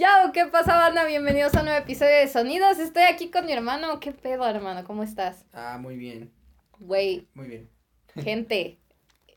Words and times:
Yo, 0.00 0.06
¿qué 0.32 0.46
pasa, 0.46 0.78
banda? 0.78 1.04
Bienvenidos 1.04 1.54
a 1.54 1.58
un 1.58 1.66
nuevo 1.66 1.78
episodio 1.78 2.16
de 2.16 2.26
Sonidos. 2.26 2.78
Estoy 2.78 3.02
aquí 3.02 3.30
con 3.30 3.44
mi 3.44 3.52
hermano. 3.52 4.00
¿Qué 4.00 4.12
pedo, 4.12 4.46
hermano? 4.48 4.82
¿Cómo 4.84 5.02
estás? 5.02 5.44
Ah, 5.52 5.76
muy 5.78 5.96
bien, 5.98 6.32
Güey, 6.78 7.28
muy 7.34 7.46
bien. 7.48 7.68
gente, 8.14 8.78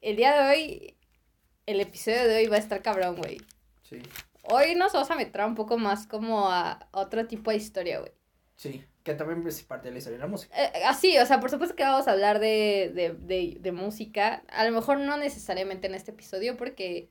el 0.02 0.16
día 0.16 0.42
de 0.42 0.50
hoy, 0.50 0.98
el 1.66 1.82
episodio 1.82 2.26
de 2.30 2.38
hoy 2.38 2.48
va 2.48 2.56
a 2.56 2.60
estar 2.60 2.82
cabrón, 2.82 3.18
güey. 3.18 3.42
Sí, 3.82 4.02
Hoy 4.44 4.76
nos 4.76 4.94
vamos 4.94 5.12
a 5.12 5.16
meter 5.16 5.42
un 5.44 5.56
poco 5.56 5.78
más 5.78 6.08
como 6.08 6.50
a 6.50 6.88
otro 6.92 7.28
tipo 7.28 7.52
de 7.52 7.58
historia, 7.58 8.00
güey. 8.00 8.14
sí. 8.56 8.86
Que 9.04 9.16
también 9.16 9.46
es 9.46 9.62
parte 9.64 9.90
de 9.90 9.92
la 9.92 9.98
historia 9.98 10.18
de 10.18 10.24
la 10.24 10.30
música. 10.30 10.56
Eh, 10.58 10.84
así, 10.86 11.18
o 11.18 11.26
sea, 11.26 11.42
por 11.42 11.50
supuesto 11.50 11.76
que 11.76 11.84
vamos 11.84 12.08
a 12.08 12.14
hablar 12.14 12.40
de, 12.40 12.90
de, 12.96 13.12
de, 13.12 13.58
de 13.60 13.72
música. 13.74 14.44
A 14.48 14.64
lo 14.64 14.72
mejor 14.72 14.98
no 15.00 15.18
necesariamente 15.18 15.88
en 15.88 15.94
este 15.94 16.12
episodio, 16.12 16.56
porque 16.56 17.10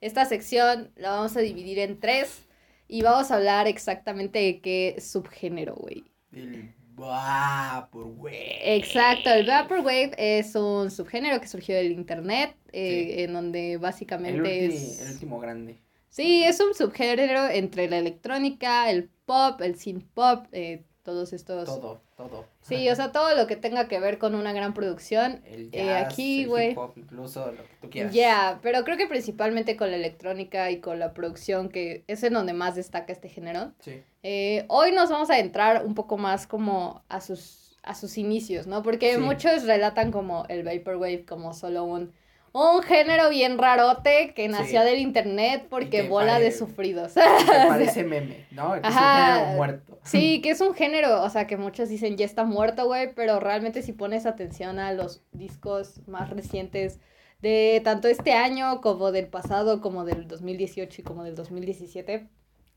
esta 0.00 0.24
sección 0.24 0.90
la 0.96 1.10
vamos 1.10 1.36
a 1.36 1.40
dividir 1.40 1.80
en 1.80 2.00
tres. 2.00 2.46
Y 2.88 3.02
vamos 3.02 3.30
a 3.30 3.36
hablar 3.36 3.66
exactamente 3.66 4.38
de 4.38 4.60
qué 4.60 4.96
subgénero, 5.00 5.74
güey. 5.74 6.04
El 6.32 6.74
Vaporwave. 6.96 8.76
Exacto, 8.76 9.30
el 9.30 9.46
Vaporwave 9.46 10.12
es 10.16 10.54
un 10.54 10.90
subgénero 10.90 11.40
que 11.40 11.48
surgió 11.48 11.74
del 11.76 11.92
internet, 11.92 12.56
eh, 12.72 13.14
Sí. 13.16 13.22
en 13.22 13.32
donde 13.32 13.72
El, 13.72 13.78
básicamente 13.78 14.68
ulti- 14.68 14.74
es... 14.74 15.00
el 15.00 15.12
último 15.12 15.38
grande. 15.40 15.78
Sí, 16.08 16.44
es 16.44 16.60
un 16.60 16.74
subgénero 16.74 17.48
entre 17.48 17.88
la 17.88 17.98
electrónica, 17.98 18.90
el 18.90 19.08
pop, 19.26 19.60
el 19.62 19.76
synth 19.76 20.04
pop, 20.14 20.46
eh, 20.52 20.84
todos 21.04 21.32
estos... 21.32 21.66
Todo, 21.66 22.00
todo. 22.16 22.44
Sí, 22.62 22.88
o 22.88 22.96
sea, 22.96 23.12
todo 23.12 23.36
lo 23.36 23.46
que 23.46 23.54
tenga 23.56 23.86
que 23.86 24.00
ver 24.00 24.18
con 24.18 24.34
una 24.34 24.52
gran 24.52 24.74
producción. 24.74 25.42
El 25.46 25.68
eh, 25.72 25.84
jazz, 25.86 26.12
aquí, 26.12 26.42
el 26.42 26.48
güey. 26.48 26.76
incluso 26.96 27.52
lo 27.52 27.62
que 27.62 27.74
tú 27.80 27.90
quieras. 27.90 28.12
Ya, 28.12 28.58
pero 28.62 28.82
creo 28.84 28.96
que 28.96 29.06
principalmente 29.06 29.76
con 29.76 29.90
la 29.90 29.96
electrónica 29.96 30.70
y 30.72 30.80
con 30.80 30.98
la 30.98 31.14
producción, 31.14 31.68
que 31.68 32.02
es 32.08 32.24
en 32.24 32.32
donde 32.32 32.54
más 32.54 32.74
destaca 32.74 33.12
este 33.12 33.28
género. 33.28 33.72
Sí, 33.80 34.02
Eh, 34.22 34.64
hoy 34.68 34.90
nos 34.92 35.10
vamos 35.10 35.28
a 35.30 35.38
entrar 35.38 35.84
un 35.84 35.94
poco 35.94 36.16
más 36.16 36.46
como 36.46 37.04
a 37.10 37.20
sus, 37.20 37.76
a 37.82 37.94
sus 37.94 38.16
inicios, 38.16 38.66
¿no? 38.66 38.82
Porque 38.82 39.14
Sí. 39.14 39.20
muchos 39.20 39.64
relatan 39.64 40.10
como 40.10 40.46
el 40.48 40.62
Vaporwave 40.64 41.26
como 41.26 41.52
solo 41.52 41.84
un, 41.84 42.12
un 42.54 42.82
género 42.82 43.30
bien 43.30 43.58
rarote 43.58 44.32
que 44.34 44.46
nació 44.48 44.80
Sí. 44.82 44.86
del 44.86 45.00
internet 45.00 45.66
porque 45.68 46.02
que 46.02 46.08
bola 46.08 46.38
de 46.38 46.52
sufridos. 46.52 47.14
que 47.14 47.20
parece 47.68 48.04
meme, 48.04 48.46
¿no? 48.52 48.72
Que 48.80 48.88
es 48.88 48.94
un 48.94 49.00
género 49.00 49.46
muerto. 49.56 49.98
Sí, 50.04 50.40
que 50.40 50.50
es 50.50 50.60
un 50.60 50.72
género, 50.74 51.22
o 51.24 51.28
sea, 51.30 51.46
que 51.48 51.56
muchos 51.56 51.88
dicen 51.88 52.16
ya 52.16 52.24
está 52.24 52.44
muerto, 52.44 52.86
güey, 52.86 53.12
pero 53.14 53.40
realmente 53.40 53.82
si 53.82 53.92
pones 53.92 54.24
atención 54.24 54.78
a 54.78 54.92
los 54.92 55.22
discos 55.32 56.00
más 56.06 56.30
recientes 56.30 57.00
de 57.42 57.80
tanto 57.82 58.06
este 58.08 58.32
año 58.32 58.80
como 58.80 59.10
del 59.10 59.26
pasado, 59.26 59.80
como 59.80 60.04
del 60.04 60.28
2018 60.28 61.00
y 61.00 61.04
como 61.04 61.24
del 61.24 61.34
2017, 61.34 62.28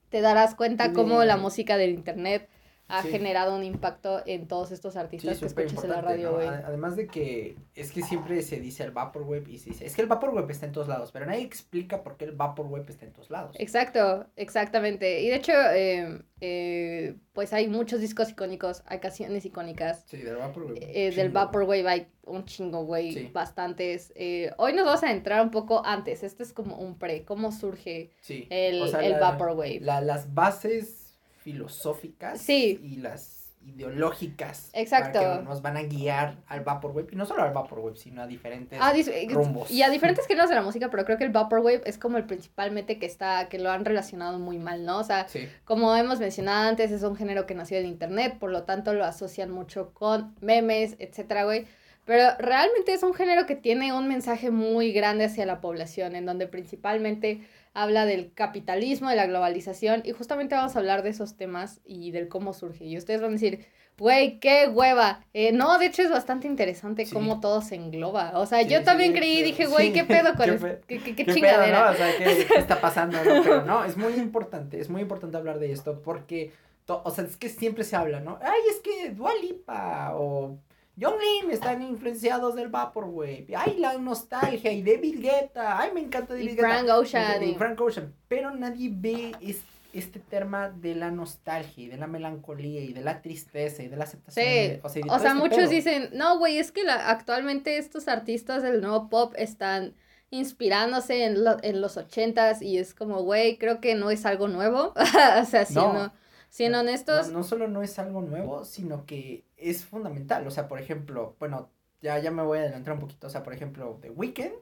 te 0.10 0.22
darás 0.22 0.56
cuenta 0.56 0.92
cómo 0.92 1.24
la 1.24 1.38
música 1.38 1.78
del 1.78 1.92
internet 1.92 2.50
ha 2.90 3.02
Sí. 3.04 3.10
generado 3.10 3.56
un 3.56 3.64
impacto 3.64 4.22
en 4.26 4.48
todos 4.48 4.72
estos 4.72 4.94
Sí, 4.94 5.00
artistas 5.00 5.40
que 5.40 5.46
escuchas 5.46 5.84
en 5.84 5.90
la 5.90 6.02
radio, 6.02 6.34
güey. 6.36 6.48
Ade- 6.48 6.64
Además 6.66 6.96
de 6.96 7.08
que 7.08 7.58
es 7.76 7.92
que 7.92 8.02
siempre 8.02 8.42
se 8.42 8.60
dice 8.60 8.84
el 8.84 8.92
Vaporwave 8.92 9.44
y 9.52 9.58
se 9.58 9.72
dice, 9.72 9.86
es 9.86 9.94
que 9.96 10.02
el 10.02 10.08
Vaporwave 10.08 10.52
está 10.52 10.66
en 10.66 10.72
todos 10.72 10.88
lados, 10.88 11.12
pero 11.12 11.26
nadie 11.26 11.42
explica 11.44 12.02
por 12.04 12.16
qué 12.18 12.26
el 12.26 12.32
Vaporwave 12.32 12.86
está 12.90 13.06
en 13.06 13.14
todos 13.14 13.30
lados. 13.30 13.56
Exacto, 13.60 14.28
exactamente. 14.38 15.22
Y 15.22 15.28
de 15.30 15.36
hecho, 15.36 15.52
eh, 15.74 16.22
eh, 16.40 17.16
pues 17.34 17.52
hay 17.54 17.68
muchos 17.68 18.00
discos 18.00 18.30
icónicos, 18.30 18.84
hay 18.86 19.00
canciones 19.00 19.46
icónicas. 19.46 20.06
Sí, 20.08 20.18
del 20.18 20.38
Vaporwave. 20.38 20.80
Eh, 21.08 21.12
del. 21.12 21.30
Vaporwave 21.30 21.88
hay 21.90 22.08
un 22.24 22.46
chingo, 22.46 22.86
güey, 22.86 23.12
Sí. 23.12 23.30
bastantes. 23.34 24.12
Eh, 24.16 24.52
hoy 24.58 24.74
nos 24.74 24.86
vamos 24.86 25.04
a 25.04 25.12
entrar 25.12 25.42
un 25.42 25.52
poco 25.52 25.86
antes, 25.86 26.24
este 26.24 26.44
es 26.44 26.54
como 26.54 26.78
un 26.78 26.98
pre, 26.98 27.26
cómo 27.26 27.52
surge 27.52 28.12
el, 28.50 28.82
o 28.82 28.88
sea, 28.88 29.02
el 29.02 29.12
la- 29.14 29.20
Vaporwave. 29.20 29.80
la- 29.82 30.02
las 30.02 30.34
bases 30.34 31.07
filosóficas 31.52 32.42
Sí. 32.42 32.80
y 32.84 32.98
las 32.98 33.36
ideológicas 33.66 34.70
Exacto. 34.74 35.20
para 35.20 35.38
que 35.40 35.44
nos 35.44 35.62
van 35.62 35.76
a 35.78 35.84
guiar 35.84 36.38
al 36.48 36.62
Vaporwave, 36.62 37.08
y 37.12 37.16
no 37.16 37.26
solo 37.26 37.44
al 37.44 37.52
Vaporwave, 37.54 37.96
sino 37.98 38.22
a 38.22 38.28
diferentes 38.28 38.80
Ah, 38.82 38.94
dis- 38.94 39.10
eh, 39.10 39.28
rumbos. 39.30 39.70
y 39.72 39.82
a 39.82 39.90
diferentes 39.90 40.26
géneros 40.26 40.50
de 40.50 40.56
la 40.56 40.62
música, 40.62 40.90
pero 40.90 41.04
creo 41.06 41.18
que 41.18 41.26
el 41.26 41.32
Vaporwave 41.32 41.82
es 41.86 41.98
como 41.98 42.18
el 42.18 42.26
principalmente 42.26 42.98
que 43.00 43.06
está, 43.06 43.48
que 43.50 43.60
lo 43.60 43.70
han 43.72 43.84
relacionado 43.86 44.40
muy 44.40 44.58
mal, 44.58 44.86
¿no? 44.86 45.00
O 45.00 45.04
sea, 45.04 45.28
Sí, 45.28 45.48
como 45.66 45.94
hemos 45.96 46.20
mencionado 46.20 46.68
antes, 46.70 46.92
es 46.92 47.04
un 47.04 47.16
género 47.18 47.46
que 47.46 47.56
nació 47.56 47.78
del 47.78 47.88
internet, 47.88 48.38
por 48.40 48.52
lo 48.52 48.64
tanto 48.64 48.94
lo 48.94 49.04
asocian 49.06 49.52
mucho 49.52 49.92
con 49.94 50.34
memes, 50.42 50.96
etcétera, 51.00 51.44
güey. 51.46 51.66
Pero 52.06 52.24
realmente 52.40 52.94
es 52.94 53.04
un 53.04 53.14
género 53.14 53.46
que 53.46 53.56
tiene 53.58 53.92
un 53.92 54.08
mensaje 54.08 54.50
muy 54.50 54.94
grande 54.94 55.26
hacia 55.26 55.46
la 55.46 55.60
población, 55.60 56.16
en 56.16 56.26
donde 56.26 56.48
principalmente 56.48 57.42
habla 57.78 58.06
del 58.06 58.34
capitalismo, 58.34 59.10
de 59.10 59.16
la 59.16 59.28
globalización, 59.28 60.02
y 60.04 60.12
justamente 60.12 60.56
vamos 60.56 60.76
a 60.76 60.80
hablar 60.80 61.04
de 61.04 61.10
esos 61.10 61.38
temas 61.38 61.80
y 61.86 62.12
del 62.12 62.28
cómo 62.28 62.54
surge. 62.54 62.86
Y 62.86 62.98
ustedes 62.98 63.22
van 63.22 63.30
a 63.30 63.34
decir, 63.34 63.66
güey, 64.00 64.40
qué 64.40 64.68
hueva. 64.68 65.24
Eh, 65.34 65.52
no, 65.52 65.78
de 65.78 65.86
hecho 65.88 66.02
es 66.02 66.10
bastante 66.10 66.48
interesante 66.48 67.06
Sí. 67.06 67.14
cómo 67.14 67.40
todo 67.40 67.62
se 67.62 67.76
engloba. 67.76 68.32
O 68.36 68.46
sea, 68.46 68.64
Sí, 68.64 68.70
yo 68.70 68.80
sí, 68.80 68.86
también 68.86 69.14
creí 69.14 69.40
y 69.40 69.44
dije, 69.44 69.66
güey, 69.68 69.94
qué 69.94 70.04
pedo 70.04 70.34
con 70.38 70.50
es- 70.50 70.62
pe- 70.62 70.82
qué, 70.88 71.00
qué- 71.00 71.16
qué 71.16 71.26
Qué 71.26 71.34
chingadera. 71.34 71.66
pedo, 71.66 71.86
¿no? 71.86 71.92
O 71.92 71.94
sea, 71.96 72.18
¿qué, 72.18 72.46
qué 72.48 72.54
está 72.60 72.82
pasando? 72.82 73.18
No, 73.24 73.44
pero 73.44 73.64
no, 73.66 73.84
es 73.86 73.96
muy 73.98 74.14
importante, 74.14 74.80
es 74.80 74.90
muy 74.90 75.02
importante 75.02 75.38
hablar 75.38 75.60
de 75.60 75.72
esto 75.72 76.02
porque, 76.02 76.52
o 76.88 77.12
sea, 77.12 77.26
es 77.26 77.38
que 77.38 77.50
siempre 77.50 77.84
se 77.84 77.96
habla, 77.96 78.20
¿no? 78.22 78.40
Ay, 78.42 78.60
es 78.72 78.78
que 78.80 79.12
Dua 79.12 79.32
Lipa 79.42 80.14
o 80.16 80.58
John 81.00 81.14
Lynn 81.20 81.52
están 81.52 81.82
influenciados 81.82 82.56
del 82.56 82.70
Vaporwave. 82.70 83.48
Ay, 83.56 83.78
la 83.78 83.98
nostalgia 83.98 84.72
y 84.72 84.82
David 84.82 85.20
Guetta. 85.22 85.80
Ay, 85.80 85.92
me 85.94 86.00
encanta 86.02 86.34
David 86.34 86.46
Y 86.46 86.56
Guetta. 86.56 86.62
Frank 86.68 86.90
Ocean. 86.90 87.44
Y 87.44 87.56
Frank 87.56 87.80
Ocean. 87.82 88.14
Pero 88.28 88.52
nadie 88.56 88.90
ve 88.94 89.34
es- 89.42 89.62
este 89.94 90.20
tema 90.20 90.70
de 90.70 90.94
la 90.96 91.10
nostalgia 91.12 91.84
y 91.86 91.88
de 91.88 91.98
la 91.98 92.06
melancolía 92.08 92.82
y 92.82 92.94
de 92.94 93.02
la 93.02 93.22
tristeza 93.22 93.82
y 93.84 93.88
de 93.88 93.96
la 93.98 94.04
aceptación. 94.04 94.46
Sí, 94.46 94.52
de- 94.52 94.80
o 94.84 94.90
sea, 94.90 95.02
O 95.10 95.16
este 95.18 95.34
muchos 95.34 95.58
pedo. 95.58 95.70
dicen, 95.70 96.10
no, 96.14 96.38
güey, 96.38 96.58
es 96.58 96.72
que 96.72 96.84
la, 96.84 97.10
actualmente 97.10 97.78
estos 97.78 98.08
artistas 98.08 98.62
del 98.64 98.82
nuevo 98.82 99.10
pop 99.10 99.34
están 99.38 99.96
inspirándose 100.30 101.24
en, 101.24 101.44
lo- 101.44 101.58
en 101.64 101.82
los 101.82 101.98
ochentas 101.98 102.62
y 102.62 102.78
es 102.78 102.94
como, 102.94 103.24
güey, 103.24 103.58
creo 103.58 103.80
que 103.82 103.96
no 103.96 104.12
es 104.12 104.26
algo 104.26 104.48
nuevo. 104.48 104.94
o 105.42 105.46
sea, 105.46 105.66
siendo, 105.66 105.94
No. 105.94 106.14
Siendo 106.50 106.78
No, 106.78 106.84
honestos, 106.84 107.28
No, 107.28 107.40
no 107.40 107.44
solo 107.44 107.68
no 107.68 107.84
es 107.84 108.00
algo 108.00 108.22
nuevo, 108.22 108.66
sino 108.66 109.06
que 109.06 109.46
es 109.58 109.86
fundamental. 109.86 110.46
O 110.48 110.52
sea, 110.52 110.68
por 110.68 110.80
ejemplo, 110.80 111.36
bueno, 111.40 111.70
ya, 112.02 112.20
ya 112.20 112.32
me 112.32 112.44
voy 112.44 112.60
a 112.60 112.62
adelantar 112.62 112.94
un 112.94 113.00
poquito. 113.00 113.28
O 113.28 113.30
sea, 113.30 113.44
por 113.44 113.54
ejemplo, 113.54 113.98
The 114.02 114.12
Weeknd 114.12 114.54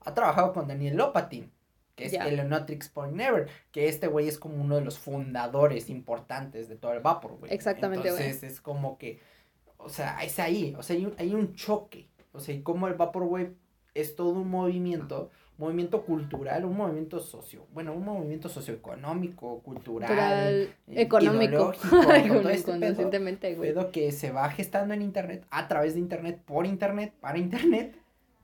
ha 0.00 0.14
trabajado 0.14 0.52
con 0.52 0.68
Daniel 0.68 0.96
Lopatin, 0.96 1.50
que 1.94 2.06
es 2.06 2.12
Ya. 2.12 2.26
Eleonotrix 2.26 2.88
Point 2.88 3.14
Never, 3.14 3.48
que 3.70 3.88
este 3.88 4.06
güey 4.08 4.28
es 4.28 4.38
como 4.38 4.56
uno 4.62 4.76
de 4.76 4.82
los 4.82 4.98
fundadores 4.98 5.90
importantes 5.90 6.68
de 6.68 6.76
todo 6.76 6.92
el 6.92 7.00
Vapor, 7.00 7.36
güey. 7.38 7.52
Exactamente, 7.52 8.10
güey. 8.10 8.22
Entonces 8.22 8.50
es 8.50 8.60
como 8.60 8.98
que, 8.98 9.20
o 9.78 9.88
sea, 9.88 10.22
es 10.22 10.38
ahí, 10.38 10.74
o 10.78 10.82
sea, 10.82 10.96
hay 10.96 11.06
un, 11.06 11.14
hay 11.18 11.34
un 11.34 11.54
choque. 11.54 12.08
O 12.32 12.40
sea, 12.40 12.54
y 12.54 12.62
como 12.62 12.88
el 12.88 12.94
Vaporwave 12.94 13.54
es 13.94 14.16
todo 14.16 14.30
un 14.30 14.48
movimiento, 14.48 15.30
movimiento 15.62 16.02
cultural, 16.02 16.64
un 16.64 16.76
movimiento 16.76 17.20
socio, 17.20 17.66
bueno, 17.72 17.92
un 17.94 18.04
movimiento 18.04 18.48
socioeconómico, 18.48 19.60
cultural, 19.60 20.08
cultural, 20.08 20.52
eh, 20.88 21.02
económico, 21.02 21.72
económico, 21.72 22.48
este 22.48 23.54
güey. 23.54 23.70
pedo 23.70 23.90
que 23.90 24.12
se 24.12 24.30
va 24.30 24.50
gestando 24.50 24.92
en 24.94 25.02
internet, 25.02 25.46
a 25.50 25.68
través 25.68 25.94
de 25.94 26.00
internet, 26.00 26.40
por 26.44 26.66
internet, 26.66 27.14
para 27.20 27.38
internet, 27.38 27.96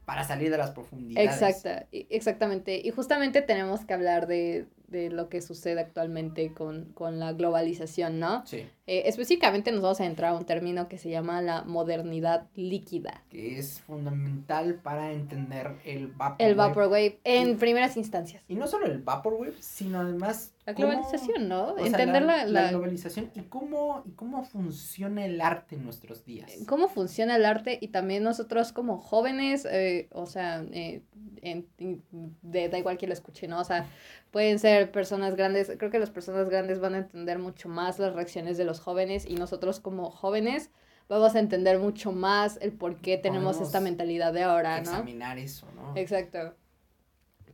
para 0.04 0.24
salir 0.24 0.50
de 0.50 0.56
las 0.58 0.70
profundidades. 0.70 1.42
Exacta, 1.42 1.86
y- 1.92 2.06
exactamente. 2.08 2.80
Y 2.82 2.90
justamente 2.90 3.42
tenemos 3.42 3.84
que 3.84 3.92
hablar 3.92 4.26
de, 4.26 4.66
de 4.88 5.10
lo 5.10 5.28
que 5.28 5.40
sucede 5.40 5.80
actualmente 5.80 6.52
con, 6.52 6.86
con 6.94 7.18
la 7.18 7.32
globalización, 7.32 8.18
¿no? 8.18 8.44
Sí, 8.46 8.66
Eh, 8.86 9.02
específicamente 9.06 9.70
nos 9.70 9.82
vamos 9.82 10.00
a 10.00 10.06
entrar 10.06 10.32
a 10.32 10.36
un 10.36 10.46
término 10.46 10.88
que 10.88 10.96
se 10.96 11.10
llama 11.10 11.42
la 11.42 11.62
modernidad 11.62 12.48
líquida. 12.54 13.22
que 13.28 13.58
es 13.58 13.80
fundamental 13.80 14.76
para 14.82 15.12
entender 15.12 15.76
el 15.84 16.06
Vaporwave. 16.08 16.48
El 16.50 16.54
Vaporwave 16.54 17.20
en 17.24 17.58
primeras 17.58 17.96
instancias. 17.98 18.42
Y 18.48 18.54
no 18.54 18.66
solo 18.66 18.86
el 18.86 18.98
Vaporwave, 18.98 19.54
sino 19.60 20.00
además... 20.00 20.54
La 20.68 20.74
globalización, 20.74 21.48
¿no? 21.48 21.72
o 21.72 21.76
sea, 21.76 21.86
Entender 21.86 22.22
la, 22.22 22.44
la, 22.44 22.62
la- 22.62 22.70
globalización 22.70 23.30
y 23.34 23.40
cómo, 23.42 24.02
y 24.06 24.10
cómo 24.12 24.44
funciona 24.44 25.24
el 25.24 25.40
arte 25.40 25.76
en 25.76 25.84
nuestros 25.84 26.24
días. 26.24 26.50
cómo 26.66 26.88
funciona 26.88 27.36
el 27.36 27.44
arte 27.46 27.78
y 27.80 27.88
también 27.88 28.22
nosotros 28.22 28.72
como 28.72 28.98
jóvenes, 28.98 29.64
eh, 29.70 30.08
o 30.12 30.26
sea, 30.26 30.62
eh, 30.72 31.02
en- 31.42 31.66
en- 31.78 32.02
de, 32.42 32.68
da 32.68 32.78
igual 32.78 32.98
que 32.98 33.06
lo 33.06 33.12
escuche, 33.14 33.48
¿no? 33.48 33.60
O 33.60 33.64
sea, 33.64 33.88
pueden 34.30 34.58
ser 34.58 34.90
personas 34.92 35.36
grandes, 35.36 35.72
creo 35.78 35.90
que 35.90 35.98
las 35.98 36.10
personas 36.10 36.48
grandes 36.50 36.80
van 36.80 36.94
a 36.94 36.98
entender 36.98 37.38
mucho 37.38 37.68
más 37.70 37.98
las 37.98 38.12
reacciones 38.14 38.58
de 38.58 38.64
los 38.64 38.80
jóvenes 38.80 39.24
y 39.26 39.36
nosotros 39.36 39.80
como 39.80 40.10
jóvenes 40.10 40.70
vamos 41.08 41.34
a 41.34 41.38
entender 41.38 41.78
mucho 41.78 42.12
más 42.12 42.58
el 42.60 42.72
por 42.72 42.96
qué 43.00 43.16
tenemos 43.16 43.56
Podemos 43.56 43.68
esta 43.68 43.80
mentalidad 43.80 44.34
de 44.34 44.42
ahora, 44.42 44.76
¿no? 44.82 44.90
Examinar 44.90 45.38
eso, 45.38 45.66
¿no? 45.74 45.96
Exacto. 45.96 46.54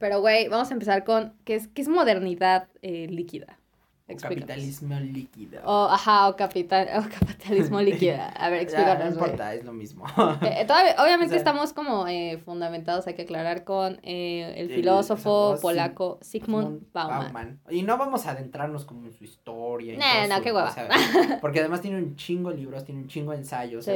Pero, 0.05 0.21
güey, 0.21 0.49
vamos 0.49 0.71
a 0.71 0.75
empezar 0.75 1.03
con, 1.03 1.33
¿qué 1.47 1.55
es, 1.55 1.67
qué 1.69 1.81
es 1.81 1.89
modernidad 1.89 2.69
eh, 2.83 3.07
líquida? 3.09 3.59
Capitalismo 4.21 5.01
líquido. 5.01 5.63
O, 5.65 5.87
ajá, 5.91 6.29
o, 6.29 6.37
capital, 6.37 6.89
o 6.99 7.09
capitalismo 7.21 7.81
líquido. 7.81 8.19
A 8.37 8.51
ver, 8.51 8.59
Ya, 8.61 8.63
explícanos. 8.65 9.05
no 9.07 9.11
importa, 9.13 9.55
es 9.55 9.65
lo 9.65 9.73
mismo. 9.73 10.05
Eh, 10.43 10.61
eh, 10.61 10.65
todavía- 10.67 10.95
obviamente 11.03 11.29
O 11.29 11.29
sea, 11.31 11.39
estamos 11.39 11.73
como 11.73 12.07
eh, 12.07 12.37
fundamentados, 12.45 13.07
hay 13.07 13.15
que 13.15 13.23
aclarar, 13.23 13.65
con 13.65 13.99
eh, 14.03 14.53
el 14.59 14.71
El 14.71 14.77
filósofo 14.77 15.57
polaco 15.63 16.19
Sigmund 16.21 16.81
Sigmund 16.83 16.93
Bauman. 16.93 17.61
Y 17.71 17.81
no 17.81 17.97
vamos 17.97 18.27
a 18.27 18.33
adentrarnos 18.33 18.85
como 18.85 19.07
en 19.07 19.13
su 19.15 19.25
historia. 19.25 19.95
y 19.95 19.97
Nah, 19.97 20.27
no, 20.29 20.37
su- 20.37 20.43
qué 20.43 20.53
hueva. 20.53 20.69
o 20.69 20.75
sea, 20.75 21.39
porque 21.41 21.61
además 21.61 21.81
tiene 21.81 21.97
un 21.97 22.15
chingo 22.17 22.51
de 22.51 22.59
libros, 22.59 22.85
tiene 22.85 23.01
un 23.01 23.09
chingo 23.09 23.33
de 23.33 23.39
ensayos. 23.39 23.87
Sí. 23.87 23.93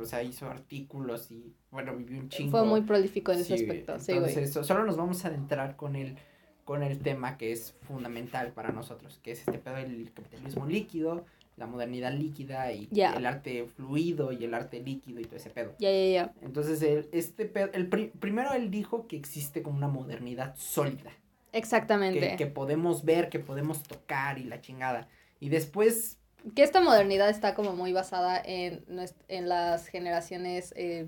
O 0.00 0.04
sea, 0.04 0.22
hizo 0.22 0.48
artículos 0.48 1.30
y, 1.30 1.52
bueno, 1.70 1.96
vivió 1.96 2.18
un 2.20 2.28
chingo. 2.28 2.50
Fue 2.50 2.64
muy 2.64 2.82
prolífico 2.82 3.32
en 3.32 3.40
ese 3.40 3.56
Sí, 3.58 3.64
aspecto, 3.64 3.98
sí, 3.98 4.12
güey. 4.12 4.28
Entonces, 4.28 4.52
so- 4.52 4.64
solo 4.64 4.84
nos 4.84 4.96
vamos 4.96 5.24
a 5.24 5.28
adentrar 5.28 5.76
con 5.76 5.96
el, 5.96 6.16
con 6.64 6.82
el 6.82 6.98
tema 6.98 7.36
que 7.36 7.52
es 7.52 7.74
fundamental 7.82 8.52
para 8.52 8.70
nosotros, 8.70 9.20
que 9.22 9.32
es 9.32 9.40
este 9.40 9.58
pedo 9.58 9.74
del 9.76 10.10
capitalismo 10.12 10.66
líquido, 10.66 11.24
la 11.56 11.66
modernidad 11.66 12.12
líquida 12.12 12.72
y 12.72 12.88
el 12.92 13.26
arte 13.26 13.66
fluido 13.76 14.32
y 14.32 14.42
el 14.44 14.54
arte 14.54 14.80
líquido 14.80 15.20
y 15.20 15.24
todo 15.24 15.36
ese 15.36 15.50
pedo. 15.50 15.74
Ya, 15.78 15.90
ya, 15.92 16.06
ya. 16.08 16.32
Entonces, 16.40 16.80
el, 16.82 17.08
este 17.12 17.44
pedo, 17.44 17.68
el 17.74 17.88
pri- 17.88 18.10
primero 18.18 18.52
él 18.54 18.70
dijo 18.70 19.06
que 19.06 19.16
existe 19.16 19.62
como 19.62 19.76
una 19.76 19.88
modernidad 19.88 20.54
sólida, 20.56 21.10
Exactamente. 21.52 22.20
que, 22.20 22.36
que 22.36 22.46
podemos 22.46 23.04
ver, 23.04 23.28
que 23.28 23.38
podemos 23.38 23.82
tocar 23.82 24.38
y 24.38 24.44
la 24.44 24.60
chingada. 24.60 25.08
Y 25.40 25.50
después, 25.50 26.18
Que 26.54 26.62
esta 26.62 26.80
modernidad 26.80 27.28
está 27.30 27.54
como 27.54 27.74
muy 27.74 27.92
basada 27.92 28.40
en, 28.44 28.84
en 29.28 29.48
las 29.48 29.86
generaciones, 29.86 30.72
eh, 30.76 31.06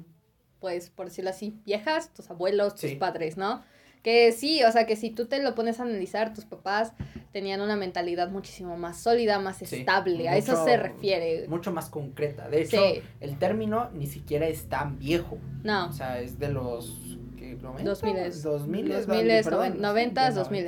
pues, 0.60 0.90
por 0.90 1.06
decirlo 1.06 1.30
así, 1.30 1.58
viejas, 1.64 2.12
tus 2.14 2.30
abuelos, 2.30 2.74
tus 2.74 2.90
Sí. 2.90 2.96
padres, 2.96 3.36
¿no? 3.36 3.62
Que 4.02 4.32
sí, 4.32 4.62
o 4.64 4.70
sea, 4.70 4.86
que 4.86 4.96
si 4.96 5.10
tú 5.10 5.26
te 5.26 5.42
lo 5.42 5.54
pones 5.54 5.80
a 5.80 5.84
analizar, 5.84 6.34
tus 6.34 6.44
papás 6.44 6.92
tenían 7.32 7.62
una 7.62 7.74
mentalidad 7.74 8.28
muchísimo 8.30 8.76
más 8.76 8.98
sólida, 9.00 9.38
más 9.40 9.56
Sí, 9.56 9.76
estable, 9.76 10.28
a 10.28 10.36
eso 10.36 10.52
mucho- 10.52 10.64
se 10.64 10.76
refiere. 10.76 11.48
mucho 11.48 11.72
más 11.72 11.88
concreta. 11.88 12.48
De 12.48 12.62
hecho, 12.62 12.80
Sí. 12.94 13.02
el 13.20 13.38
término 13.38 13.90
ni 13.92 14.06
siquiera 14.06 14.46
es 14.46 14.68
tan 14.68 14.98
viejo. 14.98 15.38
No, 15.62 15.88
O 15.88 15.92
sea, 15.92 16.20
es 16.20 16.38
de 16.38 16.48
los... 16.50 17.16
¿qué? 17.38 17.54
90? 17.56 17.82
2000, 17.90 18.42
2000, 18.42 18.88
2000, 18.90 19.42
perdón, 19.42 19.80
90, 19.80 20.30
sí, 20.30 20.36
2000. 20.36 20.66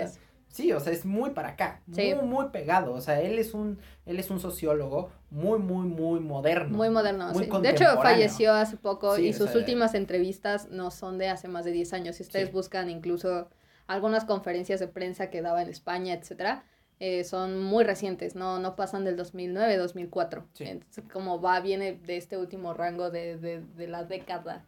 90. 0.56 0.62
Sí, 0.62 0.72
o 0.72 0.80
sea, 0.80 0.92
es 0.92 1.04
muy 1.04 1.30
para 1.30 1.50
acá, 1.50 1.80
Sí. 1.92 2.14
muy, 2.14 2.24
muy 2.24 2.48
pegado. 2.48 2.92
O 2.92 3.00
sea, 3.00 3.20
él 3.20 3.38
es 3.38 3.54
un, 3.54 3.78
él 4.06 4.18
es 4.18 4.30
un 4.30 4.40
sociólogo 4.40 5.10
muy, 5.30 5.58
muy, 5.58 5.86
muy 5.86 6.20
moderno. 6.20 6.76
Muy 6.76 6.90
moderno, 6.90 7.32
muy 7.32 7.44
sí. 7.44 7.50
De 7.62 7.70
hecho, 7.70 7.84
falleció 8.02 8.52
hace 8.52 8.76
poco 8.76 9.16
Sí, 9.16 9.28
y 9.28 9.32
sus 9.32 9.50
sea, 9.50 9.58
últimas 9.58 9.94
entrevistas 9.94 10.68
no 10.70 10.90
son 10.90 11.18
de 11.18 11.28
hace 11.28 11.48
más 11.48 11.64
de 11.64 11.72
10 11.72 11.92
años. 11.92 12.16
Si 12.16 12.22
ustedes 12.22 12.52
buscan 12.52 12.90
incluso 12.90 13.48
algunas 13.86 14.24
conferencias 14.24 14.80
de 14.80 14.88
prensa 14.88 15.30
que 15.30 15.42
daba 15.42 15.62
en 15.62 15.68
España, 15.68 16.14
etcétera, 16.14 16.64
eh, 16.98 17.24
son 17.24 17.62
muy 17.62 17.84
recientes, 17.84 18.34
no, 18.34 18.58
no 18.58 18.74
pasan 18.74 19.04
del 19.04 19.16
2009, 19.16 19.76
2004. 19.76 20.46
Sí. 20.54 20.64
Entonces, 20.64 21.04
como 21.12 21.40
va, 21.40 21.60
viene 21.60 21.92
de 21.92 22.16
este 22.16 22.38
último 22.38 22.72
rango 22.72 23.10
de, 23.10 23.36
de, 23.36 23.60
de 23.60 23.86
la 23.86 24.04
década. 24.04 24.64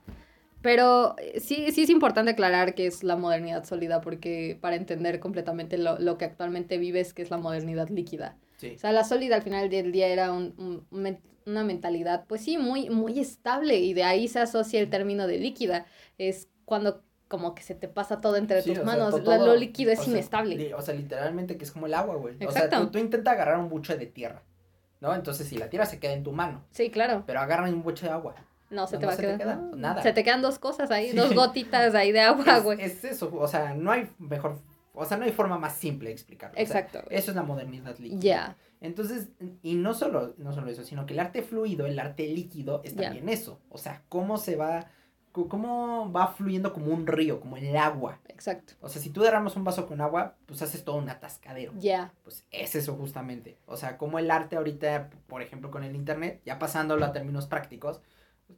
Pero 0.62 1.14
eh, 1.19 1.40
sí, 1.40 1.70
sí 1.72 1.82
es 1.82 1.90
importante 1.90 2.32
aclarar 2.32 2.75
que 2.75 2.87
es 2.87 3.05
la 3.05 3.16
modernidad 3.16 3.64
sólida, 3.64 4.00
porque 4.00 4.58
para 4.60 4.76
entender 4.76 5.20
completamente 5.20 5.78
lo, 5.78 5.99
lo 5.99 6.19
que 6.19 6.25
actualmente 6.25 6.78
vives, 6.78 7.14
que 7.14 7.22
es 7.22 7.31
la 7.31 7.37
modernidad 7.37 7.88
líquida. 7.88 8.37
Sí, 8.56 8.72
O 8.75 8.78
sea, 8.78 8.93
la 8.93 9.05
sólida 9.05 9.37
al 9.37 9.43
final 9.43 9.70
del 9.70 9.93
día 9.93 10.08
era 10.08 10.32
un- 10.32 10.55
un- 10.90 11.19
una 11.46 11.64
mentalidad, 11.64 12.25
pues 12.26 12.43
sí, 12.43 12.58
muy, 12.58 12.90
muy 12.90 13.20
estable 13.20 13.76
y 13.78 13.94
de 13.94 14.02
ahí 14.05 14.26
se 14.28 14.40
asocia 14.40 14.81
el 14.81 14.90
término 14.90 15.26
de 15.26 15.38
líquida. 15.38 15.87
Es 16.19 16.49
cuando 16.64 17.02
como 17.28 17.55
que 17.55 17.62
se 17.62 17.75
te 17.75 17.88
pasa 17.88 18.20
todo 18.20 18.37
entre 18.37 18.60
Sí, 18.62 18.70
tus 18.70 18.78
sea, 18.78 18.84
manos. 18.87 19.22
todo- 19.22 19.46
lo 19.46 19.55
líquido 19.56 19.93
es 19.93 20.00
o 20.00 20.02
sea, 20.05 20.12
inestable. 20.12 20.56
li- 20.56 20.72
o 20.72 20.81
sea, 20.82 20.94
literalmente 20.94 21.56
que 21.56 21.64
es 21.64 21.70
como 21.72 21.87
el 21.87 21.94
agua, 21.94 22.16
güey. 22.16 22.34
O 22.46 22.50
sea, 22.50 22.69
tú, 22.69 22.88
tú 22.90 22.99
intentas 22.99 23.32
agarrar 23.34 23.58
un 23.58 23.69
buche 23.69 23.96
de 23.96 24.06
tierra, 24.06 24.43
¿no? 25.00 25.14
Entonces, 25.14 25.46
si 25.46 25.56
la 25.56 25.70
tierra 25.70 25.87
se 25.87 26.00
queda 26.00 26.12
en 26.14 26.22
tu 26.25 26.32
mano, 26.32 26.64
Sí, 26.70 26.90
claro. 26.90 27.22
pero 27.26 27.40
agarra 27.40 27.69
un 27.69 27.82
buche 27.82 28.06
de 28.06 28.12
agua. 28.12 28.34
No, 28.70 28.87
se 28.87 28.97
No, 28.97 29.00
te 29.00 29.06
no 29.06 29.09
va 29.09 29.12
a 29.15 29.17
te 29.17 29.23
quedar. 29.23 29.38
queda 29.38 29.55
no, 29.56 29.76
nada. 29.76 30.03
Se 30.03 30.12
te 30.12 30.23
quedan 30.25 30.43
dos 30.43 30.59
cosas 30.59 30.91
ahí, 30.91 31.11
Sí. 31.11 31.17
dos 31.17 31.35
gotitas 31.35 31.94
ahí 31.94 32.12
de 32.12 32.20
agua, 32.20 32.59
güey. 32.61 32.81
es 32.82 33.05
eso, 33.05 33.31
o 33.35 33.49
sea, 33.49 33.75
no 33.75 33.91
hay 33.91 34.11
mejor, 34.19 34.59
o 34.94 35.05
sea, 35.05 35.17
no 35.17 35.25
hay 35.25 35.32
forma 35.32 35.59
más 35.59 35.75
simple 35.75 36.09
de 36.11 36.15
explicarlo. 36.15 36.55
o 36.55 36.67
sea, 36.67 36.81
Exacto. 36.81 37.09
eso 37.11 37.31
es 37.31 37.37
la 37.37 37.43
modernidad 37.43 37.97
líquida. 37.99 38.20
Ya, 38.20 38.56
Entonces, 38.81 39.29
y 39.62 39.75
no 39.75 39.93
solo, 39.94 40.35
no 40.38 40.53
solo 40.53 40.70
eso, 40.70 40.85
sino 40.85 41.05
que 41.06 41.12
el 41.15 41.20
arte 41.20 41.43
fluido, 41.43 41.87
el 41.87 41.99
arte 41.99 42.29
líquido, 42.29 42.81
es 42.85 42.94
también 42.94 43.29
eso. 43.29 43.61
O 43.70 43.79
sea, 43.79 44.03
cómo 44.09 44.37
se 44.38 44.55
va, 44.55 44.87
cómo 45.32 46.11
va 46.12 46.29
fluyendo 46.29 46.73
como 46.73 46.93
un 46.93 47.06
río, 47.06 47.41
como 47.41 47.56
el 47.56 47.76
agua. 47.76 48.20
exacto. 48.29 48.75
O 48.81 48.88
sea, 48.88 49.00
si 49.03 49.11
tú 49.11 49.23
derramas 49.23 49.56
un 49.56 49.65
vaso 49.65 49.87
con 49.87 50.00
agua, 50.00 50.37
pues 50.47 50.62
haces 50.62 50.85
todo 50.85 50.97
un 50.97 51.09
atascadero. 51.09 51.73
Ya, 51.79 52.12
Pues 52.25 52.44
es 52.50 52.75
eso 52.76 52.94
justamente. 52.94 53.59
O 53.67 53.76
sea, 53.76 53.97
como 53.99 54.19
el 54.19 54.31
arte 54.31 54.56
ahorita, 54.56 55.11
por 55.26 55.43
ejemplo, 55.43 55.70
con 55.70 55.82
el 55.85 55.94
internet, 55.97 56.41
ya 56.44 56.59
pasándolo 56.59 57.05
a 57.05 57.12
términos 57.12 57.47
prácticos, 57.47 58.00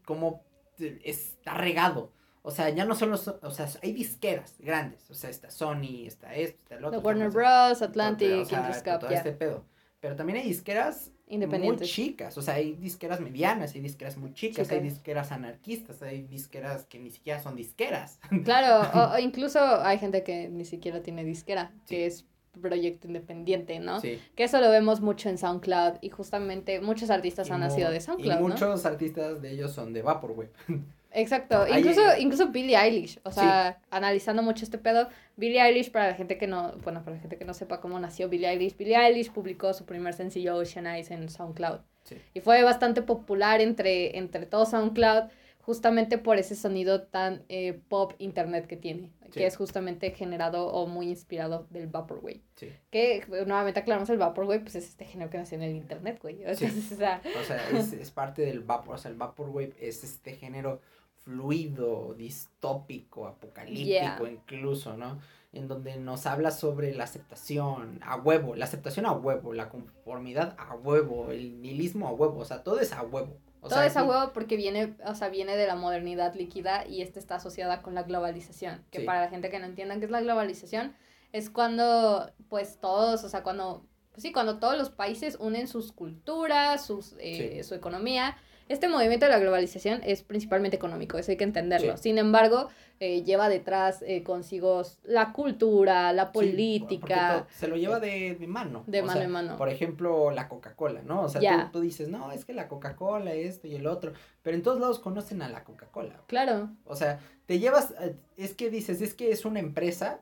como 0.04 0.42
está 0.78 1.54
regado. 1.54 2.12
O 2.42 2.50
sea, 2.50 2.70
ya 2.70 2.84
no 2.86 2.94
son- 2.94 3.12
o 3.12 3.16
sea, 3.50 3.68
hay 3.82 3.92
disqueras 3.92 4.56
grandes. 4.58 5.10
O 5.10 5.14
sea, 5.14 5.28
está 5.28 5.50
Sony, 5.50 6.06
está 6.06 6.34
esto, 6.34 6.58
está 6.62 6.74
el 6.76 6.80
The 6.80 6.86
otro. 6.86 7.00
Warner 7.00 7.26
no 7.26 7.30
sé- 7.32 7.36
Bros., 7.36 7.82
Atlantic, 7.82 8.32
o 8.32 8.44
sea, 8.46 8.58
Interscope, 8.60 8.98
todo 8.98 9.10
este 9.10 9.32
pedo. 9.32 9.64
Pero 10.00 10.16
también 10.16 10.38
hay 10.38 10.44
disqueras 10.48 11.10
muy 11.26 11.34
Independientes. 11.34 11.88
chicas. 11.90 12.38
O 12.38 12.42
sea, 12.42 12.54
hay 12.54 12.72
disqueras 12.76 13.20
medianas, 13.20 13.74
hay 13.74 13.82
disqueras 13.82 14.16
muy 14.16 14.32
chicas, 14.32 14.70
hay 14.70 14.78
Chicas. 14.78 14.94
disqueras 14.94 15.32
anarquistas, 15.32 16.00
hay 16.02 16.22
disqueras 16.22 16.86
que 16.86 16.98
ni 16.98 17.10
siquiera 17.10 17.40
son 17.42 17.54
disqueras. 17.56 18.18
Claro, 18.44 18.88
o, 19.12 19.14
o 19.14 19.18
incluso 19.18 19.60
hay 19.82 19.98
gente 19.98 20.24
que 20.24 20.48
ni 20.48 20.64
siquiera 20.64 21.02
tiene 21.02 21.22
disquera, 21.24 21.72
Sí. 21.84 21.94
que 21.96 22.06
es 22.06 22.24
proyecto 22.60 23.06
independiente, 23.06 23.78
¿no? 23.80 24.00
Sí. 24.00 24.20
Que 24.34 24.44
eso 24.44 24.60
lo 24.60 24.70
vemos 24.70 25.00
mucho 25.00 25.28
en 25.28 25.38
SoundCloud 25.38 25.98
y 26.00 26.10
justamente 26.10 26.80
muchos 26.80 27.10
artistas 27.10 27.48
Y 27.48 27.52
han 27.52 27.60
nacido 27.60 27.90
de 27.90 27.98
Y 27.98 28.00
SoundCloud, 28.00 28.40
¿no? 28.40 28.48
muchos 28.48 28.86
artistas 28.86 29.40
de 29.40 29.52
ellos 29.52 29.72
son 29.72 29.92
de 29.92 30.02
Vaporwave. 30.02 30.50
Exacto, 31.12 31.66
incluso, 31.66 32.02
incluso 32.18 32.48
Billie 32.48 32.76
Eilish, 32.76 33.18
o 33.24 33.32
sea, 33.32 33.80
analizando 33.90 34.42
mucho 34.42 34.64
este 34.64 34.78
pedo, 34.78 35.08
Billie 35.36 35.60
Eilish, 35.60 35.90
para 35.90 36.06
la 36.06 36.14
gente 36.14 36.38
que 36.38 36.46
no, 36.46 36.72
bueno, 36.84 37.02
para 37.02 37.16
la 37.16 37.20
gente 37.20 37.36
que 37.36 37.44
no 37.44 37.52
sepa 37.52 37.80
cómo 37.80 37.98
nació 37.98 38.28
Billie 38.28 38.48
Eilish, 38.48 38.76
Billie 38.76 38.96
Eilish 38.96 39.32
publicó 39.32 39.74
su 39.74 39.84
primer 39.84 40.14
sencillo 40.14 40.56
Ocean 40.56 40.86
Eyes 40.86 41.10
en 41.10 41.28
SoundCloud. 41.28 41.80
Sí. 42.04 42.16
Y 42.32 42.40
fue 42.40 42.62
bastante 42.62 43.02
popular 43.02 43.60
entre, 43.60 44.18
entre 44.18 44.46
todo 44.46 44.66
SoundCloud, 44.66 45.30
justamente 45.70 46.18
por 46.18 46.36
ese 46.36 46.56
sonido 46.56 47.02
tan 47.02 47.44
eh, 47.48 47.80
pop 47.88 48.14
internet 48.18 48.66
que 48.66 48.76
tiene, 48.76 49.12
Sí. 49.26 49.38
que 49.38 49.46
es 49.46 49.56
justamente 49.56 50.10
generado 50.10 50.66
o 50.66 50.88
muy 50.88 51.08
inspirado 51.08 51.68
del 51.70 51.86
Vaporwave. 51.86 52.40
Sí. 52.56 52.70
Que, 52.90 53.24
nuevamente 53.46 53.78
aclaramos, 53.78 54.10
el 54.10 54.18
Vaporwave, 54.18 54.58
pues 54.62 54.74
es 54.74 54.88
este 54.88 55.04
género 55.04 55.30
que 55.30 55.38
nació 55.38 55.58
en 55.58 55.62
el 55.62 55.76
internet, 55.76 56.18
güey. 56.20 56.38
Sí. 56.56 56.64
O 56.92 56.96
sea, 56.96 57.22
O 57.40 57.44
sea, 57.44 57.70
es, 57.70 57.92
es 57.92 58.10
parte 58.10 58.42
del 58.42 58.58
vapor. 58.64 58.96
O 58.96 58.98
sea, 58.98 59.12
el 59.12 59.16
vaporwave 59.16 59.72
es 59.80 60.02
este 60.02 60.34
género 60.34 60.80
fluido, 61.22 62.14
distópico, 62.14 63.28
apocalíptico 63.28 63.86
Yeah. 63.86 64.20
incluso, 64.28 64.96
¿no? 64.96 65.20
En 65.52 65.68
donde 65.68 65.96
nos 65.98 66.26
habla 66.26 66.50
sobre 66.50 66.92
la 66.92 67.04
aceptación 67.04 68.00
a 68.02 68.16
huevo, 68.16 68.56
la 68.56 68.64
aceptación 68.64 69.06
a 69.06 69.12
huevo, 69.12 69.52
la 69.52 69.68
conformidad 69.68 70.56
a 70.58 70.74
huevo, 70.74 71.30
el 71.30 71.62
nihilismo 71.62 72.08
a 72.08 72.10
huevo, 72.10 72.40
o 72.40 72.44
sea, 72.44 72.64
todo 72.64 72.80
es 72.80 72.92
a 72.92 73.02
huevo. 73.02 73.36
O 73.62 73.68
Todo 73.68 73.78
sea, 73.80 73.86
es 73.86 73.96
a 73.96 74.00
aquí- 74.00 74.08
huevo 74.08 74.32
porque 74.32 74.56
viene, 74.56 74.94
o 75.04 75.14
sea, 75.14 75.28
viene 75.28 75.56
de 75.56 75.66
la 75.66 75.76
modernidad 75.76 76.34
líquida 76.34 76.86
y 76.86 77.02
esta 77.02 77.18
está 77.18 77.34
asociada 77.36 77.82
con 77.82 77.94
la 77.94 78.04
globalización. 78.04 78.84
Que 78.90 79.00
Sí. 79.00 79.04
para 79.04 79.20
la 79.20 79.28
gente 79.28 79.50
que 79.50 79.58
no 79.58 79.66
entiendan 79.66 79.98
qué 80.00 80.06
es 80.06 80.10
la 80.10 80.20
globalización, 80.22 80.94
es 81.32 81.50
cuando, 81.50 82.30
pues 82.48 82.78
todos, 82.80 83.22
o 83.22 83.28
sea, 83.28 83.42
cuando, 83.42 83.84
pues 84.12 84.22
sí, 84.22 84.32
cuando 84.32 84.58
todos 84.58 84.76
los 84.78 84.90
países 84.90 85.36
unen 85.38 85.68
sus 85.68 85.92
culturas, 85.92 86.84
sus, 86.86 87.14
eh, 87.18 87.56
Sí. 87.62 87.64
su 87.68 87.74
economía. 87.74 88.36
Este 88.70 88.86
movimiento 88.86 89.26
de 89.26 89.32
la 89.32 89.40
globalización 89.40 90.00
es 90.04 90.22
principalmente 90.22 90.76
económico, 90.76 91.18
eso 91.18 91.32
hay 91.32 91.36
que 91.36 91.42
entenderlo. 91.42 91.96
Sí. 91.96 92.04
Sin 92.04 92.18
embargo, 92.18 92.68
eh, 93.00 93.24
lleva 93.24 93.48
detrás 93.48 94.00
eh, 94.06 94.22
consigo 94.22 94.82
la 95.02 95.32
cultura, 95.32 96.12
la 96.12 96.30
política, 96.30 97.48
se 97.50 97.66
lo 97.66 97.74
lleva 97.74 97.98
de, 97.98 98.36
de 98.36 98.46
mano. 98.46 98.84
de 98.86 99.00
o 99.00 99.06
mano 99.06 99.12
sea, 99.14 99.24
en 99.24 99.30
mano. 99.32 99.56
Por 99.56 99.70
ejemplo, 99.70 100.30
la 100.30 100.48
Coca-Cola, 100.48 101.02
¿no? 101.02 101.22
O 101.22 101.28
sea, 101.28 101.40
tú, 101.40 101.72
tú 101.72 101.80
dices, 101.80 102.10
no, 102.10 102.30
es 102.30 102.44
que 102.44 102.52
la 102.52 102.68
Coca-Cola, 102.68 103.34
esto 103.34 103.66
y 103.66 103.74
el 103.74 103.88
otro, 103.88 104.12
pero 104.42 104.56
en 104.56 104.62
todos 104.62 104.78
lados 104.78 105.00
conocen 105.00 105.42
a 105.42 105.48
la 105.48 105.64
Coca-Cola. 105.64 106.20
Claro, 106.28 106.70
O 106.84 106.94
sea, 106.94 107.18
te 107.46 107.58
llevas, 107.58 107.92
eh, 108.00 108.14
es 108.36 108.54
que 108.54 108.70
dices, 108.70 109.02
es 109.02 109.14
que 109.14 109.32
es 109.32 109.44
una 109.44 109.58
empresa 109.58 110.20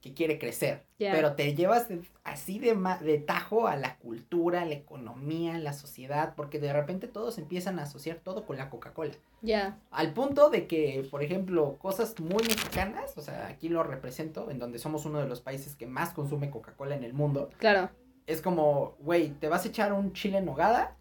que 0.00 0.14
quiere 0.14 0.38
crecer, 0.38 0.86
pero 1.12 1.34
te 1.34 1.54
llevas 1.54 1.88
así 2.24 2.58
de, 2.58 2.74
ma- 2.74 2.96
de 2.98 3.18
tajo 3.18 3.66
a 3.68 3.76
la 3.76 3.96
cultura, 3.98 4.62
a 4.62 4.64
la 4.64 4.74
economía, 4.74 5.58
la 5.58 5.72
sociedad, 5.74 6.34
porque 6.36 6.58
de 6.58 6.72
repente 6.72 7.06
todos 7.06 7.36
empiezan 7.38 7.78
a 7.78 7.82
asociar 7.82 8.16
todo 8.18 8.46
con 8.46 8.56
la 8.56 8.70
Coca-Cola. 8.70 9.12
ya, 9.42 9.78
Al 9.90 10.12
punto 10.14 10.48
de 10.48 10.66
que, 10.66 11.06
por 11.10 11.22
ejemplo, 11.22 11.76
cosas 11.78 12.18
muy 12.18 12.42
mexicanas, 12.44 13.16
o 13.18 13.20
sea, 13.20 13.46
aquí 13.48 13.68
lo 13.68 13.82
represento, 13.82 14.50
en 14.50 14.58
donde 14.58 14.78
somos 14.78 15.04
uno 15.04 15.18
de 15.20 15.26
los 15.28 15.40
países 15.42 15.76
que 15.76 15.86
más 15.86 16.10
consume 16.14 16.50
Coca-Cola 16.50 16.94
en 16.96 17.04
el 17.04 17.12
mundo, 17.12 17.50
claro, 17.58 17.90
es 18.26 18.40
como, 18.40 18.96
güey, 19.00 19.30
te 19.32 19.48
vas 19.48 19.64
a 19.64 19.68
echar 19.68 19.92
un 19.92 20.12
chile 20.14 20.38
en 20.38 20.46
nogada 20.46 20.96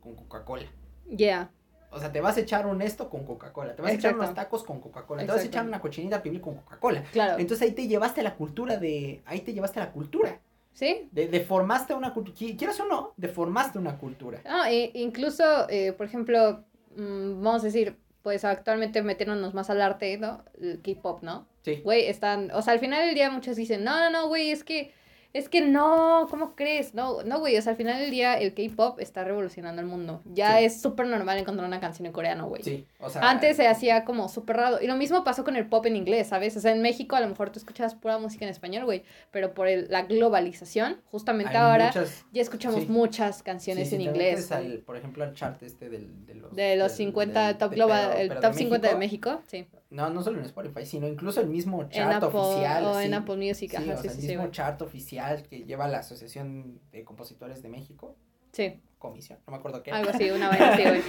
con 0.00 0.16
Coca-Cola. 0.16 0.66
ya, 1.08 1.50
O 1.90 1.98
sea, 1.98 2.12
te 2.12 2.20
vas 2.20 2.36
a 2.36 2.40
echar 2.40 2.66
un 2.66 2.82
esto 2.82 3.10
con 3.10 3.24
Coca-Cola. 3.24 3.74
Te 3.74 3.82
vas 3.82 3.92
a 3.92 3.94
echar 3.94 4.14
unos 4.14 4.34
tacos 4.34 4.62
con 4.62 4.80
Coca-Cola. 4.80 5.22
Te 5.24 5.32
vas 5.32 5.42
a 5.42 5.44
echar 5.44 5.66
una 5.66 5.80
cochinita 5.80 6.22
pibil 6.22 6.40
con 6.40 6.56
Coca-Cola. 6.56 7.02
claro. 7.12 7.38
Entonces 7.38 7.66
ahí 7.66 7.72
te 7.74 7.88
llevaste 7.88 8.22
la 8.22 8.36
cultura 8.36 8.76
de. 8.76 9.22
Ahí 9.26 9.40
te 9.40 9.52
llevaste 9.52 9.80
la 9.80 9.90
cultura. 9.90 10.40
Sí. 10.72 11.08
De, 11.10 11.26
deformaste 11.26 11.94
una 11.94 12.14
cultura, 12.14 12.36
quieras 12.56 12.78
o 12.80 12.86
no, 12.86 13.12
deformaste 13.16 13.78
una 13.78 13.98
cultura. 13.98 14.40
Ah, 14.44 14.70
e 14.70 14.92
incluso, 14.94 15.44
eh, 15.68 15.92
por 15.92 16.06
ejemplo, 16.06 16.64
mm, 16.96 17.42
vamos 17.42 17.62
a 17.62 17.66
decir, 17.66 17.96
pues 18.22 18.44
actualmente 18.44 19.02
metiéndonos 19.02 19.52
más 19.52 19.68
al 19.68 19.82
arte, 19.82 20.16
¿no? 20.16 20.44
El 20.60 20.80
K-pop, 20.80 21.22
¿no? 21.22 21.46
Sí. 21.62 21.80
Güey, 21.82 22.06
están, 22.06 22.50
o 22.52 22.62
sea, 22.62 22.74
al 22.74 22.78
final 22.78 23.04
del 23.04 23.14
día 23.14 23.30
muchos 23.30 23.56
dicen, 23.56 23.84
no, 23.84 23.98
no, 23.98 24.10
no, 24.10 24.28
güey, 24.28 24.50
es 24.50 24.64
que 24.64 24.94
es 25.32 25.48
que 25.48 25.60
no, 25.60 26.26
¿cómo 26.28 26.56
crees? 26.56 26.94
No, 26.94 27.22
no, 27.22 27.38
güey, 27.38 27.56
o 27.56 27.62
sea, 27.62 27.72
al 27.72 27.76
final 27.76 28.00
del 28.00 28.10
día 28.10 28.38
el 28.38 28.52
K-pop 28.52 28.98
está 28.98 29.22
revolucionando 29.22 29.80
el 29.80 29.86
mundo. 29.86 30.22
Ya 30.24 30.60
es 30.60 30.80
súper 30.80 31.06
normal 31.06 31.38
encontrar 31.38 31.66
una 31.66 31.78
canción 31.78 32.06
en 32.06 32.12
coreano, 32.12 32.48
güey. 32.48 32.62
Sí, 32.64 32.86
o 32.98 33.08
sea. 33.08 33.22
Antes 33.22 33.56
se 33.56 33.68
hacía 33.68 34.04
como 34.04 34.28
súper 34.28 34.56
raro. 34.56 34.78
Y 34.82 34.88
lo 34.88 34.96
mismo 34.96 35.22
pasó 35.22 35.44
con 35.44 35.54
el 35.54 35.66
pop 35.66 35.86
en 35.86 35.94
inglés, 35.94 36.28
¿sabes? 36.28 36.56
O 36.56 36.60
sea, 36.60 36.72
en 36.72 36.82
México 36.82 37.14
a 37.14 37.20
lo 37.20 37.28
mejor 37.28 37.50
tú 37.50 37.60
escuchabas 37.60 37.94
pura 37.94 38.18
música 38.18 38.44
en 38.44 38.50
español, 38.50 38.84
güey. 38.84 39.04
Pero 39.30 39.54
por 39.54 39.68
el, 39.68 39.86
la 39.88 40.02
globalización, 40.02 41.00
justamente 41.10 41.56
ahora 41.56 41.92
ya 42.32 42.42
escuchamos 42.42 42.88
muchas 42.88 43.42
canciones 43.42 43.92
en 43.92 44.00
inglés. 44.00 44.50
por 44.84 44.96
ejemplo, 44.96 45.22
al 45.22 45.34
chart 45.34 45.62
este 45.62 45.88
del, 45.88 46.26
de 46.26 46.34
los. 46.34 46.54
De 46.54 46.76
los 46.76 46.92
50 46.92 47.58
top 47.58 47.72
global, 47.74 48.16
el 48.18 48.40
top 48.40 48.54
50 48.54 48.88
de 48.88 48.96
México, 48.96 49.42
sí. 49.46 49.66
No, 49.90 50.08
no 50.08 50.22
solo 50.22 50.38
en 50.38 50.44
Spotify, 50.44 50.86
sino 50.86 51.08
incluso 51.08 51.40
el 51.40 51.48
mismo 51.48 51.88
chart 51.88 52.22
oficial. 52.22 52.84
O 52.84 53.00
en 53.00 53.12
Apple 53.12 53.36
Music, 53.36 53.74
ajá, 53.74 53.96
sí, 53.96 54.08
el 54.08 54.16
mismo 54.16 54.46
chart 54.50 54.80
oficial 54.82 55.42
que 55.42 55.64
lleva 55.64 55.88
la 55.88 55.98
Asociación 55.98 56.80
de 56.92 57.04
Compositores 57.04 57.62
de 57.62 57.68
México. 57.68 58.16
Sí. 58.52 58.80
Comisión, 58.98 59.38
no 59.46 59.52
me 59.52 59.58
acuerdo 59.58 59.82
qué. 59.82 59.90
Algo 59.90 60.10
así, 60.10 60.30
una 60.30 60.48
vez 60.50 60.60
así, 60.60 60.82
güey. 60.82 61.02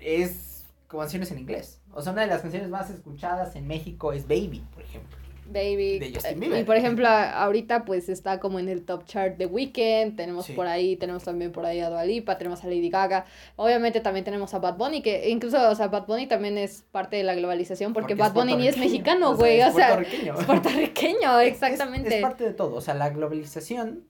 es 0.00 0.64
canciones 0.88 1.30
en 1.30 1.38
inglés. 1.38 1.80
O 1.92 2.00
sea, 2.00 2.12
una 2.12 2.22
de 2.22 2.28
las 2.28 2.42
canciones 2.42 2.68
más 2.68 2.90
escuchadas 2.90 3.54
en 3.56 3.66
México 3.66 4.12
es 4.12 4.26
Baby, 4.26 4.64
por 4.72 4.82
ejemplo. 4.82 5.19
Baby. 5.50 6.14
Y 6.58 6.64
por 6.64 6.76
ejemplo, 6.76 7.08
ahorita 7.08 7.84
pues 7.84 8.08
está 8.08 8.40
como 8.40 8.58
en 8.58 8.68
el 8.68 8.84
top 8.84 9.04
chart 9.04 9.36
de 9.36 9.46
Weekend, 9.46 10.16
tenemos 10.16 10.48
por 10.50 10.66
ahí, 10.66 10.96
tenemos 10.96 11.24
también 11.24 11.52
por 11.52 11.66
ahí 11.66 11.80
a 11.80 11.90
Dua 11.90 12.04
Lipa, 12.04 12.38
tenemos 12.38 12.62
a 12.64 12.66
Lady 12.66 12.88
Gaga, 12.88 13.26
obviamente 13.56 14.00
también 14.00 14.24
tenemos 14.24 14.54
a 14.54 14.58
Bad 14.58 14.76
Bunny, 14.76 15.02
que 15.02 15.28
incluso, 15.30 15.68
o 15.68 15.74
sea, 15.74 15.88
Bad 15.88 16.06
Bunny 16.06 16.26
también 16.26 16.58
es 16.58 16.84
parte 16.90 17.16
de 17.16 17.24
la 17.24 17.34
globalización, 17.34 17.92
porque, 17.92 18.14
Bad 18.14 18.32
Bunny 18.32 18.56
ni 18.56 18.68
es 18.68 18.78
mexicano, 18.78 19.36
güey, 19.36 19.60
o 19.62 19.72
sea, 19.72 20.00
es 20.00 20.44
puertorriqueño, 20.44 21.40
exactamente. 21.40 22.16
Es, 22.16 22.22
parte 22.22 22.44
de 22.44 22.52
todo, 22.52 22.76
o 22.76 22.80
sea, 22.80 22.94
la 22.94 23.10
globalización, 23.10 24.06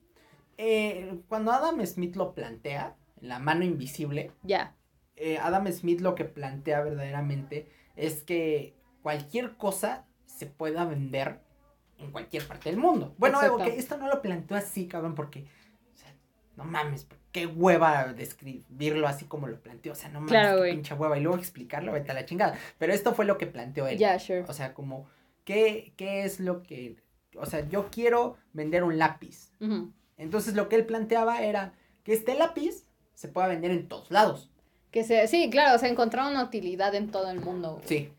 eh, 0.57 1.19
cuando 1.27 1.51
Adam 1.51 1.85
Smith 1.85 2.15
lo 2.15 2.33
plantea, 2.33 2.95
la 3.19 3.39
mano 3.39 3.63
invisible, 3.63 4.31
ya. 4.43 4.75
Eh, 5.15 5.37
Adam 5.37 5.71
Smith 5.71 6.01
lo 6.01 6.15
que 6.15 6.25
plantea 6.25 6.81
verdaderamente 6.81 7.67
es 7.95 8.23
que 8.23 8.75
cualquier 9.01 9.55
cosa 9.57 10.05
se 10.41 10.47
pueda 10.47 10.85
vender 10.85 11.39
en 11.99 12.11
cualquier 12.11 12.47
parte 12.47 12.71
del 12.71 12.79
mundo. 12.79 13.13
Bueno, 13.19 13.39
esto 13.63 13.95
no 13.97 14.07
lo 14.07 14.23
planteó 14.23 14.57
así, 14.57 14.87
cabrón, 14.87 15.13
porque, 15.13 15.45
o 15.93 15.95
sea, 15.95 16.11
no 16.55 16.63
mames, 16.63 17.07
qué 17.31 17.45
hueva 17.45 18.11
describirlo 18.11 19.07
así 19.07 19.25
como 19.25 19.47
lo 19.47 19.61
planteó, 19.61 19.91
o 19.91 19.95
sea, 19.95 20.09
no 20.09 20.19
mames, 20.19 20.61
qué 20.63 20.71
pinche 20.71 20.95
hueva, 20.95 21.19
y 21.19 21.21
luego 21.21 21.37
explicarlo, 21.37 21.91
vete 21.91 22.09
a 22.09 22.15
la 22.15 22.25
chingada. 22.25 22.57
Pero 22.79 22.91
esto 22.91 23.13
fue 23.13 23.25
lo 23.25 23.37
que 23.37 23.45
planteó 23.45 23.87
él. 23.87 23.99
Ya, 23.99 24.17
sure. 24.17 24.45
O 24.47 24.53
sea, 24.53 24.73
como, 24.73 25.07
¿qué, 25.43 25.93
¿qué 25.95 26.23
es 26.23 26.39
lo 26.39 26.63
que, 26.63 26.95
o 27.37 27.45
sea, 27.45 27.69
yo 27.69 27.91
quiero 27.91 28.37
vender 28.51 28.83
un 28.83 28.97
lápiz. 28.97 29.51
Entonces 30.17 30.55
lo 30.55 30.69
que 30.69 30.75
él 30.77 30.87
planteaba 30.87 31.43
era 31.43 31.75
que 32.03 32.13
este 32.13 32.33
lápiz 32.33 32.87
se 33.13 33.27
pueda 33.27 33.47
vender 33.47 33.69
en 33.69 33.87
todos 33.87 34.09
lados. 34.09 34.49
Que 34.89 35.03
sea, 35.03 35.27
sí, 35.27 35.51
claro, 35.51 35.75
o 35.75 35.77
sea, 35.77 35.87
encontrar 35.87 36.31
una 36.31 36.43
utilidad 36.43 36.95
en 36.95 37.11
todo 37.11 37.29
el 37.29 37.41
mundo. 37.41 37.79
Sí. 37.85 38.11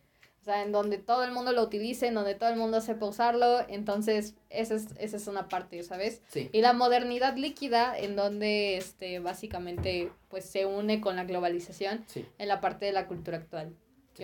O 0.43 0.45
sea, 0.45 0.65
en 0.65 0.73
donde 0.73 0.99
todo 0.99 1.23
el 1.23 1.31
mundo 1.31 1.53
lo 1.53 1.63
utilice, 1.63 2.09
en 2.09 2.15
donde 2.15 2.35
todo 2.35 2.51
el 2.51 2.57
mundo 2.57 2.81
sepa 2.81 3.07
usarlo, 3.07 3.61
entonces 3.69 4.35
esa 4.51 4.75
es, 4.75 4.89
esa 4.99 5.17
es 5.17 5.29
una 5.29 5.47
parte, 5.47 5.81
¿sabes? 5.85 6.21
Sí. 6.27 6.51
Y 6.53 6.63
la 6.63 6.73
modernidad 6.73 7.37
líquida, 7.37 7.97
en 7.97 8.17
donde 8.17 8.77
este, 8.77 9.21
básicamente 9.21 10.11
pues 10.29 10.45
se 10.45 10.67
une 10.67 11.01
con 11.01 11.15
la 11.15 11.23
globalización 11.25 12.05
en 12.39 12.49
la 12.49 12.61
parte 12.61 12.87
de 12.87 12.93
la 12.93 13.07
cultura 13.07 13.37
actual. 13.37 13.77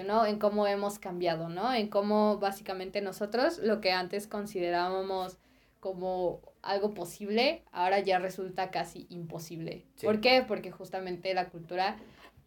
¿no? 0.04 0.26
En 0.26 0.38
cómo 0.38 0.66
hemos 0.66 0.98
cambiado, 0.98 1.48
¿no? 1.48 1.72
En 1.72 1.88
cómo 1.88 2.38
básicamente 2.38 3.00
nosotros 3.00 3.58
lo 3.58 3.80
que 3.80 3.92
antes 3.92 4.26
considerábamos 4.26 5.38
como 5.80 6.40
algo 6.62 6.94
posible, 6.94 7.62
ahora 7.72 8.00
ya 8.00 8.18
resulta 8.18 8.70
casi 8.70 9.06
imposible. 9.08 9.86
¿Por 10.02 10.20
qué? 10.20 10.44
Porque 10.46 10.70
justamente 10.70 11.32
la 11.34 11.48
cultura 11.48 11.96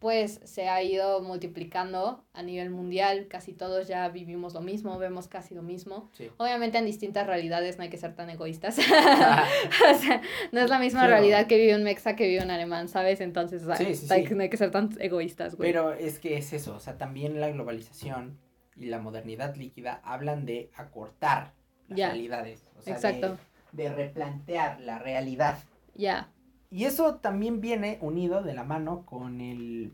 pues 0.02 0.40
se 0.42 0.68
ha 0.68 0.82
ido 0.82 1.22
multiplicando 1.22 2.24
a 2.32 2.42
nivel 2.42 2.70
mundial, 2.70 3.28
casi 3.28 3.52
todos 3.52 3.86
ya 3.86 4.08
vivimos 4.08 4.52
lo 4.52 4.60
mismo, 4.60 4.98
vemos 4.98 5.28
casi 5.28 5.54
lo 5.54 5.62
mismo. 5.62 6.10
Obviamente 6.38 6.78
en 6.78 6.86
distintas 6.86 7.24
realidades 7.24 7.78
no 7.78 7.84
hay 7.84 7.88
que 7.88 7.98
ser 7.98 8.16
tan 8.16 8.28
egoístas. 8.28 8.78
o 9.94 9.98
sea, 10.00 10.20
no 10.50 10.60
es 10.60 10.68
la 10.68 10.80
misma 10.80 11.06
realidad 11.06 11.46
que 11.46 11.56
vive 11.56 11.76
un 11.76 11.84
mexa 11.84 12.16
que 12.16 12.26
vive 12.26 12.42
un 12.42 12.50
alemán, 12.50 12.88
¿sabes? 12.88 13.20
Entonces, 13.20 13.62
no 13.62 13.74
hay 13.74 14.50
que 14.50 14.56
ser 14.56 14.72
tan 14.72 14.90
egoístas, 14.98 15.54
güey. 15.54 15.70
Pero 15.70 15.92
es 15.92 16.18
que 16.18 16.36
es 16.36 16.52
eso, 16.52 16.74
o 16.74 16.80
sea, 16.80 16.98
también 16.98 17.40
la 17.40 17.50
globalización 17.50 18.40
y 18.76 18.86
la 18.86 18.98
modernidad 18.98 19.54
líquida 19.54 20.00
hablan 20.02 20.46
de 20.46 20.72
acortar 20.74 21.52
las 21.86 21.96
realidades. 21.96 22.72
O 22.76 22.82
sea, 22.82 22.94
Exacto. 22.94 23.38
De, 23.70 23.88
replantear 23.88 24.80
la 24.80 24.98
realidad. 24.98 25.58
Ya. 25.94 26.28
Y 26.72 26.86
eso 26.86 27.16
también 27.16 27.60
viene 27.60 27.98
unido 28.00 28.42
de 28.42 28.54
la 28.54 28.64
mano 28.64 29.04
con 29.04 29.42
el, 29.42 29.92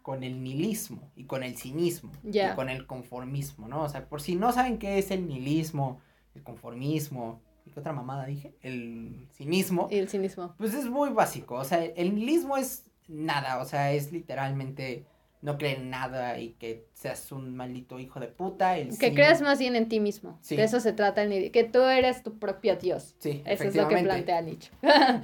con 0.00 0.22
el 0.22 0.44
nihilismo 0.44 1.10
y 1.16 1.24
con 1.24 1.42
el 1.42 1.56
cinismo 1.56 2.12
y 2.22 2.54
con 2.54 2.68
el 2.68 2.86
conformismo, 2.86 3.66
¿no? 3.66 3.82
O 3.82 3.88
sea, 3.88 4.08
por 4.08 4.22
si 4.22 4.36
no 4.36 4.52
saben 4.52 4.78
qué 4.78 4.98
es 4.98 5.10
el 5.10 5.26
nihilismo, 5.26 6.00
el 6.36 6.44
conformismo, 6.44 7.40
¿y 7.66 7.72
qué 7.72 7.80
otra 7.80 7.92
mamada 7.92 8.26
dije? 8.26 8.54
El 8.62 9.26
cinismo. 9.32 9.88
Y 9.90 9.96
el 9.98 10.08
cinismo. 10.08 10.54
Pues 10.56 10.72
es 10.72 10.86
muy 10.86 11.10
básico, 11.10 11.56
o 11.56 11.64
sea, 11.64 11.84
el 11.84 12.14
nihilismo 12.14 12.56
es 12.56 12.86
nada, 13.08 13.58
o 13.58 13.64
sea, 13.64 13.90
es 13.90 14.12
literalmente 14.12 15.06
no 15.42 15.56
creer 15.56 15.78
en 15.78 15.90
nada 15.90 16.38
y 16.38 16.50
que 16.50 16.86
seas 16.92 17.32
un 17.32 17.56
maldito 17.56 17.98
hijo 17.98 18.20
de 18.20 18.28
puta. 18.28 18.76
El 18.76 18.96
que 18.98 19.14
creas 19.14 19.40
más 19.40 19.58
bien 19.58 19.74
en 19.74 19.88
ti 19.88 19.98
mismo. 19.98 20.38
De 20.48 20.62
eso 20.62 20.80
se 20.80 20.92
trata 20.92 21.22
el 21.22 21.50
que 21.50 21.64
tú 21.64 21.80
eres 21.82 22.22
tu 22.22 22.38
propio 22.38 22.76
Dios. 22.76 23.14
Sí, 23.18 23.42
Eso 23.46 23.64
es 23.64 23.74
lo 23.74 23.88
que 23.88 23.96
plantea 23.96 24.42
Nietzsche. 24.42 24.70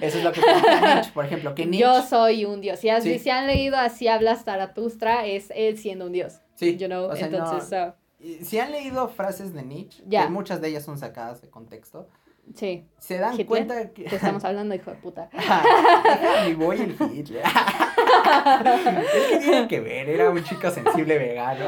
Eso 0.01 0.19
es 0.19 0.25
lo 0.25 0.33
que 0.33 0.41
plantea 0.41 0.81
Nietzsche, 0.95 1.13
por 1.13 1.25
ejemplo, 1.27 1.55
que 1.55 1.67
Nietzsche... 1.67 1.81
Yo 1.81 2.03
soy 2.03 2.45
un 2.47 2.61
Dios. 2.61 2.79
Si, 2.79 2.89
has, 2.89 3.05
si 3.05 3.31
han 3.31 3.47
leído 3.47 3.77
Así 3.77 4.09
habla 4.09 4.37
Zaratustra, 4.37 5.27
es 5.27 5.53
él 5.55 5.79
siendo 5.79 6.07
un 6.07 6.13
Dios. 6.13 6.41
Sí, 6.55 6.77
you 6.77 6.87
know? 6.87 7.11
Entonces, 7.15 7.93
Si 8.43 8.59
han 8.59 8.73
leído 8.73 9.09
frases 9.09 9.53
de 9.53 9.63
Nietzsche, 9.63 10.03
que 10.09 10.29
muchas 10.29 10.63
de 10.63 10.69
ellas 10.69 10.85
son 10.85 10.99
sacadas 10.99 11.43
de 11.43 11.51
contexto, 11.51 12.09
Sí. 12.55 12.87
Se 12.99 13.19
dan 13.19 13.37
cuenta 13.45 13.91
que... 13.91 14.05
Te 14.05 14.17
estamos 14.17 14.45
hablando, 14.45 14.75
hijo 14.75 14.91
de 14.91 14.97
puta. 14.99 15.29
Mi 16.47 16.55
voy 16.55 16.81
el 16.81 16.97
Hitler. 17.13 17.43
es 17.97 19.27
que 19.29 19.39
tiene 19.39 19.69
que 19.69 19.81
ver, 19.81 20.09
era 20.09 20.31
un 20.31 20.43
chico 20.45 20.71
sensible 20.71 21.19
vegano. 21.19 21.67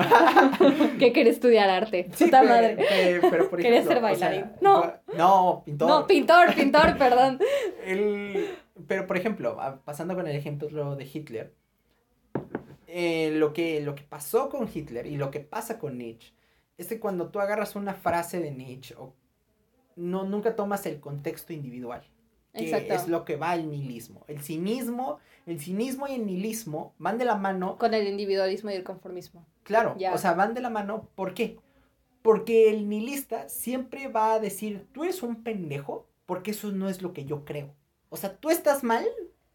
que 0.98 1.12
quería 1.12 1.32
estudiar 1.32 1.70
arte. 1.70 2.10
puta 2.18 2.42
madre. 2.42 2.76
pero 3.30 3.48
por 3.48 3.60
Quería 3.60 3.82
ser 3.82 4.00
bailarín. 4.00 4.52
no. 4.60 4.92
No, 5.16 5.62
pintor. 5.64 5.88
No, 5.88 6.06
pintor, 6.06 6.54
pintor, 6.54 6.96
perdón. 6.98 7.38
El, 7.84 8.48
pero 8.86 9.06
por 9.06 9.16
ejemplo, 9.16 9.58
pasando 9.84 10.14
con 10.14 10.26
el 10.26 10.36
ejemplo 10.36 10.96
de 10.96 11.04
Hitler, 11.04 11.54
eh, 12.86 13.32
lo, 13.34 13.52
que, 13.52 13.80
lo 13.80 13.94
que 13.94 14.02
pasó 14.02 14.48
con 14.48 14.68
Hitler 14.72 15.06
y 15.06 15.16
lo 15.16 15.30
que 15.30 15.40
pasa 15.40 15.78
con 15.78 15.98
Nietzsche 15.98 16.32
es 16.78 16.86
que 16.86 17.00
cuando 17.00 17.28
tú 17.28 17.40
agarras 17.40 17.76
una 17.76 17.94
frase 17.94 18.40
de 18.40 18.50
Nietzsche 18.50 18.94
o 18.96 19.14
no, 19.96 20.24
nunca 20.24 20.54
tomas 20.54 20.86
el 20.86 21.00
contexto 21.00 21.52
individual. 21.52 22.02
Que 22.52 22.94
es 22.94 23.08
lo 23.08 23.24
que 23.24 23.36
va 23.36 23.50
al 23.50 23.70
nihilismo. 23.70 24.24
El 24.26 24.42
cinismo, 24.42 25.18
el 25.46 25.60
cinismo 25.60 26.08
y 26.08 26.14
el 26.14 26.26
nihilismo 26.26 26.94
van 26.98 27.18
de 27.18 27.24
la 27.24 27.36
mano. 27.36 27.78
Con 27.78 27.94
el 27.94 28.06
individualismo 28.06 28.70
y 28.70 28.74
el 28.74 28.84
conformismo. 28.84 29.46
Claro, 29.62 29.96
o 30.12 30.18
sea, 30.18 30.32
van 30.32 30.54
de 30.54 30.60
la 30.60 30.70
mano. 30.70 31.08
¿Por 31.14 31.34
qué? 31.34 31.58
Porque 32.22 32.70
el 32.70 32.88
nihilista 32.88 33.48
siempre 33.48 34.08
va 34.08 34.34
a 34.34 34.40
decir, 34.40 34.86
tú 34.92 35.04
eres 35.04 35.22
un 35.22 35.42
pendejo, 35.42 36.06
porque 36.26 36.50
eso 36.50 36.72
no 36.72 36.88
es 36.88 37.00
lo 37.00 37.12
que 37.12 37.24
yo 37.24 37.44
creo. 37.44 37.74
O 38.08 38.16
sea, 38.16 38.36
tú 38.36 38.50
estás 38.50 38.82
mal 38.82 39.06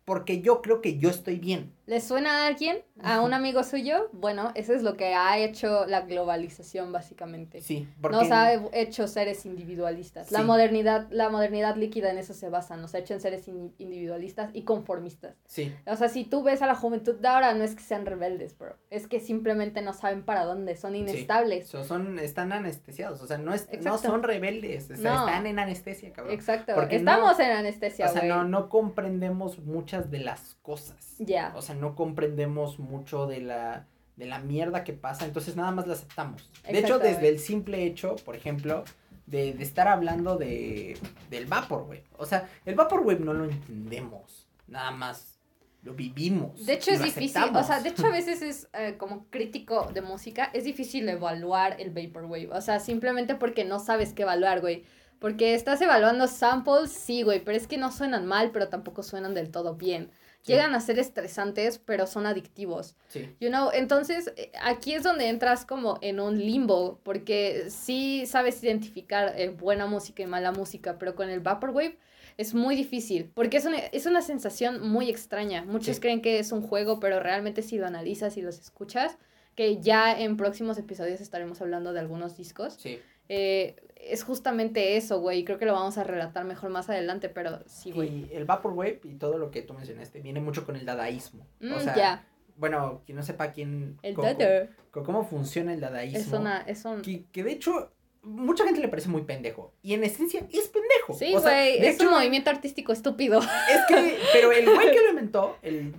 porque 0.06 0.42
yo 0.42 0.62
creo 0.62 0.82
que 0.82 0.98
yo 0.98 1.10
estoy 1.10 1.40
bien. 1.40 1.74
¿Le 1.86 2.00
suena 2.00 2.44
a 2.44 2.48
alguien? 2.48 2.78
¿A 3.02 3.22
un 3.22 3.34
amigo 3.34 3.64
suyo? 3.64 4.10
Bueno, 4.14 4.52
eso 4.56 4.74
es 4.74 4.84
lo 4.84 4.96
que 4.96 5.14
ha 5.16 5.38
hecho 5.38 5.86
la 5.86 6.02
globalización 6.02 6.94
básicamente. 6.94 7.62
Sí, 7.62 7.90
porque... 8.00 8.18
Nos 8.18 8.32
ha 8.32 8.54
hecho 8.72 9.08
seres 9.08 9.46
individualistas. 9.46 10.32
La 10.32 10.44
modernidad, 10.44 11.08
la 11.12 11.30
modernidad 11.30 11.76
líquida 11.76 12.12
en 12.12 12.18
eso 12.18 12.34
se 12.34 12.50
basa, 12.50 12.78
nos 12.78 12.96
ha 12.96 13.00
hecho 13.00 13.14
en 13.14 13.20
seres 13.20 13.48
individualistas 13.48 14.50
y 14.54 14.62
conformistas. 14.62 15.36
Sí. 15.46 15.76
O 15.86 15.98
sea, 15.98 16.08
si 16.08 16.24
tú 16.24 16.42
ves 16.44 16.62
a 16.62 16.68
la 16.68 16.76
juventud 16.76 17.16
de 17.16 17.28
ahora, 17.28 17.54
no 17.54 17.66
es 17.66 17.76
que 17.76 17.84
sean 17.84 18.06
rebeldes, 18.06 18.58
bro. 18.58 18.78
Es 18.90 19.08
que 19.08 19.20
simplemente 19.20 19.82
no 19.82 19.92
saben 19.92 20.24
para 20.24 20.46
dónde, 20.46 20.78
son 20.78 20.96
inestables. 20.96 21.68
son, 21.68 22.18
están 22.20 22.54
anestesiados, 22.54 23.22
o 23.22 23.28
sea, 23.28 23.38
no, 23.38 23.54
es, 23.54 23.68
no 23.82 23.98
son 23.98 24.24
rebeldes, 24.24 24.90
o 24.90 24.96
sea, 24.96 25.16
están 25.16 25.48
en 25.48 25.60
anestesia, 25.60 26.14
cabrón. 26.14 26.34
Exacto, 26.34 26.76
porque 26.76 26.96
estamos 26.96 27.38
en 27.40 27.52
anestesia, 27.52 28.06
O 28.06 28.14
sea, 28.14 28.24
no, 28.24 28.46
no 28.46 28.70
comprendemos 28.70 29.60
muchas 29.60 30.10
de 30.12 30.20
las 30.20 30.56
cosas. 30.64 31.16
Ya. 31.20 31.54
O 31.56 31.62
sea, 31.62 31.76
no 31.76 31.94
comprendemos 31.94 32.80
mucho 32.80 33.28
de 33.28 33.42
la, 33.42 33.86
de 34.16 34.26
la 34.26 34.40
mierda 34.40 34.84
que 34.84 34.94
pasa, 34.94 35.26
entonces 35.26 35.56
nada 35.56 35.70
más 35.72 35.86
la 35.86 35.94
aceptamos. 35.94 36.50
De 36.68 36.80
hecho, 36.80 36.98
desde 36.98 37.30
el 37.30 37.38
simple 37.38 37.86
hecho, 37.86 38.16
por 38.26 38.36
ejemplo, 38.36 38.84
de, 39.28 39.54
de 39.54 39.64
estar 39.64 39.88
hablando 39.88 40.38
de, 40.38 40.98
del 41.30 41.46
Vaporwave. 41.46 42.06
O 42.18 42.26
sea, 42.26 42.50
el 42.66 42.76
Vaporwave 42.76 43.20
no 43.20 43.34
lo 43.34 43.46
entendemos, 43.46 44.48
nada 44.68 44.92
más 44.92 45.38
lo 45.84 45.94
vivimos. 45.94 46.66
De 46.66 46.74
hecho 46.74 46.92
es 46.92 47.04
difícil, 47.04 47.38
aceptamos. 47.38 47.64
o 47.64 47.68
sea, 47.68 47.82
de 47.82 47.90
hecho 47.90 48.08
a 48.08 48.12
veces 48.12 48.42
es 48.42 48.70
eh, 48.74 48.96
como 48.98 49.26
crítico 49.30 49.92
de 49.94 50.02
música, 50.02 50.50
es 50.54 50.64
difícil 50.64 51.08
evaluar 51.10 51.80
el 51.80 51.92
Vaporwave, 51.92 52.50
o 52.52 52.62
sea, 52.62 52.80
simplemente 52.80 53.36
porque 53.36 53.66
no 53.66 53.80
sabes 53.80 54.14
qué 54.14 54.24
evaluar, 54.24 54.62
güey. 54.62 54.84
Porque 55.20 55.54
estás 55.54 55.82
evaluando 55.82 56.28
samples, 56.28 56.92
sí, 56.92 57.24
güey, 57.24 57.42
pero 57.42 57.56
es 57.56 57.66
que 57.66 57.78
no 57.78 57.94
suenan 57.94 58.26
mal, 58.26 58.52
pero 58.52 58.68
tampoco 58.68 59.04
suenan 59.04 59.34
del 59.34 59.52
todo 59.52 59.76
bien. 59.76 60.12
Llegan 60.46 60.76
a 60.76 60.82
ser 60.82 61.00
estresantes, 61.00 61.78
pero 61.80 62.06
son 62.06 62.26
adictivos. 62.26 62.96
Sí, 63.08 63.34
You 63.40 63.50
know, 63.50 63.70
entonces 63.74 64.34
eh, 64.36 64.52
aquí 64.62 64.94
es 64.94 65.04
donde 65.04 65.30
entras 65.30 65.66
como 65.66 65.98
en 66.02 66.20
un 66.20 66.38
limbo, 66.38 67.00
porque 67.04 67.66
sí 67.70 68.26
sabes 68.26 68.62
identificar 68.64 69.34
eh, 69.38 69.50
buena 69.50 69.86
música 69.86 70.22
y 70.24 70.26
mala 70.28 70.52
música, 70.52 70.98
pero 71.00 71.16
con 71.16 71.30
el 71.30 71.40
Vaporwave 71.40 71.98
es 72.38 72.54
muy 72.54 72.76
difícil, 72.76 73.32
porque 73.34 73.58
es 73.58 73.66
una, 73.66 73.78
es 73.78 74.06
una 74.06 74.22
sensación 74.22 74.82
muy 74.88 75.10
extraña. 75.10 75.64
Muchos 75.66 75.96
Sí. 75.98 76.02
creen 76.02 76.22
que 76.22 76.40
es 76.40 76.52
un 76.52 76.62
juego, 76.62 77.00
pero 77.00 77.20
realmente 77.20 77.62
si 77.62 77.78
lo 77.78 77.86
analizas 77.88 78.36
y 78.38 78.42
los 78.42 78.60
escuchas, 78.60 79.18
que 79.56 79.80
ya 79.82 80.20
en 80.20 80.36
próximos 80.36 80.78
episodios 80.80 81.22
estaremos 81.22 81.62
hablando 81.62 81.94
de 81.94 82.00
algunos 82.00 82.36
discos, 82.36 82.74
sí. 82.80 83.00
eh, 83.30 83.76
es 84.10 84.24
justamente 84.24 84.98
eso, 84.98 85.20
güey, 85.20 85.44
creo 85.46 85.58
que 85.58 85.66
lo 85.66 85.74
vamos 85.74 85.98
a 85.98 86.04
relatar 86.04 86.46
mejor 86.46 86.70
más 86.70 86.90
adelante, 86.90 87.30
pero 87.30 87.60
sí, 87.66 87.92
güey. 87.92 88.10
Y 88.10 88.30
el 88.34 88.46
Vaporwave 88.46 89.00
y 89.04 89.16
todo 89.16 89.38
lo 89.38 89.52
que 89.52 89.62
tú 89.62 89.74
mencionaste 89.74 90.20
viene 90.22 90.40
mucho 90.40 90.66
con 90.66 90.76
el 90.76 90.86
dadaísmo. 90.86 91.46
Mm, 91.60 91.74
o 91.74 91.80
sea, 91.80 91.96
ya, 91.96 92.26
bueno, 92.58 93.02
quien 93.06 93.16
no 93.18 93.24
sepa 93.24 93.52
quién... 93.52 93.98
el 94.02 94.16
co- 94.16 95.04
cómo 95.04 95.24
funciona 95.26 95.74
el 95.74 95.80
dadaísmo. 95.80 96.20
es 96.20 96.28
una, 96.32 96.62
es 96.62 96.86
un... 96.86 97.02
que, 97.02 97.26
que 97.32 97.44
de 97.44 97.52
hecho 97.54 97.92
mucha 98.22 98.64
gente 98.64 98.80
le 98.80 98.88
parece 98.88 99.10
muy 99.10 99.24
pendejo 99.24 99.74
y 99.82 99.94
en 99.96 100.04
esencia 100.04 100.46
es 100.52 100.68
pendejo. 100.70 101.14
Sí, 101.14 101.34
güey, 101.34 101.78
es 101.86 101.96
hecho, 101.96 102.08
un 102.08 102.14
movimiento 102.14 102.50
artístico 102.50 102.94
estúpido. 102.94 103.40
Es 103.40 103.82
que, 103.88 104.18
pero 104.32 104.52
el 104.52 104.66
güey 104.66 104.92
que 104.92 105.02
lo 105.02 105.10
inventó, 105.10 105.58
el, 105.62 105.94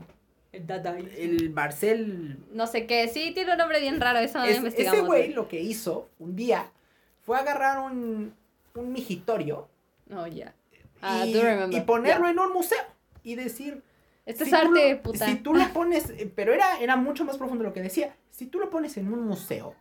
El 0.52 0.66
dadaísmo. 0.66 1.10
el 1.18 1.50
Marcel, 1.50 2.38
No 2.52 2.66
sé 2.66 2.86
qué, 2.86 3.08
sí, 3.08 3.32
tiene 3.34 3.52
un 3.52 3.58
nombre 3.58 3.80
bien 3.80 4.00
raro, 4.00 4.20
eso 4.20 4.38
no 4.38 4.44
lo 4.46 4.50
es- 4.50 4.56
investigamos. 4.58 4.98
ese 5.00 5.06
güey 5.06 5.32
lo 5.32 5.48
que 5.48 5.60
hizo 5.60 6.08
un 6.18 6.36
día 6.36 6.70
fue 7.24 7.38
agarrar 7.38 7.78
un, 7.80 8.34
un 8.74 8.92
migitorio 8.92 9.68
Oh, 10.14 10.26
ya. 10.26 10.54
Ah, 11.00 11.24
y, 11.26 11.76
y 11.76 11.80
ponerlo 11.80 12.26
Ya. 12.26 12.30
en 12.30 12.38
un 12.38 12.52
museo 12.52 12.78
y 13.22 13.34
decir... 13.36 13.82
Este 14.26 14.44
si 14.44 14.50
es 14.50 14.54
arte, 14.56 14.94
lo- 14.94 15.02
puta. 15.02 15.26
Si 15.26 15.36
tú 15.36 15.52
lo 15.54 15.66
pones, 15.72 16.08
eh, 16.10 16.30
pero 16.34 16.52
era, 16.54 16.78
era 16.80 16.96
mucho 16.96 17.24
más 17.24 17.36
profundo 17.36 17.62
lo 17.64 17.72
que 17.74 17.82
decía, 17.82 18.14
si 18.30 18.46
tú 18.46 18.58
lo 18.58 18.70
pones 18.70 18.96
en 18.96 19.12
un 19.12 19.22
museo 19.26 19.74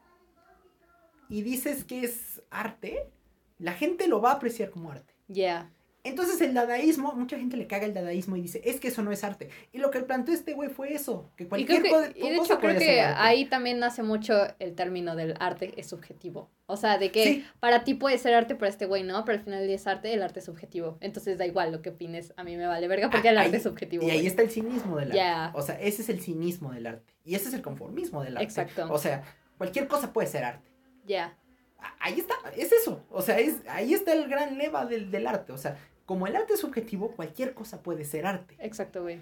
y 1.30 1.42
dices 1.44 1.84
que 1.86 2.04
es 2.04 2.42
arte, 2.52 3.10
la 3.58 3.72
gente 3.74 4.08
lo 4.08 4.22
va 4.22 4.32
a 4.32 4.36
apreciar 4.36 4.70
como 4.70 4.92
arte. 4.92 5.14
Ya. 5.28 5.70
Entonces 6.06 6.42
el 6.42 6.54
dadaísmo, 6.54 7.14
mucha 7.14 7.38
gente 7.38 7.56
le 7.56 7.66
caga 7.66 7.86
el 7.86 7.94
dadaísmo 7.94 8.36
y 8.36 8.42
dice, 8.42 8.62
es 8.66 8.80
que 8.82 8.90
eso 8.90 9.02
no 9.04 9.12
es 9.14 9.24
arte. 9.24 9.50
Y 9.72 9.78
lo 9.78 9.90
que 9.90 10.02
planteó 10.02 10.34
este 10.34 10.54
güey 10.54 10.70
fue 10.70 10.94
eso, 10.94 11.32
que 11.38 11.46
Y, 11.46 11.48
cualquier 11.48 11.82
creo 11.82 11.94
co- 11.94 12.14
que, 12.14 12.20
y 12.20 12.30
de 12.32 12.38
cosa 12.38 12.54
hecho 12.56 12.62
creo 12.62 12.78
que 12.78 13.00
ahí 13.02 13.46
también 13.46 13.80
nace 13.80 14.04
mucho 14.04 14.34
el 14.60 14.76
término 14.76 15.16
del 15.16 15.36
arte 15.40 15.74
es 15.78 15.88
subjetivo. 15.88 16.50
O 16.66 16.76
sea, 16.76 16.98
de 16.98 17.10
que 17.12 17.24
Sí. 17.24 17.46
para 17.62 17.86
ti 17.86 17.94
puede 17.94 18.18
ser 18.18 18.34
arte, 18.34 18.56
para 18.56 18.70
este 18.70 18.86
güey 18.86 19.04
no, 19.04 19.24
pero 19.24 19.38
al 19.38 19.44
final 19.46 19.70
es 19.70 19.88
arte, 19.88 20.14
el 20.14 20.22
arte 20.24 20.40
es 20.40 20.46
subjetivo. 20.46 20.98
Entonces 21.00 21.38
da 21.38 21.46
igual 21.46 21.72
lo 21.72 21.82
que 21.82 21.92
opines, 21.92 22.34
a 22.36 22.44
mí 22.44 22.58
me 22.58 22.68
vale 22.68 22.88
verga 22.90 23.10
porque 23.10 23.30
el 23.30 23.38
Ah, 23.38 23.42
arte 23.42 23.52
ahí- 23.52 23.58
es 23.58 23.64
subjetivo. 23.64 24.04
Y 24.06 24.10
ahí 24.12 24.28
está 24.28 24.42
el 24.42 24.50
cinismo 24.52 24.98
del 24.98 25.18
arte. 25.18 25.58
O 25.58 25.62
sea, 25.62 25.80
ese 25.80 26.02
es 26.02 26.10
el 26.10 26.20
cinismo 26.20 26.74
del 26.74 26.86
arte. 26.88 27.14
Y 27.24 27.36
ese 27.36 27.48
es 27.48 27.54
el 27.54 27.62
conformismo 27.62 28.22
del 28.24 28.36
arte. 28.36 28.44
Exacto. 28.44 28.88
O 28.92 28.98
sea, 28.98 29.24
cualquier 29.58 29.88
cosa 29.88 30.12
puede 30.12 30.28
ser 30.28 30.44
arte. 30.44 30.70
Ya. 31.06 31.38
A- 31.80 31.96
Ahí 32.00 32.20
está, 32.20 32.36
es 32.58 32.72
eso. 32.74 33.04
O 33.10 33.22
sea, 33.22 33.40
es, 33.40 33.56
ahí 33.70 33.94
está 33.94 34.12
el 34.14 34.28
gran 34.28 34.58
leva 34.58 34.86
del, 34.86 35.10
del 35.12 35.28
arte. 35.28 35.52
O 35.54 35.58
sea, 35.58 35.78
como 36.06 36.28
el 36.28 36.36
arte 36.36 36.54
es 36.54 36.60
subjetivo, 36.60 37.12
cualquier 37.16 37.54
cosa 37.54 37.82
puede 37.82 38.06
ser 38.06 38.26
arte. 38.26 38.56
Exacto, 38.60 39.02
güey. 39.04 39.22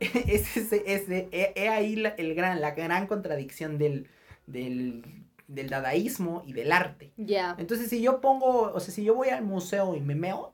es, 0.00 0.56
ese- 0.56 0.82
ese- 0.86 1.28
he, 1.32 1.52
he 1.56 1.68
ahí 1.68 1.96
la, 1.96 2.10
el 2.10 2.34
gran, 2.34 2.60
la 2.60 2.72
gran 2.72 3.06
contradicción 3.06 3.78
del, 3.78 4.08
del, 4.46 5.04
del 5.48 5.68
dadaísmo 5.70 6.42
y 6.46 6.52
del 6.52 6.72
arte. 6.72 7.12
Ya. 7.16 7.54
Entonces, 7.58 7.88
si 7.88 8.02
yo 8.02 8.20
pongo, 8.20 8.72
o 8.72 8.80
sea, 8.80 8.92
si 8.92 9.04
yo 9.04 9.14
voy 9.14 9.28
al 9.28 9.44
museo 9.44 9.94
y 9.94 10.00
me 10.00 10.14
meo, 10.14 10.52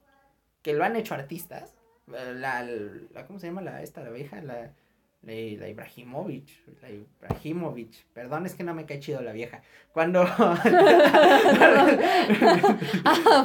que 0.63 0.75
lo 0.75 0.85
han 0.85 0.95
hecho 0.97 1.15
artistas, 1.15 1.75
la, 2.07 2.63
la 2.63 3.27
¿cómo 3.27 3.39
se 3.39 3.47
llama 3.47 3.63
la, 3.63 3.83
esta, 3.83 4.03
la 4.03 4.11
vieja? 4.11 4.41
La, 4.43 4.75
la, 5.23 5.33
la 5.33 5.69
Ibrahimovic, 5.69 6.49
la 6.83 6.89
Ibrahimovic, 6.91 8.07
perdón, 8.15 8.47
es 8.47 8.55
que 8.55 8.65
no 8.65 8.75
me 8.75 8.87
cae 8.87 9.01
chido 9.01 9.21
la 9.23 9.33
vieja. 9.33 9.63
Cuando... 9.93 10.25
Ah, 13.05 13.43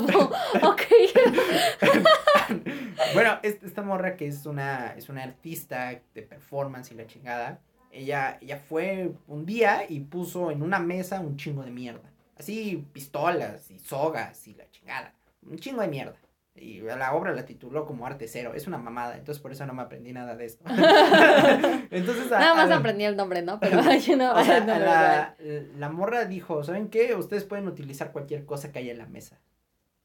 bueno, 3.14 3.40
es- 3.44 3.62
esta 3.64 3.82
morra 3.82 4.16
que 4.16 4.28
es 4.28 4.46
una, 4.46 4.94
es 4.98 5.10
una 5.10 5.24
artista 5.24 6.00
de 6.14 6.22
performance 6.22 6.92
y 6.92 6.96
la 6.96 7.08
chingada, 7.08 7.60
ella, 7.92 8.38
ella 8.42 8.58
fue 8.58 9.12
un 9.28 9.46
día 9.46 9.86
y 9.88 10.00
puso 10.02 10.52
en 10.52 10.62
una 10.62 10.80
mesa 10.80 11.20
un 11.22 11.38
chingo 11.38 11.64
de 11.64 11.72
mierda. 11.72 12.12
Así, 12.38 12.86
pistolas 12.92 13.72
y 13.72 13.80
sogas 13.80 14.48
y 14.48 14.54
la 14.56 14.70
chingada. 14.70 15.14
Un 15.44 15.58
chingo 15.58 15.82
de 15.82 15.88
mierda. 15.88 16.18
Y 16.58 16.80
la 16.80 17.14
obra 17.14 17.34
la 17.34 17.46
tituló 17.46 17.86
como 17.86 18.08
Arte 18.08 18.28
Cero. 18.30 18.54
Es 18.56 18.66
una 18.66 18.78
mamada, 18.78 19.18
entonces 19.18 19.42
por 19.42 19.52
eso 19.52 19.66
no 19.66 19.74
me 19.74 19.82
aprendí 19.82 20.14
nada 20.14 20.36
de 20.38 20.46
esto. 20.46 20.64
entonces, 21.92 22.32
a- 22.32 22.40
Nada 22.40 22.56
más 22.56 22.72
aprendí 22.72 23.04
el 23.04 23.18
nombre, 23.18 23.42
¿no? 23.42 23.60
Pero 23.60 23.82
yo 23.98 24.16
no. 24.16 24.34
o 24.36 24.44
sea, 24.44 24.60
no 24.66 24.80
la, 24.80 25.36
la 25.78 25.90
morra 25.90 26.26
dijo, 26.26 26.64
¿saben 26.64 26.90
qué? 26.90 27.14
Ustedes 27.16 27.44
pueden 27.44 27.68
utilizar 27.68 28.12
cualquier 28.12 28.46
cosa 28.46 28.72
que 28.72 28.80
haya 28.80 28.92
en 28.94 29.00
la 29.00 29.06
mesa. 29.06 29.40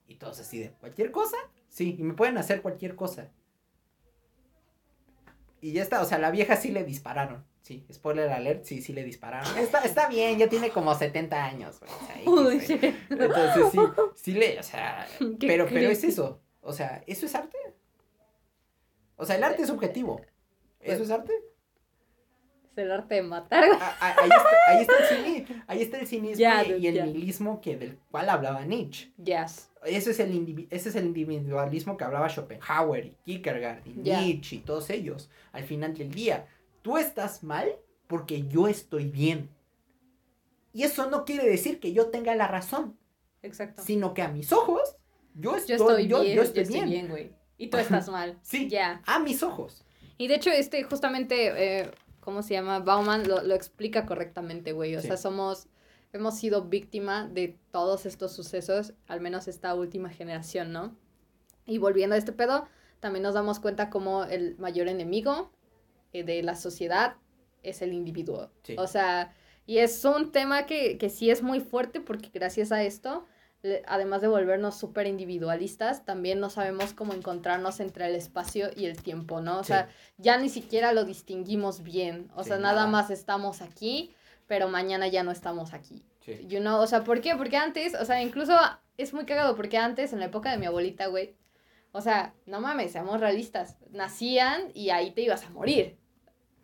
Y 0.09 0.17
todos 0.17 0.41
así 0.41 0.59
de, 0.59 0.71
¿cualquier 0.81 1.13
cosa? 1.13 1.37
Sí, 1.69 1.95
y 1.99 2.03
me 2.03 2.15
pueden 2.15 2.37
hacer 2.37 2.63
cualquier 2.63 2.97
cosa. 2.97 3.29
Y 5.61 5.73
ya 5.73 5.83
está, 5.83 6.01
o 6.01 6.05
sea, 6.05 6.19
la 6.19 6.31
vieja 6.31 6.57
sí 6.57 6.71
le 6.71 6.85
dispararon. 6.85 7.45
Sí, 7.63 7.87
spoiler 7.93 8.29
alert, 8.31 8.65
sí, 8.65 8.81
sí 8.83 8.93
le 8.93 9.05
dispararon. 9.05 9.57
Está, 9.59 9.81
está 9.85 10.09
bien, 10.09 10.39
ya 10.39 10.49
tiene 10.49 10.71
como 10.71 10.95
70 10.95 11.45
años. 11.45 11.79
güey, 11.81 11.93
o 11.93 12.07
sea, 12.07 12.17
X, 12.17 12.27
Uy, 12.29 12.43
güey. 12.43 12.61
shit. 12.61 12.85
Entonces 13.11 13.65
sí, 13.73 13.79
sí 14.17 14.33
le, 14.33 14.59
o 14.59 14.63
sea, 14.63 15.07
pero, 15.41 15.67
pero 15.69 15.91
es 15.91 16.03
eso. 16.03 16.41
O 16.63 16.73
sea, 16.73 17.03
¿eso 17.07 17.27
es 17.27 17.35
arte? 17.35 17.59
O 19.17 19.25
sea, 19.27 19.37
el 19.37 19.45
arte 19.45 19.63
es 19.63 19.69
subjetivo. 19.69 20.21
¿Eso 20.81 21.03
es 21.03 21.11
arte? 21.11 21.33
Es 22.73 22.79
el 22.79 22.93
arte 22.93 23.17
de 23.17 23.23
matar, 23.23 23.67
güey. 23.67 23.81
A- 23.81 23.97
a- 24.01 24.17
ahí, 24.23 24.29
está, 24.31 24.49
ahí 24.69 24.81
está 24.83 24.93
el 24.97 25.25
cini- 25.25 25.65
ahí 25.67 25.83
está 25.83 25.99
el 25.99 26.07
cinismo 26.07 26.39
Ya, 26.39 26.65
y, 26.65 26.87
el 26.87 26.95
ya. 26.95 27.05
nihilismo 27.05 27.61
que 27.61 27.77
del 27.77 27.99
cual 28.11 28.29
hablaba 28.29 28.65
Nietzsche. 28.65 29.13
Yes. 29.23 29.71
Ese 29.85 30.11
es 30.13 30.21
el, 30.21 30.67
ese 30.71 30.89
es 30.91 30.95
el 30.97 31.07
individualismo 31.07 31.97
que 31.97 32.05
hablaba 32.05 32.29
Schopenhauer 32.29 33.13
y 33.25 33.41
Kierkegaard 33.43 33.87
y. 33.87 33.91
Nietzsche 33.91 34.57
y 34.57 34.59
todos 34.61 34.89
ellos. 34.91 35.31
Al 35.53 35.65
final 35.65 35.95
del 35.95 36.11
día, 36.13 36.47
tú 36.83 36.97
estás 36.97 37.43
mal 37.43 37.73
porque 38.07 38.47
yo 38.47 38.69
estoy 38.69 39.05
bien. 39.09 39.51
Y 40.73 40.85
eso 40.85 41.11
no 41.11 41.25
quiere 41.25 41.49
decir 41.49 41.81
que 41.81 41.93
yo 41.93 42.11
tenga 42.11 42.35
la 42.37 42.47
razón, 42.47 42.97
Exacto. 43.43 43.83
sino 43.83 44.15
que 44.15 44.23
a 44.23 44.29
mis 44.29 44.53
ojos, 44.53 44.97
yo 45.35 45.57
estoy, 45.57 45.77
Yo 45.79 45.89
estoy 45.91 46.07
yo- 46.07 46.21
bien, 46.21 46.37
yo 46.37 46.43
yo 46.45 46.61
estoy 46.61 46.85
bien, 46.85 47.09
güey. 47.09 47.33
Y 47.59 47.67
tú 47.69 47.79
estás 47.79 48.09
mal. 48.11 48.39
Sí, 48.43 48.69
Ya. 48.69 49.03
a 49.07 49.19
mis 49.19 49.43
ojos. 49.43 49.85
Y 50.19 50.29
de 50.29 50.35
hecho, 50.35 50.51
este, 50.51 50.83
justamente, 50.85 51.81
eh, 51.81 51.91
¿cómo 52.21 52.43
se 52.43 52.55
llama? 52.55 52.79
Bauman 52.81 53.27
lo, 53.29 53.43
lo 53.43 53.55
explica 53.55 54.07
correctamente, 54.07 54.73
güey. 54.73 54.95
O 54.97 55.01
Sí. 55.01 55.09
sea, 55.09 55.17
somos, 55.17 55.69
hemos 56.13 56.37
sido 56.39 56.65
víctima 56.65 57.29
de 57.29 57.59
todos 57.71 58.07
estos 58.07 58.33
sucesos, 58.33 58.95
al 59.07 59.21
menos 59.21 59.49
esta 59.49 59.75
última 59.75 60.11
generación, 60.11 60.73
¿no? 60.73 60.97
Y 61.67 61.79
volviendo 61.79 62.15
a 62.15 62.19
este 62.19 62.33
pedo, 62.33 62.67
también 63.01 63.23
nos 63.23 63.35
damos 63.35 63.61
cuenta 63.61 63.91
como 63.91 64.25
el 64.25 64.57
mayor 64.59 64.89
enemigo 64.89 65.51
eh, 66.13 66.25
de 66.25 66.43
la 66.43 66.57
sociedad 66.57 67.17
es 67.63 67.83
el 67.83 67.93
individuo. 67.93 68.51
Sí. 68.63 68.75
O 68.79 68.87
sea, 68.87 69.35
y 69.67 69.79
es 69.79 70.05
un 70.05 70.33
tema 70.33 70.67
que, 70.67 70.99
que 70.99 71.11
sí 71.11 71.31
es 71.31 71.43
muy 71.43 71.61
fuerte 71.61 72.01
porque 72.01 72.31
gracias 72.33 72.73
a 72.73 72.83
esto, 72.83 73.27
además 73.87 74.21
de 74.23 74.29
volvernos 74.29 74.77
súper 74.79 75.07
individualistas, 75.07 76.05
también 76.05 76.41
no 76.41 76.49
sabemos 76.51 76.93
cómo 76.95 77.13
encontrarnos 77.13 77.81
entre 77.81 78.07
el 78.07 78.15
espacio 78.15 78.71
y 78.77 78.87
el 78.87 79.03
tiempo, 79.03 79.41
¿no? 79.41 79.59
O 79.61 79.65
Sí. 79.65 79.69
sea, 79.69 79.89
ya 80.19 80.39
ni 80.39 80.49
siquiera 80.49 80.93
lo 80.93 81.05
distinguimos 81.05 81.83
bien. 81.83 82.31
O 82.35 82.43
Sí, 82.43 82.49
sea, 82.49 82.59
nada. 82.59 82.75
nada. 82.75 82.87
más 82.87 83.11
estamos 83.11 83.61
aquí, 83.63 84.15
pero 84.47 84.69
mañana 84.69 85.09
ya 85.09 85.23
no 85.23 85.31
estamos 85.31 85.75
aquí. 85.75 86.05
Sí. 86.21 86.47
You 86.47 86.61
know? 86.61 86.81
O 86.81 86.87
sea, 86.87 87.05
¿por 87.05 87.21
qué? 87.21 87.35
Porque 87.37 87.57
antes, 87.57 87.95
o 87.95 88.05
sea, 88.05 88.23
incluso 88.23 88.55
es 88.97 89.13
muy 89.15 89.25
cagado 89.27 89.57
porque 89.57 89.79
antes, 89.79 90.13
en 90.13 90.21
la 90.21 90.27
época 90.27 90.51
de 90.51 90.59
mi 90.59 90.67
abuelita, 90.67 91.07
güey, 91.07 91.35
o 91.93 92.01
sea, 92.01 92.35
no 92.47 92.61
mames, 92.61 92.93
seamos 92.93 93.21
realistas. 93.21 93.77
Nacían 93.91 94.71
y 94.75 94.91
ahí 94.91 95.11
te 95.13 95.23
ibas 95.23 95.45
a 95.45 95.51
morir. 95.51 95.97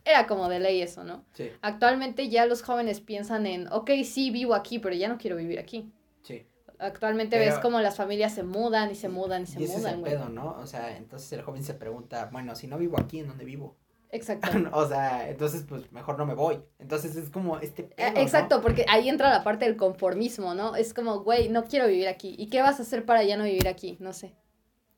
Era 0.04 0.26
como 0.28 0.48
de 0.48 0.60
ley 0.60 0.80
eso, 0.82 1.02
¿no? 1.02 1.24
Sí, 1.32 1.50
Actualmente 1.62 2.28
ya 2.28 2.46
los 2.46 2.62
jóvenes 2.62 3.00
piensan 3.00 3.44
en, 3.46 3.66
ok, 3.72 3.90
sí, 4.04 4.30
vivo 4.30 4.54
aquí, 4.54 4.78
pero 4.78 4.94
ya 4.94 5.08
no 5.08 5.18
quiero 5.18 5.36
vivir 5.36 5.58
aquí. 5.58 5.90
sí. 6.22 6.46
Actualmente 6.78 7.38
Pero- 7.38 7.50
ves 7.52 7.60
como 7.60 7.80
las 7.80 7.96
familias 7.96 8.34
se 8.34 8.42
mudan 8.42 8.90
y 8.90 8.94
se 8.94 9.08
mudan 9.08 9.42
y 9.42 9.46
se 9.46 9.60
y 9.60 9.64
ese 9.64 9.74
es 9.74 9.78
mudan, 9.80 9.94
el 9.94 10.00
güey. 10.00 10.12
pedo, 10.12 10.28
¿no? 10.28 10.56
O 10.60 10.66
sea, 10.66 10.96
entonces 10.96 11.32
el 11.32 11.42
joven 11.42 11.62
se 11.62 11.74
pregunta, 11.74 12.28
bueno, 12.32 12.54
si 12.54 12.66
no 12.66 12.78
vivo 12.78 12.98
aquí, 13.00 13.20
¿en 13.20 13.28
dónde 13.28 13.44
vivo? 13.44 13.76
Exacto. 14.10 14.48
o 14.72 14.86
sea, 14.88 15.28
entonces 15.28 15.64
pues 15.68 15.90
mejor 15.92 16.16
no 16.18 16.26
me 16.26 16.34
voy. 16.34 16.60
Entonces 16.78 17.16
es 17.16 17.28
como 17.30 17.58
este 17.58 17.82
Eh, 17.82 17.88
pedo, 17.96 18.12
¿no? 18.12 18.20
Exacto, 18.20 18.60
porque 18.62 18.86
ahí 18.88 19.08
entra 19.08 19.30
la 19.30 19.42
parte 19.42 19.64
del 19.64 19.76
conformismo, 19.76 20.54
¿no? 20.54 20.76
Es 20.76 20.94
como, 20.94 21.20
güey, 21.20 21.48
no 21.48 21.64
quiero 21.64 21.86
vivir 21.88 22.08
aquí. 22.08 22.34
¿Y 22.38 22.48
qué 22.48 22.62
vas 22.62 22.78
a 22.78 22.82
hacer 22.82 23.04
para 23.04 23.24
ya 23.24 23.36
no 23.36 23.44
vivir 23.44 23.66
aquí? 23.68 23.96
No 24.00 24.12
sé. 24.12 24.34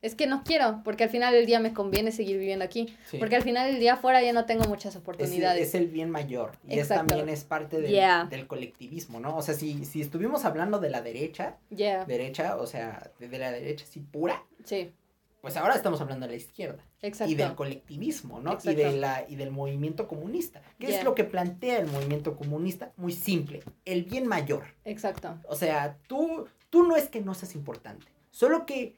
Es 0.00 0.14
que 0.14 0.26
no 0.28 0.44
quiero, 0.44 0.80
porque 0.84 1.04
al 1.04 1.10
final 1.10 1.34
del 1.34 1.44
día 1.46 1.58
me 1.58 1.72
conviene 1.72 2.12
seguir 2.12 2.38
viviendo 2.38 2.64
aquí. 2.64 2.94
Sí. 3.06 3.18
Porque 3.18 3.34
al 3.34 3.42
final 3.42 3.70
del 3.70 3.80
día 3.80 3.94
afuera 3.94 4.22
ya 4.22 4.32
no 4.32 4.44
tengo 4.46 4.64
muchas 4.68 4.94
es, 4.94 5.00
oportunidades. 5.00 5.68
es 5.68 5.74
el 5.74 5.88
bien 5.88 6.08
mayor. 6.10 6.52
Y 6.68 6.78
es 6.78 6.88
también 6.88 7.28
es 7.28 7.42
parte 7.44 7.80
del, 7.80 7.90
Yeah. 7.90 8.26
del 8.30 8.46
colectivismo, 8.46 9.18
¿no? 9.18 9.36
O 9.36 9.42
sea, 9.42 9.54
si, 9.54 9.84
si 9.84 10.00
estuvimos 10.00 10.44
hablando 10.44 10.78
de 10.78 10.90
la 10.90 11.02
derecha, 11.02 11.56
Yeah, 11.70 12.04
derecha, 12.04 12.56
o 12.56 12.66
sea, 12.66 13.10
de, 13.18 13.28
de 13.28 13.38
la 13.38 13.50
derecha 13.50 13.84
así 13.88 13.98
pura, 13.98 14.44
sí, 14.64 14.92
pues 15.40 15.56
ahora 15.56 15.74
estamos 15.74 16.00
hablando 16.00 16.26
de 16.26 16.32
la 16.32 16.36
izquierda. 16.36 16.84
exacto. 17.02 17.32
y 17.32 17.34
del 17.36 17.54
colectivismo, 17.54 18.40
¿no? 18.40 18.56
Y, 18.64 18.74
de 18.74 18.92
la, 18.92 19.24
y 19.28 19.34
del 19.36 19.50
movimiento 19.50 20.06
comunista. 20.06 20.60
¿Qué 20.78 20.86
Yeah. 20.88 20.98
es 20.98 21.04
lo 21.04 21.14
que 21.16 21.24
plantea 21.24 21.78
el 21.78 21.86
movimiento 21.88 22.36
comunista? 22.36 22.92
Muy 22.96 23.12
simple, 23.12 23.62
el 23.84 24.04
bien 24.04 24.26
mayor. 24.28 24.64
Exacto. 24.84 25.38
O 25.48 25.56
sea, 25.56 25.96
tú, 26.06 26.46
tú 26.70 26.84
no 26.84 26.96
es 26.96 27.08
que 27.08 27.20
no 27.20 27.34
seas 27.34 27.54
importante, 27.56 28.06
solo 28.30 28.64
que 28.66 28.94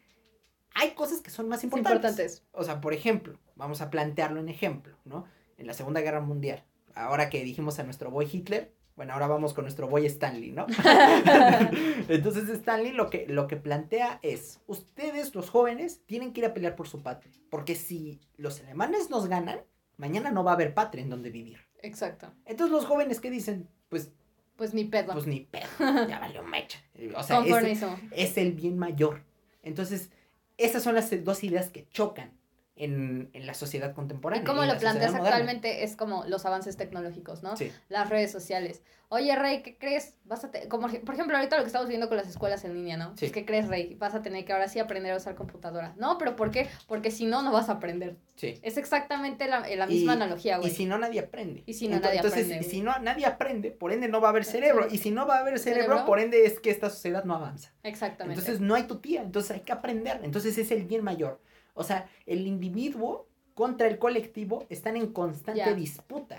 hay 0.74 0.92
cosas 0.92 1.20
que 1.20 1.30
son 1.30 1.48
más 1.48 1.64
importantes. 1.64 2.10
Importantes. 2.10 2.44
O 2.52 2.64
sea, 2.64 2.80
por 2.80 2.92
ejemplo, 2.94 3.38
vamos 3.56 3.80
a 3.80 3.90
plantearlo 3.90 4.40
en 4.40 4.48
ejemplo, 4.48 4.96
¿no? 5.04 5.24
En 5.58 5.66
la 5.66 5.74
Segunda 5.74 6.00
Guerra 6.00 6.20
Mundial, 6.20 6.64
ahora 6.94 7.28
que 7.30 7.44
dijimos 7.44 7.78
a 7.78 7.82
nuestro 7.84 8.10
boy 8.10 8.28
Hitler, 8.30 8.72
bueno, 8.96 9.12
ahora 9.14 9.28
vamos 9.28 9.54
con 9.54 9.64
nuestro 9.64 9.88
boy 9.88 10.04
Stanley, 10.06 10.52
¿no? 10.52 10.66
Entonces 12.08 12.48
Stanley 12.48 12.92
lo 12.92 13.08
que, 13.10 13.26
lo 13.28 13.46
que 13.46 13.56
plantea 13.56 14.18
es, 14.22 14.60
ustedes 14.66 15.34
los 15.34 15.50
jóvenes 15.50 16.02
tienen 16.06 16.32
que 16.32 16.40
ir 16.40 16.46
a 16.46 16.54
pelear 16.54 16.76
por 16.76 16.88
su 16.88 17.02
patria, 17.02 17.32
porque 17.50 17.74
si 17.74 18.20
los 18.36 18.60
alemanes 18.60 19.10
nos 19.10 19.28
ganan, 19.28 19.60
mañana 19.96 20.30
no 20.30 20.44
va 20.44 20.52
a 20.52 20.54
haber 20.54 20.74
patria 20.74 21.02
en 21.02 21.10
donde 21.10 21.30
vivir. 21.30 21.58
Exacto. 21.82 22.32
Entonces 22.44 22.72
los 22.72 22.84
jóvenes 22.84 23.20
que 23.20 23.30
dicen, 23.30 23.68
pues, 23.88 24.10
Pues 24.56 24.74
ni 24.74 24.84
pedo. 24.84 25.12
pues 25.12 25.26
ni 25.26 25.40
pedo, 25.40 25.66
ya 25.78 26.18
valió 26.18 26.42
mecha. 26.42 26.78
O 27.16 27.22
sea, 27.22 27.40
es, 27.40 27.82
es 28.12 28.36
el 28.36 28.52
bien 28.52 28.78
mayor. 28.78 29.22
Entonces, 29.62 30.10
esas 30.60 30.82
son 30.82 30.94
las 30.94 31.10
dos 31.24 31.44
ideas 31.44 31.70
que 31.70 31.88
chocan 31.90 32.39
en, 32.80 33.30
en 33.32 33.46
la 33.46 33.54
sociedad 33.54 33.94
contemporánea. 33.94 34.42
Y 34.42 34.46
como 34.46 34.64
lo 34.64 34.76
planteas 34.78 35.14
actualmente 35.14 35.84
es 35.84 35.96
como 35.96 36.24
los 36.26 36.44
avances 36.46 36.76
tecnológicos, 36.76 37.42
¿no? 37.42 37.56
Sí, 37.56 37.70
Las 37.88 38.08
redes 38.10 38.32
sociales. 38.32 38.82
Oye, 39.12 39.34
Rey, 39.34 39.62
¿qué 39.64 39.76
crees? 39.76 40.14
Vas 40.24 40.44
a 40.44 40.50
como 40.68 40.86
por 40.88 41.14
ejemplo 41.14 41.36
ahorita 41.36 41.56
lo 41.56 41.62
que 41.64 41.66
estamos 41.66 41.88
viendo 41.88 42.06
con 42.06 42.16
las 42.16 42.28
escuelas 42.28 42.64
en 42.64 42.74
línea, 42.74 42.96
¿no? 42.96 43.08
Sí. 43.16 43.26
Pues, 43.26 43.32
¿Qué 43.32 43.44
crees, 43.44 43.66
Rey? 43.66 43.96
Vas 43.96 44.14
a 44.14 44.22
tener 44.22 44.44
que 44.44 44.52
ahora 44.52 44.68
sí 44.68 44.78
aprender 44.78 45.12
a 45.12 45.16
usar 45.16 45.34
computadora. 45.34 45.94
No, 45.96 46.16
pero 46.16 46.36
¿por 46.36 46.52
qué? 46.52 46.68
Porque 46.86 47.10
si 47.10 47.26
no, 47.26 47.42
no 47.42 47.50
vas 47.50 47.68
a 47.68 47.72
aprender. 47.72 48.16
sí. 48.36 48.60
Es 48.62 48.76
exactamente 48.76 49.48
la, 49.48 49.66
la 49.68 49.86
misma 49.88 50.12
Y- 50.12 50.16
analogía, 50.16 50.56
Y 50.58 50.60
güey. 50.60 50.70
si 50.72 50.86
no, 50.86 50.96
nadie 50.96 51.18
aprende. 51.20 51.64
Y 51.66 51.74
si 51.74 51.88
no, 51.88 51.96
Ento- 51.96 52.02
nadie 52.02 52.16
entonces, 52.18 52.38
aprende, 52.44 52.54
y 52.54 52.58
güey. 52.60 52.70
si 52.70 52.80
no, 52.82 52.98
nadie 53.00 53.26
aprende, 53.26 53.70
por 53.72 53.92
ende 53.92 54.06
no 54.06 54.20
va 54.20 54.28
a 54.28 54.30
haber 54.30 54.44
cerebro. 54.44 54.86
Y 54.88 54.98
si 54.98 55.10
no 55.10 55.26
va 55.26 55.38
a 55.38 55.40
haber 55.40 55.58
cerebro, 55.58 55.82
¿Cerebro? 55.88 56.06
por 56.06 56.20
ende 56.20 56.46
es 56.46 56.60
que 56.60 56.70
esta 56.70 56.88
sociedad 56.88 57.24
no 57.24 57.34
avanza. 57.34 57.72
Exactamente. 57.82 58.38
Entonces 58.40 58.60
no 58.60 58.76
hay 58.76 58.84
tu 58.84 59.00
tía, 59.00 59.22
entonces 59.22 59.50
hay 59.50 59.60
que 59.60 59.72
aprender. 59.72 60.20
Entonces 60.22 60.56
es 60.56 60.70
el 60.70 60.84
bien 60.84 61.02
mayor. 61.02 61.40
O 61.80 61.84
sea, 61.84 62.08
el 62.26 62.46
individuo 62.46 63.26
contra 63.54 63.88
el 63.88 63.98
colectivo 63.98 64.66
están 64.68 64.96
en 64.96 65.12
constante 65.12 65.74
disputa. 65.74 66.38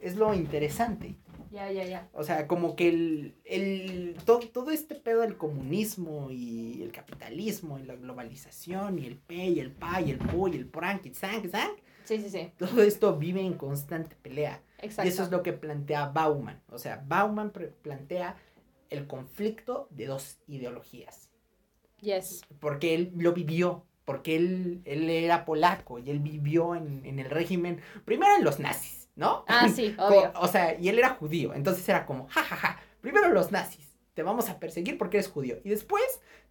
Es 0.00 0.16
lo 0.16 0.34
interesante. 0.34 1.16
ya, 1.52 1.70
ya, 1.70 1.84
ya. 1.84 2.08
O 2.12 2.22
sea, 2.24 2.46
como 2.46 2.74
que 2.74 2.88
el, 2.88 3.34
el 3.44 4.16
todo, 4.24 4.40
todo 4.40 4.70
este 4.70 4.94
pedo 4.94 5.20
del 5.20 5.36
comunismo 5.36 6.30
y 6.30 6.82
el 6.82 6.90
capitalismo 6.90 7.78
y 7.78 7.84
la 7.84 7.94
globalización 7.96 8.98
y 8.98 9.06
el 9.06 9.16
P 9.18 9.34
y 9.34 9.60
el 9.60 9.70
PA 9.72 10.00
y 10.00 10.10
el 10.10 10.18
PU 10.18 10.48
y 10.48 10.56
el 10.56 10.66
PRANC 10.66 11.06
y 11.06 11.14
ZANC, 11.14 11.48
ZANC, 11.50 11.78
Sí, 12.04 12.18
sí, 12.20 12.30
sí. 12.30 12.52
todo 12.58 12.82
esto 12.82 13.16
vive 13.16 13.40
en 13.40 13.54
constante 13.54 14.16
pelea. 14.22 14.62
Exacto. 14.78 15.06
Y 15.08 15.12
eso 15.12 15.22
es 15.22 15.30
lo 15.30 15.42
que 15.42 15.52
plantea 15.52 16.06
Bauman. 16.08 16.60
O 16.68 16.78
sea, 16.78 17.04
Bauman 17.06 17.52
plantea 17.82 18.36
el 18.88 19.06
conflicto 19.06 19.86
de 19.90 20.06
dos 20.06 20.38
ideologías. 20.48 21.30
Yes. 22.00 22.40
Porque 22.60 22.94
él 22.94 23.12
lo 23.16 23.32
vivió. 23.32 23.84
Porque 24.10 24.34
él, 24.34 24.80
él 24.84 25.08
era 25.08 25.44
polaco 25.44 25.98
y 26.00 26.10
él 26.10 26.18
vivió 26.18 26.74
en, 26.74 27.02
en 27.04 27.18
el 27.20 27.30
régimen, 27.30 27.80
primero 28.04 28.34
en 28.36 28.42
los 28.44 28.58
nazis, 28.58 29.08
¿no? 29.14 29.44
Ah, 29.46 29.68
sí, 29.68 29.94
obvio. 29.98 30.32
O 30.34 30.48
sea, 30.48 30.76
y 30.78 30.88
él 30.88 30.98
era 30.98 31.10
judío, 31.10 31.54
entonces 31.54 31.88
era 31.88 32.06
como, 32.06 32.26
jajaja, 32.28 32.80
primero 33.00 33.28
los 33.28 33.52
nazis, 33.52 33.86
te 34.14 34.22
vamos 34.24 34.48
a 34.50 34.58
perseguir 34.58 34.98
porque 34.98 35.18
eres 35.18 35.28
judío, 35.30 35.58
y 35.64 35.68
después 35.70 36.02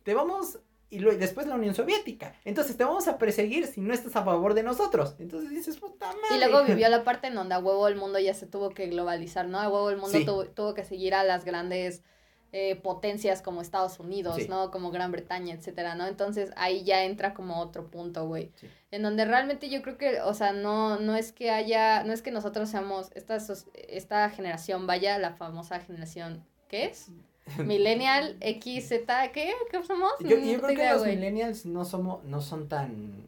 te 0.03 0.13
vamos, 0.13 0.59
y, 0.89 0.99
lo- 0.99 1.11
y 1.11 1.17
después 1.17 1.45
la 1.47 1.55
Unión 1.55 1.75
Soviética, 1.75 2.33
entonces 2.45 2.77
te 2.77 2.83
vamos 2.85 3.07
a 3.09 3.17
perseguir 3.17 3.67
si 3.67 3.81
no 3.81 3.93
estás 3.93 4.15
a 4.15 4.23
favor 4.23 4.53
de 4.53 4.63
nosotros, 4.63 5.15
entonces 5.19 5.49
dices, 5.49 5.77
puta 5.77 6.07
madre. 6.07 6.35
Y 6.35 6.39
luego 6.39 6.63
vivió 6.65 6.87
la 6.89 7.03
parte 7.03 7.27
en 7.27 7.35
donde 7.35 7.55
a 7.55 7.59
huevo 7.59 7.87
el 7.89 7.95
mundo 7.97 8.17
ya 8.19 8.33
se 8.33 8.47
tuvo 8.47 8.69
que 8.69 8.87
globalizar, 8.87 9.47
¿no? 9.47 9.59
A 9.59 9.67
huevo 9.67 9.89
el 9.89 9.97
mundo 9.97 10.17
Sí. 10.17 10.25
tuvo, 10.25 10.45
tuvo 10.45 10.73
que 10.73 10.83
seguir 10.85 11.13
a 11.13 11.23
las 11.25 11.43
grandes 11.45 12.03
eh, 12.51 12.75
potencias 12.75 13.41
como 13.41 13.61
Estados 13.61 13.99
Unidos, 13.99 14.37
Sí. 14.37 14.47
¿no? 14.47 14.71
Como 14.71 14.89
Gran 14.91 15.11
Bretaña, 15.11 15.53
etcétera, 15.53 15.95
¿no? 15.95 16.07
Entonces 16.07 16.51
ahí 16.55 16.83
ya 16.83 17.03
entra 17.03 17.33
como 17.33 17.59
otro 17.59 17.91
punto, 17.91 18.27
güey. 18.27 18.51
Sí. 18.55 18.67
En 18.91 19.03
donde 19.03 19.25
realmente 19.25 19.69
yo 19.69 19.81
creo 19.83 19.97
que, 19.97 20.21
o 20.21 20.33
sea, 20.33 20.51
no, 20.51 20.99
no 20.99 21.15
es 21.15 21.31
que 21.31 21.51
haya, 21.51 22.03
no 22.03 22.11
es 22.11 22.21
que 22.21 22.31
nosotros 22.31 22.69
seamos, 22.69 23.11
esta, 23.13 23.37
esta 23.87 24.29
generación 24.31 24.87
vaya, 24.87 25.19
la 25.19 25.33
famosa 25.33 25.79
generación, 25.79 26.43
¿qué 26.67 26.85
es? 26.85 27.09
Millennial, 27.65 28.37
X, 28.41 28.89
Z, 28.89 29.31
¿qué? 29.31 29.53
¿Qué 29.71 29.83
somos? 29.83 30.11
Yo, 30.19 30.37
creo 30.37 30.67
que 30.67 30.73
idea, 30.73 30.93
los 30.93 31.05
millennials 31.05 31.65
no 31.65 31.85
somos, 31.85 32.23
no 32.23 32.41
son 32.41 32.67
tan, 32.67 33.27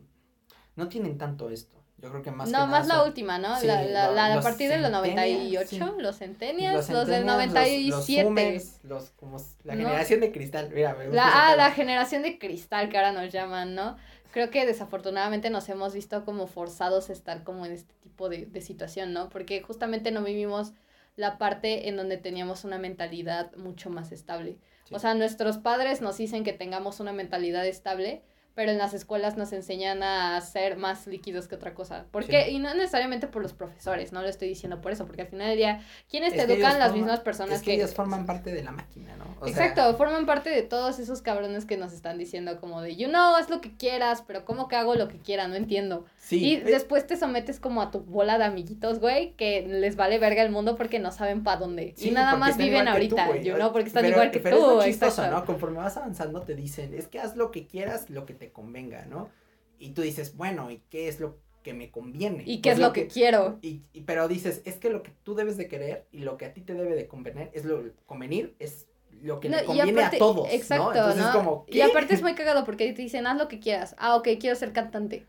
no 0.75 0.87
tienen 0.89 1.17
tanto 1.17 1.49
esto, 1.49 1.80
yo 2.01 2.09
creo 2.09 2.21
que 2.23 2.31
más 2.31 2.47
que 2.47 2.51
no, 2.53 2.59
nada 2.59 2.69
más 2.71 2.87
la 2.87 3.03
última, 3.03 3.37
¿no? 3.37 3.59
sí, 3.59 3.67
la, 3.67 3.83
la, 3.83 4.11
la, 4.11 4.25
a 4.25 4.35
los 4.35 4.43
partir 4.43 4.69
de 4.69 4.77
los 4.79 4.91
centennials, 4.91 5.51
98, 5.51 5.67
sí. 5.69 5.79
los 6.01 6.17
centennials, 6.17 6.75
los, 6.75 6.85
centennials, 6.87 7.07
del 7.07 7.25
los- 7.25 7.35
97. 7.35 7.89
Los, 7.89 8.23
boomers, 8.23 8.79
los, 8.83 9.09
como 9.11 9.37
la 9.63 9.75
¿No? 9.75 9.83
generación 9.85 10.19
de 10.19 10.31
cristal, 10.31 10.69
mira, 10.73 10.95
me 10.95 11.05
gusta 11.07 11.15
la, 11.15 11.49
ah, 11.51 11.55
la 11.55 11.71
generación 11.71 12.23
de 12.23 12.39
cristal 12.39 12.89
que 12.89 12.97
ahora 12.97 13.11
nos 13.11 13.31
llaman, 13.31 13.75
¿no? 13.75 13.97
Creo 14.31 14.49
que 14.49 14.65
desafortunadamente 14.65 15.49
nos 15.49 15.67
hemos 15.69 15.93
visto 15.93 16.23
como 16.25 16.47
forzados 16.47 17.09
a 17.09 17.13
estar 17.13 17.43
como 17.43 17.65
en 17.65 17.73
este 17.73 17.93
tipo 18.01 18.29
de, 18.29 18.45
de 18.45 18.61
situación, 18.61 19.11
¿no? 19.13 19.29
Porque 19.29 19.61
justamente 19.61 20.09
no 20.11 20.23
vivimos 20.23 20.73
la 21.17 21.37
parte 21.37 21.89
en 21.89 21.97
donde 21.97 22.17
teníamos 22.17 22.63
una 22.63 22.77
mentalidad 22.77 23.53
mucho 23.57 23.89
más 23.89 24.13
estable. 24.13 24.57
Sí. 24.85 24.95
O 24.95 24.99
sea, 24.99 25.13
nuestros 25.15 25.57
padres 25.57 25.99
nos 26.01 26.17
dicen 26.17 26.43
que 26.45 26.53
tengamos 26.53 27.01
una 27.01 27.11
mentalidad 27.11 27.65
estable, 27.67 28.23
pero 28.53 28.71
en 28.71 28.77
las 28.77 28.93
escuelas 28.93 29.37
nos 29.37 29.53
enseñan 29.53 30.03
a 30.03 30.39
ser 30.41 30.77
más 30.77 31.07
líquidos 31.07 31.47
que 31.47 31.55
otra 31.55 31.73
cosa. 31.73 32.05
Porque, 32.11 32.45
Sí. 32.45 32.51
y 32.55 32.59
no 32.59 32.73
necesariamente 32.73 33.27
por 33.27 33.41
los 33.41 33.53
profesores, 33.53 34.11
no 34.11 34.21
lo 34.21 34.27
estoy 34.27 34.47
diciendo 34.49 34.81
por 34.81 34.91
eso, 34.91 35.05
porque 35.05 35.21
al 35.21 35.27
final 35.27 35.47
del 35.49 35.57
día, 35.57 35.81
¿quiénes 36.09 36.33
Es 36.33 36.39
te 36.39 36.47
que 36.47 36.53
educan? 36.53 36.77
Las 36.79 36.89
forman- 36.91 36.93
mismas 36.95 37.19
personas 37.21 37.55
es 37.57 37.61
que, 37.63 37.73
ellos 37.75 37.93
forman 37.93 38.25
parte 38.25 38.51
de 38.51 38.63
la 38.63 38.71
máquina, 38.71 39.15
¿no? 39.17 39.25
O 39.39 39.47
sea, 39.47 39.67
Exacto, 39.67 39.95
forman 39.97 40.25
parte 40.25 40.49
de 40.49 40.61
todos 40.63 40.99
esos 40.99 41.21
cabrones 41.21 41.65
que 41.65 41.77
nos 41.77 41.93
están 41.93 42.17
diciendo 42.17 42.59
como 42.59 42.81
de, 42.81 42.95
you 42.95 43.07
know, 43.07 43.35
haz 43.35 43.49
lo 43.49 43.61
que 43.61 43.75
quieras, 43.75 44.23
pero 44.27 44.45
¿cómo 44.45 44.67
que 44.67 44.75
hago 44.75 44.95
lo 44.95 45.07
que 45.07 45.17
quiera? 45.19 45.47
No 45.47 45.55
entiendo. 45.55 46.05
sí, 46.17 46.45
y 46.53 46.55
después 46.57 47.07
te 47.07 47.17
sometes 47.17 47.59
como 47.59 47.81
a 47.81 47.89
tu 47.91 47.99
bola 48.01 48.37
de 48.37 48.43
amiguitos, 48.45 48.99
güey, 48.99 49.33
que 49.33 49.65
les 49.67 49.95
vale 49.95 50.17
verga 50.19 50.41
el 50.43 50.51
mundo 50.51 50.75
porque 50.77 50.99
no 50.99 51.11
saben 51.11 51.43
para 51.43 51.57
dónde. 51.59 51.93
sí, 51.97 52.09
y 52.09 52.11
nada 52.11 52.35
más 52.37 52.57
viven 52.57 52.79
que 52.85 53.07
tú, 53.07 53.17
ahorita, 53.17 53.37
you 53.41 53.55
know, 53.55 53.71
porque 53.71 53.87
están 53.87 54.03
Pero- 54.03 54.13
igual 54.15 54.31
que 54.31 54.39
pero 54.39 54.57
tú, 54.57 54.79
es 54.81 54.85
chistoso. 54.85 55.25
¿no? 55.29 55.43
Conforme 55.45 55.77
vas 55.79 55.97
avanzando 55.97 56.41
te 56.41 56.55
dicen, 56.55 56.93
es 56.93 57.07
que 57.07 57.19
haz 57.19 57.35
lo 57.35 57.51
que 57.51 57.65
quieras, 57.65 58.09
lo 58.09 58.25
que 58.25 58.33
te 58.41 58.51
convenga, 58.51 59.05
¿no? 59.05 59.29
Y 59.77 59.91
tú 59.91 60.01
dices, 60.01 60.35
bueno, 60.35 60.71
¿y 60.71 60.81
qué 60.89 61.07
es 61.07 61.19
lo 61.19 61.37
que 61.61 61.75
me 61.75 61.91
conviene? 61.91 62.43
¿Y 62.47 62.57
qué 62.59 62.69
Pues 62.71 62.79
es 62.79 62.79
lo 62.79 62.91
que 62.91 63.07
quiero? 63.07 63.59
Y, 63.61 63.83
y- 63.93 64.01
pero 64.01 64.27
dices, 64.27 64.63
es 64.65 64.77
que 64.77 64.89
lo 64.89 65.03
que 65.03 65.11
tú 65.23 65.35
debes 65.35 65.57
de 65.57 65.67
querer 65.67 66.07
y 66.11 66.19
lo 66.21 66.37
que 66.37 66.45
a 66.45 66.53
ti 66.55 66.61
te 66.61 66.73
debe 66.73 66.95
de 66.95 67.07
convenir 67.07 67.51
es 67.53 67.65
lo 67.65 67.83
convenir, 68.07 68.55
es 68.57 68.87
lo 69.21 69.39
que 69.39 69.49
No, 69.49 69.57
le 69.57 69.63
y 69.63 69.65
conviene 69.67 70.01
aparte- 70.01 70.15
a 70.15 70.19
todos, 70.19 70.47
Exacto, 70.51 70.85
¿no? 70.85 70.89
Entonces 70.95 71.21
¿no? 71.21 71.29
es 71.29 71.35
como, 71.35 71.65
Y 71.67 71.73
¿qué? 71.73 71.83
aparte 71.83 72.15
es 72.15 72.23
muy 72.23 72.33
cagado 72.33 72.65
porque 72.65 72.91
te 72.93 73.01
dicen, 73.03 73.27
haz 73.27 73.37
lo 73.37 73.47
que 73.47 73.59
quieras. 73.59 73.95
Ah, 73.99 74.15
ok, 74.15 74.27
quiero 74.39 74.55
ser 74.55 74.73
cantante. 74.73 75.27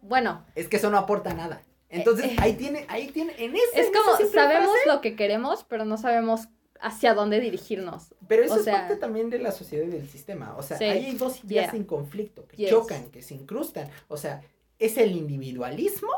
Bueno, 0.00 0.46
Es 0.54 0.68
que 0.68 0.76
eso 0.76 0.90
no 0.90 0.98
aporta 0.98 1.34
nada. 1.34 1.60
Entonces, 1.88 2.26
Eh, 2.26 2.34
eh. 2.34 2.36
ahí 2.38 2.52
tiene, 2.52 2.84
ahí 2.88 3.08
tiene, 3.08 3.34
en 3.38 3.56
ese, 3.56 3.80
es 3.80 3.90
como, 3.90 4.16
sabemos 4.30 4.72
lo 4.86 5.00
que 5.00 5.16
queremos, 5.16 5.64
pero 5.68 5.84
no 5.84 5.96
sabemos 5.96 6.46
hacia 6.80 7.14
dónde 7.14 7.40
dirigirnos. 7.40 8.14
pero 8.28 8.42
eso 8.44 8.54
o 8.54 8.58
es 8.58 8.64
parte 8.66 8.96
también 8.96 9.30
de 9.30 9.38
la 9.38 9.52
sociedad 9.52 9.84
y 9.86 9.90
del 9.90 10.08
sistema. 10.08 10.56
O 10.56 10.62
sea, 10.62 10.76
Sí, 10.78 10.84
hay 10.84 11.14
dos 11.14 11.42
ideas 11.44 11.70
yeah. 11.72 11.76
en 11.80 11.84
conflicto, 11.84 12.46
que 12.46 12.56
Yes. 12.56 12.70
chocan, 12.70 13.10
que 13.10 13.22
se 13.22 13.34
incrustan. 13.34 13.88
O 14.08 14.16
sea, 14.16 14.42
es 14.78 14.96
el 14.98 15.12
individualismo 15.12 16.08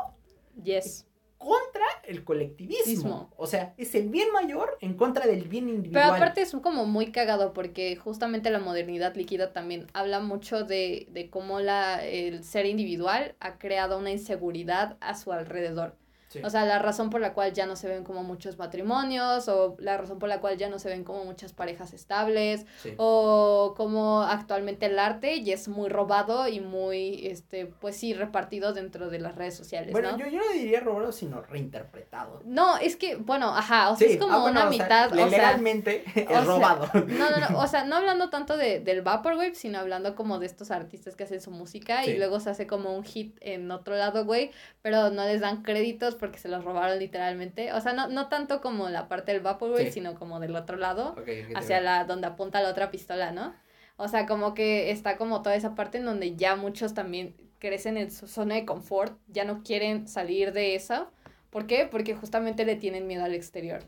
Yes. 0.63 1.05
contra 1.37 1.85
el 2.05 2.23
colectivismo. 2.23 2.91
Ismo. 2.91 3.33
O 3.37 3.45
sea, 3.45 3.73
es 3.77 3.93
el 3.95 4.09
bien 4.09 4.31
mayor 4.31 4.77
en 4.81 4.95
contra 4.95 5.27
del 5.27 5.47
bien 5.47 5.65
Pero 5.65 5.75
individual. 5.75 6.15
aparte 6.15 6.41
es 6.41 6.51
como 6.63 6.85
muy 6.85 7.11
cagado 7.11 7.53
porque 7.53 7.95
justamente 7.95 8.49
la 8.49 8.59
modernidad 8.59 9.15
líquida 9.15 9.53
también 9.53 9.85
habla 9.93 10.19
mucho 10.19 10.63
de, 10.63 11.07
de 11.11 11.29
cómo 11.29 11.59
la, 11.59 12.03
el 12.05 12.43
ser 12.43 12.65
individual 12.65 13.35
ha 13.39 13.57
creado 13.59 13.99
una 13.99 14.09
inseguridad 14.11 14.97
a 14.99 15.15
su 15.15 15.31
alrededor. 15.31 15.95
O 16.43 16.49
sea, 16.49 16.65
la 16.65 16.79
razón 16.79 17.09
por 17.09 17.21
la 17.21 17.33
cual 17.33 17.53
ya 17.53 17.65
no 17.65 17.75
se 17.75 17.87
ven 17.87 18.03
como 18.03 18.23
muchos 18.23 18.57
matrimonios 18.57 19.47
o 19.47 19.75
la 19.79 19.97
razón 19.97 20.19
por 20.19 20.29
la 20.29 20.41
cual 20.41 20.57
ya 20.57 20.69
no 20.69 20.77
se 20.79 20.89
ven 20.89 21.03
como 21.03 21.23
muchas 21.23 21.53
parejas 21.53 21.93
estables 21.93 22.65
o 22.97 23.73
como 23.77 24.21
actualmente 24.21 24.87
el 24.87 24.99
arte 24.99 25.41
ya 25.43 25.53
es 25.53 25.67
muy 25.67 25.89
robado 25.89 26.47
y 26.47 26.59
muy, 26.59 27.27
este, 27.27 27.65
pues 27.65 27.95
sí, 27.95 28.13
repartido 28.13 28.73
dentro 28.73 29.09
de 29.09 29.19
las 29.19 29.35
redes 29.35 29.55
sociales, 29.55 29.91
bueno, 29.91 30.17
yo, 30.17 30.27
yo 30.27 30.39
no 30.39 30.51
diría 30.53 30.79
robado, 30.79 31.11
sino 31.11 31.41
reinterpretado. 31.41 32.41
No, 32.45 32.77
es 32.77 32.95
que, 32.95 33.15
bueno, 33.15 33.55
ajá, 33.55 33.89
o 33.91 33.95
sea, 33.95 34.07
es 34.07 34.17
como 34.17 34.33
ah, 34.33 34.49
una 34.49 34.65
mitad. 34.69 35.11
legalmente 35.11 36.03
es 36.15 36.45
robado. 36.45 36.89
no, 36.93 37.29
no, 37.29 37.49
no, 37.49 37.59
o 37.59 37.67
sea, 37.67 37.85
no 37.85 37.95
hablando 37.95 38.29
tanto 38.29 38.57
de, 38.57 38.79
del 38.79 39.01
Vaporwave, 39.01 39.55
sino 39.55 39.79
hablando 39.79 40.15
como 40.15 40.39
de 40.39 40.45
estos 40.45 40.71
artistas 40.71 41.15
que 41.15 41.23
hacen 41.23 41.41
su 41.41 41.51
música 41.51 42.05
y 42.05 42.17
luego 42.17 42.39
se 42.39 42.49
hace 42.49 42.67
como 42.67 42.95
un 42.95 43.03
hit 43.03 43.37
en 43.41 43.71
otro 43.71 43.95
lado, 43.95 44.25
güey, 44.25 44.51
pero 44.81 45.09
no 45.09 45.23
les 45.23 45.41
dan 45.41 45.63
créditos 45.63 46.15
porque 46.17 46.37
se 46.37 46.49
los 46.49 46.63
robaron 46.63 46.99
literalmente. 46.99 47.73
O 47.73 47.81
sea, 47.81 47.93
no, 47.93 48.07
no 48.07 48.27
tanto 48.27 48.61
como 48.61 48.89
la 48.89 49.07
parte 49.07 49.31
del 49.31 49.41
Vaporwave, 49.41 49.91
sino 49.91 50.15
como 50.15 50.39
del 50.39 50.55
otro 50.55 50.77
lado, 50.77 51.15
hacia 51.55 51.81
la 51.81 52.03
donde 52.05 52.27
apunta 52.27 52.61
la 52.61 52.69
otra 52.69 52.91
pistola, 52.91 53.31
¿no? 53.31 53.53
O 53.97 54.07
sea, 54.07 54.25
como 54.25 54.53
que 54.53 54.91
está 54.91 55.17
como 55.17 55.41
toda 55.41 55.55
esa 55.55 55.73
parte 55.73 55.97
en 55.97 56.05
donde 56.05 56.35
ya 56.35 56.55
muchos 56.55 56.93
también 56.93 57.35
crecen 57.59 57.97
en 57.97 58.11
su 58.11 58.27
zona 58.27 58.55
de 58.55 58.65
confort, 58.65 59.17
ya 59.27 59.43
no 59.43 59.63
quieren 59.63 60.07
salir 60.07 60.53
de 60.53 60.75
eso. 60.75 61.11
¿Por 61.49 61.65
qué? 61.65 61.87
Porque 61.89 62.13
justamente 62.13 62.65
le 62.65 62.75
tienen 62.75 63.07
miedo 63.07 63.23
al 63.23 63.33
exterior. 63.33 63.83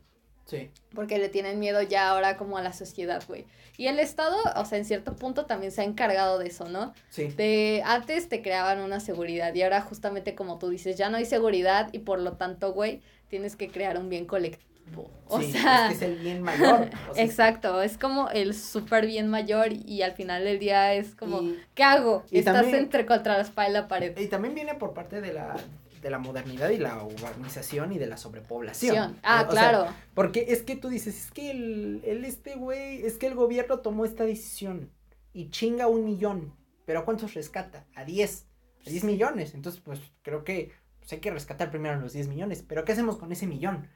Sí. 0.50 0.72
Porque 0.96 1.20
le 1.20 1.30
tienen 1.30 1.60
miedo 1.60 1.82
ya 1.82 2.10
ahora 2.10 2.38
como 2.38 2.58
a 2.58 2.62
la 2.62 2.74
sociedad, 2.74 3.24
güey. 3.28 3.46
Y 3.78 3.88
el 3.88 4.00
Estado, 4.00 4.36
o 4.56 4.66
sea, 4.66 4.78
en 4.78 4.86
cierto 4.86 5.16
punto 5.16 5.46
también 5.46 5.72
se 5.72 5.82
ha 5.82 5.84
encargado 5.86 6.40
de 6.40 6.48
eso, 6.48 6.68
¿no? 6.68 6.94
Sí. 7.10 7.28
De 7.28 7.82
antes 7.86 8.28
te 8.28 8.42
creaban 8.42 8.80
una 8.82 9.00
seguridad 9.00 9.54
y 9.54 9.62
ahora 9.62 9.82
justamente 9.82 10.36
como 10.36 10.58
tú 10.58 10.70
dices, 10.70 10.98
ya 10.98 11.10
no 11.10 11.18
hay 11.18 11.26
seguridad 11.26 11.90
y 11.94 12.00
por 12.00 12.20
lo 12.20 12.34
tanto, 12.34 12.74
güey, 12.74 13.02
tienes 13.30 13.56
que 13.56 13.70
crear 13.70 13.98
un 13.98 14.10
bien 14.10 14.26
colectivo. 14.26 15.10
O 15.28 15.42
sea, 15.42 15.92
es, 15.92 15.98
que 16.00 16.06
es 16.06 16.12
el 16.12 16.20
bien 16.20 16.42
mayor. 16.42 16.90
exacto, 17.16 17.82
es 17.82 17.98
como 17.98 18.30
el 18.30 18.56
súper 18.56 19.06
bien 19.06 19.28
mayor 19.28 19.72
y 19.72 20.02
al 20.02 20.14
final 20.14 20.44
del 20.44 20.58
día 20.58 20.96
es 20.96 21.14
como, 21.14 21.42
¿qué 21.76 21.84
hago? 21.84 22.24
Estás 22.32 22.68
entre 22.74 23.06
contra 23.06 23.36
la 23.36 23.44
espalda 23.44 23.70
y 23.70 23.74
la 23.74 23.88
pared. 23.88 24.18
Y 24.18 24.28
también 24.28 24.56
viene 24.56 24.74
por 24.74 24.94
parte 24.94 25.22
de 25.22 25.34
la 25.34 25.56
de 26.02 26.10
la 26.10 26.20
modernidad 26.20 26.70
y 26.70 26.78
la 26.78 27.04
urbanización 27.04 27.92
y 27.92 27.98
de 27.98 28.08
la 28.08 28.18
sobrepoblación. 28.18 29.20
Ah, 29.24 29.48
claro. 29.50 29.88
porque 30.14 30.46
es 30.50 30.64
que 30.64 30.76
tú 30.76 30.90
dices, 30.90 31.26
es 31.26 31.32
que 31.32 31.52
el, 31.52 32.02
el 32.06 32.26
este 32.26 32.56
güey, 32.56 33.06
es 33.06 33.18
que 33.18 33.28
el 33.28 33.36
gobierno 33.36 33.80
tomó 33.80 34.06
esta 34.06 34.24
decisión 34.24 34.92
y 35.34 35.50
chinga 35.50 35.88
un 35.88 36.06
millón, 36.06 36.54
pero 36.86 37.00
¿a 37.00 37.06
cuántos 37.06 37.34
rescata? 37.34 37.86
A 37.96 38.06
10, 38.06 38.48
a 38.86 38.90
10 38.90 39.04
millones. 39.04 39.54
Entonces, 39.54 39.82
pues 39.82 40.00
creo 40.22 40.44
que 40.44 40.72
pues, 41.00 41.14
hay 41.14 41.20
que 41.20 41.32
rescatar 41.32 41.70
primero 41.70 42.00
los 42.00 42.14
10 42.14 42.28
millones, 42.28 42.64
pero 42.68 42.86
¿qué 42.86 42.94
hacemos 42.94 43.18
con 43.18 43.32
ese 43.32 43.48
millón? 43.48 43.88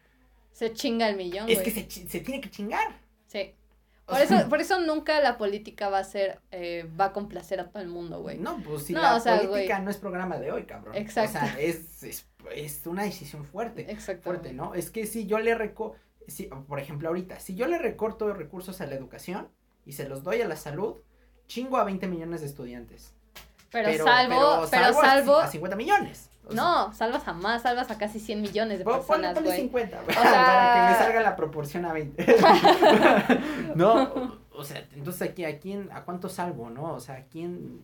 Se 0.51 0.73
chinga 0.73 1.09
el 1.09 1.17
millón. 1.17 1.49
Es 1.49 1.59
que 1.59 1.71
se, 1.71 1.89
se 1.89 2.19
tiene 2.19 2.39
que 2.39 2.49
chingar. 2.49 3.01
Sí. 3.27 3.55
Por 4.05 4.19
eso, 4.19 4.35
por 4.49 4.61
eso 4.61 4.79
nunca 4.79 5.19
la 5.21 5.37
política 5.37 5.89
va 5.89 5.99
a 5.99 6.03
ser, 6.03 6.39
eh, 6.51 6.89
va 6.99 7.05
a 7.05 7.13
complacer 7.13 7.59
a 7.59 7.69
todo 7.69 7.81
el 7.81 7.89
mundo, 7.89 8.21
güey. 8.21 8.37
No, 8.37 8.61
pues 8.63 8.83
si 8.83 8.93
la 8.93 9.21
política 9.21 9.79
no 9.79 9.89
es 9.89 9.97
programa 9.97 10.37
de 10.37 10.51
hoy, 10.51 10.65
cabrón. 10.65 10.95
Exacto. 10.95 11.37
O 11.37 11.41
sea, 11.41 11.59
es, 11.59 12.03
es, 12.03 12.25
es 12.53 12.85
una 12.85 13.03
decisión 13.03 13.45
fuerte. 13.45 13.91
Exacto. 13.91 14.23
Fuerte, 14.23 14.53
¿no? 14.53 14.73
Es 14.73 14.89
que 14.89 15.05
si 15.05 15.25
yo 15.25 15.39
le 15.39 15.55
recorto, 15.55 15.97
si, 16.27 16.45
por 16.45 16.79
ejemplo, 16.79 17.09
ahorita, 17.09 17.39
si 17.39 17.55
yo 17.55 17.67
le 17.67 17.77
recorto 17.77 18.33
recursos 18.33 18.81
a 18.81 18.85
la 18.85 18.95
educación 18.95 19.49
y 19.85 19.93
se 19.93 20.07
los 20.07 20.23
doy 20.23 20.41
a 20.41 20.47
la 20.47 20.55
salud, 20.55 20.97
chingo 21.47 21.77
a 21.77 21.83
20 21.83 22.07
millones 22.07 22.41
de 22.41 22.47
estudiantes. 22.47 23.13
Pero, 23.71 24.03
salvo, 24.03 24.67
pero 24.69 24.93
salvo, 24.93 25.37
a 25.37 25.47
50 25.47 25.75
millones 25.75 26.29
no, 26.51 26.93
salvas 26.93 27.27
a 27.27 27.33
más, 27.33 27.61
salvas 27.61 27.89
a 27.89 27.97
casi 27.97 28.19
100 28.19 28.41
millones 28.41 28.79
de 28.79 28.85
personas, 28.85 29.41
güey. 29.41 29.61
50, 29.61 30.01
o 30.01 30.05
sea... 30.05 30.13
para 30.23 30.73
que 30.73 30.91
me 30.91 31.05
salga 31.05 31.21
la 31.21 31.35
proporción 31.35 31.85
a 31.85 31.93
20. 31.93 32.25
no, 33.75 34.39
o, 34.51 34.63
sea, 34.63 34.85
entonces 34.93 35.29
aquí, 35.29 35.45
¿a 35.45 35.59
quién, 35.59 35.89
a 35.91 36.03
cuánto 36.03 36.29
salvo, 36.29 36.69
no? 36.69 36.93
O 36.93 36.99
sea, 36.99 37.25
¿quién, 37.27 37.81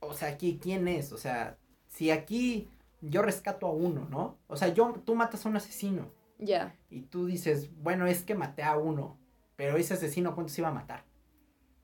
o 0.00 0.14
sea, 0.14 0.28
aquí, 0.28 0.58
quién 0.62 0.88
es? 0.88 1.12
O 1.12 1.18
sea, 1.18 1.58
si 1.88 2.10
aquí 2.10 2.68
yo 3.00 3.22
rescato 3.22 3.66
a 3.66 3.72
uno, 3.72 4.06
¿no? 4.10 4.38
O 4.46 4.56
sea, 4.56 4.68
yo, 4.68 4.94
tú 5.04 5.14
matas 5.14 5.44
a 5.44 5.48
un 5.48 5.56
asesino. 5.56 6.10
Ya. 6.38 6.74
Y 6.90 7.02
tú 7.02 7.26
dices, 7.26 7.70
bueno, 7.76 8.06
es 8.06 8.22
que 8.22 8.34
maté 8.34 8.62
a 8.62 8.76
uno, 8.76 9.18
pero 9.56 9.76
ese 9.76 9.94
asesino, 9.94 10.34
¿cuántos 10.34 10.58
iba 10.58 10.68
a 10.68 10.72
matar? 10.72 11.04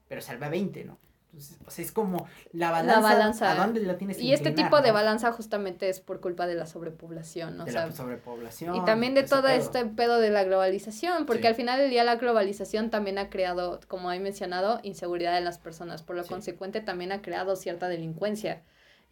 Pero 0.09 0.23
salvé 0.23 0.47
a 0.47 0.51
20, 0.51 0.85
¿no? 0.85 0.99
O 1.67 1.71
sea, 1.71 1.85
es 1.85 1.93
como 1.93 2.27
la 2.53 2.71
balanza, 2.71 3.53
¿a 3.53 3.55
dónde 3.55 3.81
la 3.81 3.97
tienes 3.97 4.21
Y 4.21 4.33
este 4.33 4.51
tipo 4.51 4.81
de 4.81 4.91
balanza 4.91 5.33
justamente 5.33 5.89
es 5.89 6.01
por 6.01 6.21
culpa 6.21 6.47
de 6.47 6.55
la 6.55 6.67
sobrepoblación, 6.67 7.57
¿no? 7.57 7.65
De 7.65 7.73
la 7.73 7.91
sobrepoblación. 7.93 8.75
Y 8.75 8.85
también 8.85 9.15
de 9.15 9.23
todo 9.23 9.49
este 9.49 9.85
pedo 9.87 10.19
de 10.19 10.31
la 10.31 10.45
globalización, 10.45 11.27
porque 11.27 11.49
al 11.49 11.55
final 11.55 11.79
del 11.79 11.91
día 11.91 12.05
la 12.05 12.17
globalización 12.17 12.91
también 12.91 13.19
ha 13.19 13.31
creado, 13.31 13.81
como 13.87 14.11
he 14.11 14.19
mencionado, 14.19 14.81
inseguridad 14.83 15.39
en 15.39 15.45
las 15.45 15.59
personas, 15.59 16.03
por 16.03 16.17
lo 16.17 16.25
consecuente 16.27 16.81
también 16.81 17.13
ha 17.13 17.23
creado 17.23 17.57
cierta 17.57 17.89
delincuencia. 17.89 18.63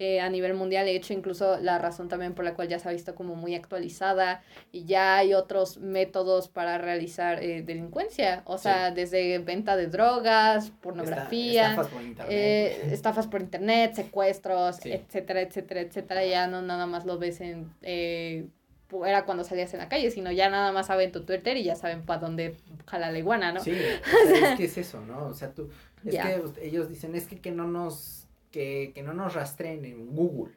Eh, 0.01 0.21
a 0.21 0.31
nivel 0.31 0.55
mundial. 0.55 0.87
De 0.87 0.95
hecho, 0.95 1.13
incluso 1.13 1.59
la 1.59 1.77
razón 1.79 2.09
también 2.09 2.33
por 2.33 2.45
la 2.45 2.55
cual 2.55 2.69
ya 2.69 2.79
se 2.79 2.89
ha 2.89 2.93
visto 2.93 3.17
como 3.17 3.35
muy 3.35 3.57
actualizada 3.57 4.43
y 4.71 4.85
ya 4.85 5.17
hay 5.17 5.35
otros 5.35 5.79
métodos 5.79 6.47
para 6.47 6.79
realizar 6.79 7.43
eh, 7.43 7.63
delincuencia. 7.63 8.43
O 8.45 8.59
sea, 8.59 8.93
desde 8.93 9.41
venta 9.41 9.77
de 9.77 9.89
drogas, 9.89 10.71
pornografía, 10.71 11.71
estafas 11.71 11.89
por 11.89 12.03
internet, 12.03 12.33
eh, 12.33 12.89
estafas 12.93 13.27
por 13.27 13.41
internet 13.41 13.95
secuestros, 13.97 14.79
etcétera, 14.87 15.41
etcétera, 15.41 15.81
etcétera. 15.81 16.25
Ya 16.25 16.47
no 16.47 16.63
nada 16.63 16.87
más 16.87 17.05
lo 17.05 17.19
ves 17.19 17.41
en... 17.41 17.73
era 17.83 19.25
cuando 19.25 19.43
salías 19.43 19.75
en 19.75 19.81
la 19.81 19.89
calle, 19.89 20.13
sino 20.13 20.31
ya 20.31 20.49
nada 20.49 20.71
más 20.71 20.87
saben 20.87 21.11
tu 21.11 21.25
Twitter 21.25 21.57
y 21.57 21.65
ya 21.65 21.75
saben 21.75 22.03
para 22.03 22.21
dónde 22.21 22.55
jala 22.87 23.11
la 23.11 23.19
iguana, 23.19 23.51
¿no? 23.51 23.59
Sí, 23.59 23.73
es 24.33 24.57
que 24.57 24.65
es 24.67 24.79
eso, 24.79 25.01
¿no? 25.01 25.27
O 25.27 25.35
sea, 25.35 25.53
tú, 25.53 25.71
es 26.05 26.15
que 26.15 26.41
ellos 26.63 26.89
dicen, 26.89 27.17
es 27.17 27.27
que, 27.27 27.41
que 27.41 27.51
no 27.51 27.67
nos 27.67 28.18
que, 28.51 28.95
no 29.05 29.13
nos 29.13 29.35
rastreen 29.35 29.85
en 29.85 30.15
Google. 30.15 30.57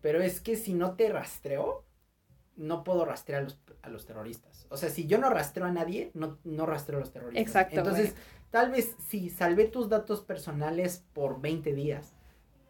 Pero 0.00 0.22
es 0.22 0.40
que 0.40 0.56
si 0.56 0.74
no 0.74 0.94
te 0.94 1.08
rastreo, 1.08 1.84
no 2.56 2.84
puedo 2.84 3.04
rastrear 3.04 3.42
a 3.42 3.44
los, 3.44 3.58
a 3.82 3.88
los 3.90 4.06
terroristas. 4.06 4.66
O 4.70 4.76
sea, 4.76 4.88
si 4.88 5.06
yo 5.06 5.18
no 5.18 5.30
rastreo 5.30 5.66
a 5.66 5.72
nadie, 5.72 6.10
no, 6.14 6.38
no 6.44 6.66
rastreo 6.66 6.98
a 6.98 7.00
los 7.00 7.12
terroristas. 7.12 7.46
Exacto. 7.46 7.78
Entonces, 7.78 8.14
tal 8.50 8.70
vez 8.70 8.96
sí, 9.08 9.30
salvé 9.30 9.66
tus 9.66 9.88
datos 9.88 10.22
personales 10.22 11.04
por 11.12 11.40
20 11.40 11.72
días, 11.74 12.14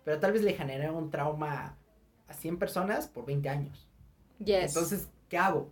pero 0.05 0.19
tal 0.19 0.33
vez 0.33 0.43
le 0.43 0.55
generé 0.55 0.91
un 0.91 1.11
trauma 1.11 1.79
a 2.27 2.33
100 2.33 2.59
personas 2.59 3.09
por 3.09 3.27
20 3.27 3.49
años. 3.49 3.89
Yes. 4.39 4.75
Entonces, 4.75 5.09
¿qué 5.29 5.39
hago? 5.39 5.71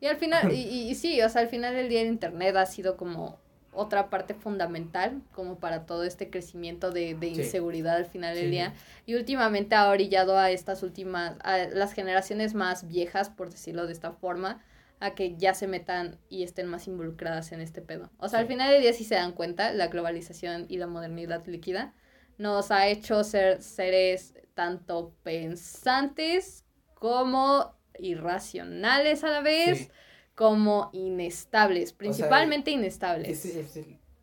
Y 0.00 0.06
al 0.06 0.16
final, 0.16 0.52
y, 0.52 0.90
y, 0.90 0.94
sí, 0.94 1.22
o 1.22 1.28
sea, 1.28 1.40
al 1.40 1.48
final 1.48 1.74
del 1.74 1.88
día 1.88 2.02
el 2.02 2.08
Internet 2.08 2.56
ha 2.56 2.66
sido 2.66 2.96
como 2.96 3.38
otra 3.74 4.10
parte 4.10 4.34
fundamental 4.34 5.22
como 5.32 5.58
para 5.58 5.86
todo 5.86 6.04
este 6.04 6.30
crecimiento 6.30 6.90
de, 6.90 7.14
de 7.14 7.28
inseguridad 7.28 7.96
al 7.96 8.06
final 8.06 8.34
del 8.34 8.50
día. 8.50 8.74
y 9.06 9.14
últimamente 9.14 9.74
ha 9.74 9.88
orillado 9.88 10.38
a 10.38 10.50
estas 10.50 10.82
últimas, 10.82 11.36
a 11.42 11.58
las 11.58 11.92
generaciones 11.92 12.54
más 12.54 12.86
viejas, 12.88 13.30
por 13.30 13.50
decirlo 13.50 13.86
de 13.86 13.92
esta 13.92 14.12
forma, 14.12 14.62
a 15.00 15.14
que 15.14 15.36
ya 15.36 15.54
se 15.54 15.66
metan 15.66 16.18
y 16.28 16.44
estén 16.44 16.66
más 16.66 16.86
involucradas 16.86 17.52
en 17.52 17.60
este 17.60 17.82
pedo. 17.82 18.10
O 18.18 18.28
sea, 18.28 18.40
al 18.40 18.46
final 18.46 18.72
del 18.72 18.82
día 18.82 18.92
si 18.92 19.04
se 19.04 19.16
dan 19.16 19.32
cuenta, 19.32 19.72
la 19.72 19.88
globalización 19.88 20.66
y 20.68 20.78
la 20.78 20.86
modernidad 20.86 21.44
líquida 21.46 21.92
nos 22.38 22.70
ha 22.70 22.88
hecho 22.88 23.22
ser 23.24 23.62
seres 23.62 24.34
tanto 24.54 25.14
pensantes 25.22 26.64
como 26.94 27.74
irracionales 27.98 29.24
a 29.24 29.28
la 29.28 29.40
vez 29.40 29.90
como 30.34 30.90
inestables, 30.92 31.92
principalmente 31.92 32.70
inestables. 32.70 33.44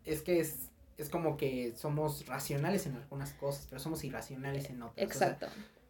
Es, 0.03 0.21
que 0.23 0.39
es, 0.39 0.69
es 0.97 1.09
como 1.09 1.37
que 1.37 1.73
somos 1.75 2.25
racionales 2.25 2.85
en 2.85 2.95
algunas 2.95 3.33
cosas, 3.33 3.67
pero 3.69 3.79
somos 3.79 4.03
irracionales 4.03 4.69
en 4.69 4.81
otras. 4.81 5.03
Exacto. 5.03 5.47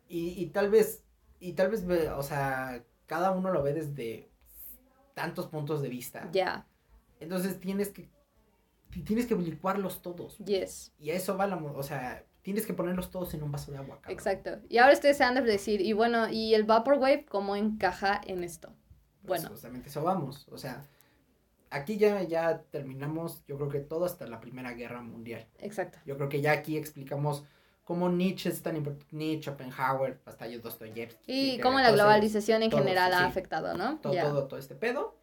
y, 0.08 0.42
y 0.42 0.48
tal 0.48 0.70
vez, 0.70 1.04
y 1.40 1.54
tal 1.54 1.70
vez, 1.70 1.86
o 2.16 2.24
sea, 2.24 2.84
cada 3.08 3.32
uno 3.32 3.52
lo 3.52 3.64
ve 3.64 3.74
desde 3.74 4.30
tantos 5.14 5.48
puntos 5.48 5.82
de 5.82 5.90
vista. 5.90 6.30
Ya. 6.32 6.66
Entonces 7.20 7.60
tienes 7.60 7.90
que, 7.90 8.10
tienes 9.06 9.26
que 9.26 9.36
licuarlos 9.36 10.02
todos. 10.02 10.38
Yes. 10.40 10.92
Y 11.00 11.12
a 11.12 11.16
eso 11.16 11.38
va 11.38 11.48
la, 11.48 11.58
o 11.58 11.84
sea, 11.84 12.26
tienes 12.42 12.66
que 12.66 12.74
ponerlos 12.74 13.12
todos 13.12 13.34
en 13.34 13.44
un 13.44 13.52
vaso 13.52 13.72
de 13.72 13.78
agua. 13.78 14.00
Exacto. 14.08 14.60
Y 14.70 14.78
ahora 14.78 14.94
ustedes 14.94 15.18
se 15.18 15.24
han 15.24 15.36
de 15.36 15.42
decir, 15.42 15.82
y 15.82 15.94
bueno, 15.94 16.30
¿y 16.30 16.54
el 16.54 16.64
Vaporwave 16.64 17.26
cómo 17.26 17.56
encaja 17.56 18.20
en 18.26 18.44
esto? 18.44 18.74
Pues, 19.26 19.42
bueno. 19.42 19.50
justamente 19.50 19.90
eso 19.90 20.04
vamos. 20.04 20.48
O 20.52 20.58
sea, 20.58 20.86
aquí 21.70 21.98
ya, 21.98 22.22
ya 22.24 22.62
terminamos, 22.70 23.44
yo 23.48 23.58
creo 23.58 23.70
que 23.70 23.80
todo 23.80 24.06
hasta 24.06 24.28
la 24.28 24.40
Primera 24.40 24.74
Guerra 24.74 25.02
Mundial. 25.02 25.48
Exacto. 25.60 26.00
Yo 26.06 26.18
creo 26.18 26.30
que 26.30 26.42
ya 26.42 26.52
aquí 26.52 26.78
explicamos 26.78 27.44
cómo 27.84 28.10
Nietzsche 28.10 28.50
es 28.50 28.62
tan 28.62 28.78
importante, 28.78 29.16
Nietzsche, 29.16 29.52
Schopenhauer, 29.52 30.22
hasta 30.26 30.48
yo 30.48 30.60
Dostoyevsky. 30.60 31.24
Y 31.26 31.60
cómo 31.60 31.80
la 31.80 31.92
globalización 31.92 32.64
en 32.64 32.72
general 32.72 33.14
ha 33.14 33.26
afectado, 33.26 33.76
¿no? 33.76 33.98
Todo, 34.00 34.14
todo, 34.14 34.48
todo 34.48 34.60
este 34.60 34.76
pedo. 34.76 35.16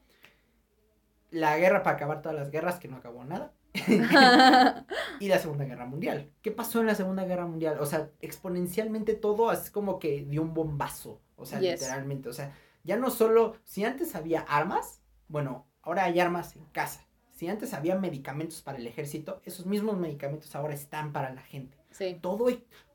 La 1.30 1.58
guerra 1.58 1.82
para 1.82 1.96
acabar 1.96 2.22
todas 2.22 2.36
las 2.36 2.50
guerras, 2.50 2.78
que 2.78 2.88
no 2.88 2.96
acabó 2.96 3.24
nada. 3.24 3.52
y 5.20 5.28
la 5.28 5.38
Segunda 5.38 5.64
Guerra 5.64 5.86
Mundial. 5.86 6.30
¿Qué 6.42 6.50
pasó 6.50 6.80
en 6.80 6.86
la 6.86 6.94
Segunda 6.94 7.24
Guerra 7.24 7.46
Mundial? 7.46 7.78
O 7.80 7.86
sea, 7.86 8.10
exponencialmente 8.20 9.14
todo 9.14 9.52
es 9.52 9.70
como 9.70 9.98
que 9.98 10.24
dio 10.24 10.42
un 10.42 10.54
bombazo. 10.54 11.20
O 11.36 11.44
sea, 11.44 11.60
literalmente. 11.60 12.28
O 12.28 12.32
sea, 12.32 12.54
ya 12.88 12.96
no 12.96 13.10
solo, 13.10 13.54
si 13.64 13.84
antes 13.84 14.14
había 14.14 14.40
armas, 14.40 15.02
bueno, 15.28 15.66
ahora 15.82 16.04
hay 16.04 16.18
armas 16.20 16.56
en 16.56 16.64
casa. 16.72 17.06
Si 17.32 17.46
antes 17.46 17.74
había 17.74 17.96
medicamentos 17.96 18.62
para 18.62 18.78
el 18.78 18.86
ejército, 18.86 19.42
esos 19.44 19.66
mismos 19.66 19.98
medicamentos 19.98 20.56
ahora 20.56 20.72
están 20.72 21.12
para 21.12 21.34
la 21.34 21.42
gente. 21.42 21.76
Sí. 21.90 22.18
Todo, 22.22 22.46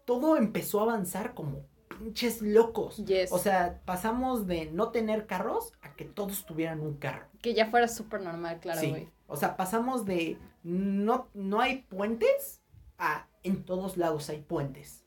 todo 0.04 0.36
empezó 0.36 0.80
a 0.80 0.84
avanzar 0.84 1.36
como 1.36 1.68
pinches 1.90 2.42
locos. 2.42 3.04
O 3.30 3.38
sea, 3.38 3.82
pasamos 3.86 4.48
de 4.48 4.66
no 4.66 4.90
tener 4.90 5.28
carros 5.28 5.74
a 5.84 5.94
que 5.94 6.06
todos 6.06 6.44
tuvieran 6.48 6.82
un 6.82 6.98
carro. 6.98 7.28
Que 7.44 7.54
ya 7.54 7.68
fuera 7.68 7.88
súper 7.88 8.22
normal, 8.22 8.60
claro, 8.62 8.82
güey. 8.90 9.12
O 9.28 9.36
sea, 9.36 9.56
pasamos 9.56 10.06
de 10.06 10.40
no, 10.64 11.30
no 11.36 11.62
hay 11.62 11.84
puentes 11.84 12.64
a 12.98 13.28
en 13.44 13.64
todos 13.64 13.96
lados 13.98 14.28
hay 14.30 14.42
puentes. 14.42 15.03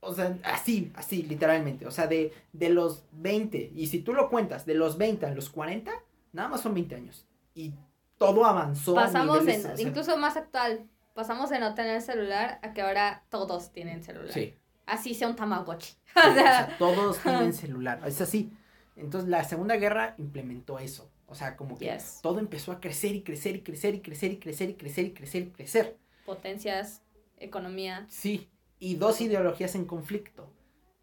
O 0.00 0.14
sea, 0.14 0.38
así, 0.44 0.90
así, 0.94 1.22
literalmente. 1.22 1.86
O 1.86 1.90
sea, 1.90 2.06
de, 2.06 2.32
de 2.52 2.70
los 2.70 3.04
20, 3.12 3.72
y 3.74 3.86
si 3.86 4.00
tú 4.00 4.14
lo 4.14 4.30
cuentas, 4.30 4.64
de 4.64 4.74
los 4.74 4.96
20 4.96 5.26
a 5.26 5.34
los 5.34 5.50
40, 5.50 5.92
nada 6.32 6.48
más 6.48 6.62
son 6.62 6.74
20 6.74 6.94
años. 6.94 7.26
Y 7.54 7.74
todo 8.16 8.44
avanzó. 8.44 8.94
Pasamos 8.94 9.46
en, 9.46 9.78
incluso 9.78 10.16
más 10.16 10.36
actual, 10.36 10.86
pasamos 11.14 11.50
de 11.50 11.58
no 11.58 11.74
tener 11.74 12.00
celular 12.00 12.58
a 12.62 12.72
que 12.72 12.82
ahora 12.82 13.24
todos 13.28 13.72
tienen 13.72 14.02
celular. 14.02 14.32
Sí. 14.32 14.54
Así 14.86 15.14
sea 15.14 15.28
un 15.28 15.36
Tamagotchi. 15.36 15.94
o, 16.16 16.34
sea, 16.34 16.76
todos 16.78 17.18
tienen 17.22 17.52
celular. 17.52 18.00
Es 18.06 18.20
así. 18.20 18.52
Entonces 18.96 19.28
la 19.28 19.44
Segunda 19.44 19.76
Guerra 19.76 20.14
implementó 20.18 20.78
eso. 20.78 21.10
O 21.26 21.34
sea, 21.34 21.56
como 21.56 21.78
que 21.78 21.96
todo 22.22 22.40
empezó 22.40 22.72
a 22.72 22.80
crecer 22.80 23.14
y 23.14 23.22
crecer 23.22 23.56
y 23.56 23.60
crecer 23.62 23.94
y 23.94 24.00
crecer 24.00 24.32
y 24.32 24.38
crecer 24.38 24.70
y 24.70 24.74
crecer 24.74 25.06
y 25.06 25.12
crecer 25.12 25.42
y 25.42 25.50
crecer. 25.50 25.96
Potencias, 26.26 27.02
economía. 27.38 28.04
Sí, 28.08 28.50
y 28.80 28.96
dos 28.96 29.20
ideologías 29.20 29.76
en 29.76 29.84
conflicto. 29.84 30.50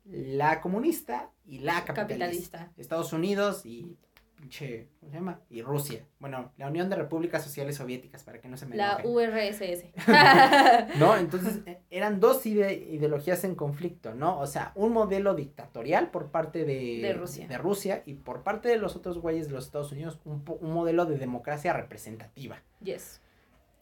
La 0.03 0.61
comunista 0.61 1.31
y 1.45 1.59
la 1.59 1.85
capitalista. 1.85 2.71
Estados 2.77 3.13
Unidos 3.13 3.65
y 3.65 3.97
pinche, 4.37 4.87
¿cómo 4.99 5.11
se 5.11 5.17
llama? 5.17 5.41
Y 5.49 5.61
Rusia. 5.61 6.05
Bueno, 6.19 6.51
la 6.57 6.67
Unión 6.67 6.89
de 6.89 6.95
Repúblicas 6.95 7.43
Sociales 7.43 7.75
Soviéticas, 7.75 8.23
para 8.23 8.39
que 8.39 8.47
no 8.47 8.55
se 8.55 8.65
me 8.65 8.75
La 8.75 9.01
URSS. 9.03 9.85
no, 10.99 11.17
entonces 11.17 11.59
eh, 11.65 11.81
eran 11.89 12.19
dos 12.19 12.45
ideologías 12.45 13.43
en 13.43 13.55
conflicto, 13.55 14.13
¿no? 14.13 14.39
O 14.39 14.47
sea, 14.47 14.71
un 14.75 14.93
modelo 14.93 15.33
dictatorial 15.33 16.11
por 16.11 16.31
parte 16.31 16.65
de, 16.65 16.99
de, 17.01 17.13
Rusia. 17.13 17.47
de 17.47 17.57
Rusia 17.57 18.03
y 18.05 18.13
por 18.13 18.43
parte 18.43 18.69
de 18.69 18.77
los 18.77 18.95
otros 18.95 19.19
güeyes 19.19 19.47
de 19.47 19.53
los 19.53 19.65
Estados 19.65 19.91
Unidos, 19.91 20.19
un, 20.23 20.43
un 20.61 20.71
modelo 20.71 21.05
de 21.05 21.17
democracia 21.17 21.73
representativa. 21.73 22.61
Yes. 22.81 23.21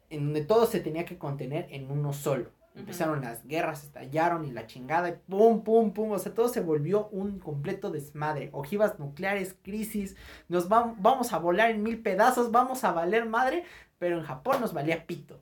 En 0.10 0.26
donde 0.26 0.44
todo 0.44 0.66
se 0.66 0.80
tenía 0.80 1.06
que 1.06 1.18
contener 1.18 1.68
en 1.70 1.92
uno 1.92 2.14
solo. 2.14 2.52
Empezaron 2.76 3.22
las 3.22 3.46
guerras, 3.48 3.84
estallaron 3.84 4.46
y 4.46 4.52
la 4.52 4.68
chingada, 4.68 5.10
y 5.10 5.14
pum, 5.14 5.64
pum, 5.64 5.94
pum. 5.94 6.12
O 6.12 6.20
sea, 6.20 6.34
todo 6.34 6.50
se 6.50 6.62
volvió 6.62 7.08
un 7.10 7.40
completo 7.40 7.90
desmadre. 7.90 8.50
Ojivas 8.52 9.00
nucleares, 9.00 9.56
crisis, 9.64 10.16
nos 10.50 10.68
vamos 10.68 11.32
a 11.32 11.38
volar 11.38 11.72
en 11.72 11.84
mil 11.84 12.02
pedazos, 12.02 12.52
vamos 12.52 12.84
a 12.84 12.92
valer 12.92 13.26
madre, 13.26 13.64
pero 13.98 14.18
en 14.18 14.24
Japón 14.24 14.60
nos 14.60 14.74
valía 14.74 15.06
pito. 15.06 15.40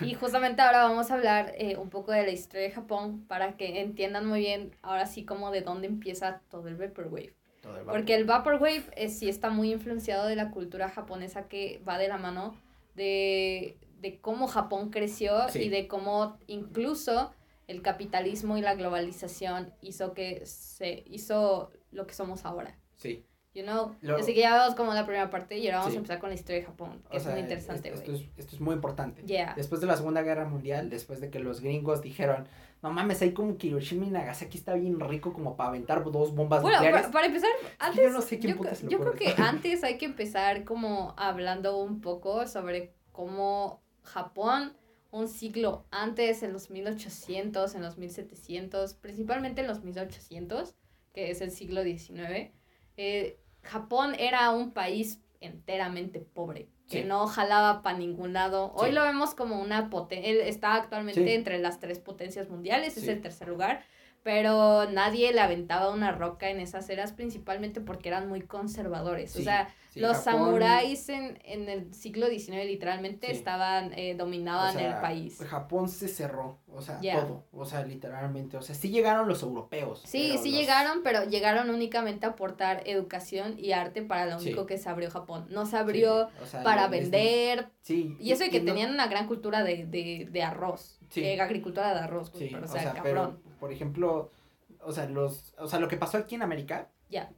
y 0.00 0.14
justamente 0.14 0.62
ahora 0.62 0.84
vamos 0.84 1.10
a 1.10 1.14
hablar 1.14 1.52
eh, 1.58 1.76
un 1.76 1.90
poco 1.90 2.12
de 2.12 2.22
la 2.22 2.30
historia 2.30 2.62
de 2.62 2.70
Japón 2.70 3.24
para 3.26 3.56
que 3.56 3.80
entiendan 3.80 4.26
muy 4.26 4.40
bien 4.40 4.74
ahora 4.82 5.06
sí 5.06 5.24
como 5.24 5.50
de 5.50 5.60
dónde 5.60 5.86
empieza 5.86 6.40
todo 6.50 6.68
el 6.68 6.76
Vaporwave. 6.76 7.34
Porque 7.86 8.14
el 8.14 8.24
Vaporwave 8.24 8.84
eh, 8.96 9.08
sí 9.08 9.28
está 9.28 9.50
muy 9.50 9.72
influenciado 9.72 10.26
de 10.26 10.36
la 10.36 10.50
cultura 10.50 10.90
japonesa 10.90 11.48
que 11.48 11.82
va 11.86 11.98
de 11.98 12.08
la 12.08 12.18
mano 12.18 12.54
de, 12.94 13.76
de 14.04 14.20
cómo 14.20 14.48
Japón 14.48 14.90
creció 14.90 15.46
y 15.54 15.70
de 15.70 15.88
cómo 15.88 16.36
incluso 16.46 17.32
el 17.66 17.80
capitalismo 17.80 18.58
y 18.58 18.60
la 18.60 18.74
globalización 18.74 19.72
hizo 19.80 20.12
que 20.12 20.44
se 20.44 21.04
hizo 21.06 21.70
lo 21.90 22.06
que 22.06 22.12
somos 22.12 22.44
ahora. 22.44 22.78
Sí. 22.96 23.24
You 23.54 23.62
know, 23.62 23.94
así 24.18 24.34
que 24.34 24.40
ya 24.40 24.58
vemos 24.58 24.74
como 24.74 24.92
la 24.92 25.06
primera 25.06 25.30
parte 25.30 25.56
y 25.56 25.68
ahora 25.68 25.78
vamos 25.78 25.94
a 25.94 25.96
empezar 25.96 26.18
con 26.18 26.28
la 26.28 26.34
historia 26.34 26.60
de 26.60 26.66
Japón, 26.66 27.02
que 27.08 27.16
es 27.16 27.26
muy 27.26 27.38
interesante, 27.38 27.94
Esto, 27.94 28.12
es, 28.12 28.22
esto 28.36 28.56
es 28.56 28.60
muy 28.60 28.74
importante. 28.74 29.22
Después 29.56 29.80
de 29.80 29.86
la 29.86 29.96
Segunda 29.96 30.22
Guerra 30.22 30.44
Mundial, 30.44 30.90
después 30.90 31.20
de 31.20 31.30
que 31.30 31.38
los 31.38 31.60
gringos 31.60 32.02
dijeron, 32.02 32.46
no 32.82 32.90
mames, 32.90 33.22
hay 33.22 33.32
como 33.32 33.56
que 33.56 33.68
Hiroshima 33.68 34.04
y 34.04 34.10
Nagasaki 34.10 34.58
está 34.58 34.74
bien 34.74 35.00
rico 35.00 35.32
como 35.32 35.56
para 35.56 35.70
aventar 35.70 36.04
dos 36.04 36.34
bombas 36.34 36.60
bueno, 36.60 36.78
nucleares. 36.78 37.06
Para, 37.06 37.26
empezar, 37.26 37.50
antes, 37.78 38.02
yo 38.02 38.10
no 38.10 38.20
sé 38.20 38.38
quién 38.38 38.58
yo, 38.58 38.88
yo 38.88 38.98
creo 38.98 39.12
que 39.14 39.34
antes 39.40 39.82
hay 39.84 39.96
que 39.96 40.04
empezar 40.04 40.64
como 40.64 41.14
hablando 41.16 41.78
un 41.78 42.02
poco 42.02 42.46
sobre 42.48 42.92
cómo 43.12 43.83
Japón 44.04 44.76
un 45.10 45.28
siglo 45.28 45.86
antes, 45.92 46.42
en 46.42 46.52
los 46.52 46.70
1800, 46.70 47.76
en 47.76 47.82
los 47.82 47.98
1700, 47.98 48.94
principalmente 48.94 49.60
en 49.60 49.68
los 49.68 49.84
1800, 49.84 50.74
que 51.12 51.30
es 51.30 51.40
el 51.40 51.52
siglo 51.52 51.84
XIX, 51.84 52.50
eh, 52.96 53.38
Japón 53.62 54.16
era 54.18 54.50
un 54.50 54.72
país 54.72 55.20
enteramente 55.40 56.20
pobre, 56.20 56.68
que 56.88 57.04
no 57.04 57.28
jalaba 57.28 57.82
para 57.82 57.96
ningún 57.96 58.32
lado. 58.32 58.72
Hoy 58.74 58.90
lo 58.90 59.02
vemos 59.02 59.34
como 59.34 59.60
una 59.60 59.88
potencia, 59.88 60.44
está 60.46 60.74
actualmente 60.74 61.34
entre 61.34 61.58
las 61.58 61.78
tres 61.78 62.00
potencias 62.00 62.48
mundiales, 62.48 62.96
es 62.96 63.06
el 63.06 63.20
tercer 63.20 63.46
lugar, 63.46 63.84
pero 64.24 64.90
nadie 64.90 65.34
le 65.34 65.40
aventaba 65.42 65.90
una 65.90 66.10
roca 66.10 66.48
en 66.48 66.58
esas 66.58 66.88
eras, 66.88 67.12
principalmente 67.12 67.82
porque 67.82 68.08
eran 68.08 68.26
muy 68.26 68.40
conservadores. 68.40 69.36
o 69.36 69.42
sea, 69.42 69.68
los 69.94 70.16
samuráis 70.16 71.10
en, 71.10 71.38
en 71.44 71.68
el 71.68 71.92
siglo 71.92 72.26
XIX 72.28 72.64
literalmente 72.64 73.30
estaban, 73.30 73.92
eh, 73.92 74.14
dominaban 74.16 74.78
el 74.78 74.94
país. 74.94 75.38
Japón 75.46 75.90
se 75.90 76.08
cerró, 76.08 76.58
o 76.66 76.80
sea, 76.80 77.00
todo, 77.00 77.44
o 77.52 77.66
sea, 77.66 77.84
literalmente, 77.84 78.56
o 78.56 78.62
sea, 78.62 78.74
sí 78.74 78.88
llegaron 78.88 79.28
los 79.28 79.42
europeos. 79.42 80.02
Sí, 80.06 80.38
sí 80.42 80.52
llegaron, 80.52 81.02
pero 81.04 81.24
llegaron 81.24 81.68
únicamente 81.68 82.24
a 82.24 82.30
aportar 82.30 82.82
educación 82.86 83.56
y 83.58 83.72
arte 83.72 84.00
para 84.00 84.24
lo 84.24 84.38
único 84.38 84.64
que 84.64 84.78
se 84.78 84.88
abrió 84.88 85.10
Japón. 85.10 85.46
No 85.50 85.66
se 85.66 85.76
abrió 85.76 86.30
para 86.64 86.88
vender. 86.88 87.68
Sí. 87.82 88.16
Y 88.18 88.32
eso 88.32 88.44
de 88.44 88.50
que 88.50 88.60
tenían 88.60 88.90
una 88.90 89.06
gran 89.06 89.26
cultura 89.26 89.62
de, 89.62 89.84
de, 89.84 90.28
de 90.30 90.42
arroz, 90.42 90.98
eh, 91.14 91.38
agricultura 91.38 91.92
de 91.92 92.00
arroz, 92.00 92.32
pero, 92.36 92.64
o 92.64 92.68
sea, 92.68 92.94
cabrón. 92.94 93.43
Por 93.58 93.72
ejemplo, 93.72 94.30
o 94.80 94.92
sea, 94.92 95.06
los, 95.06 95.54
o 95.58 95.66
sea, 95.66 95.80
lo 95.80 95.88
que 95.88 95.96
pasó 95.96 96.18
aquí 96.18 96.34
en 96.34 96.42
América. 96.42 96.90
Ya 97.08 97.30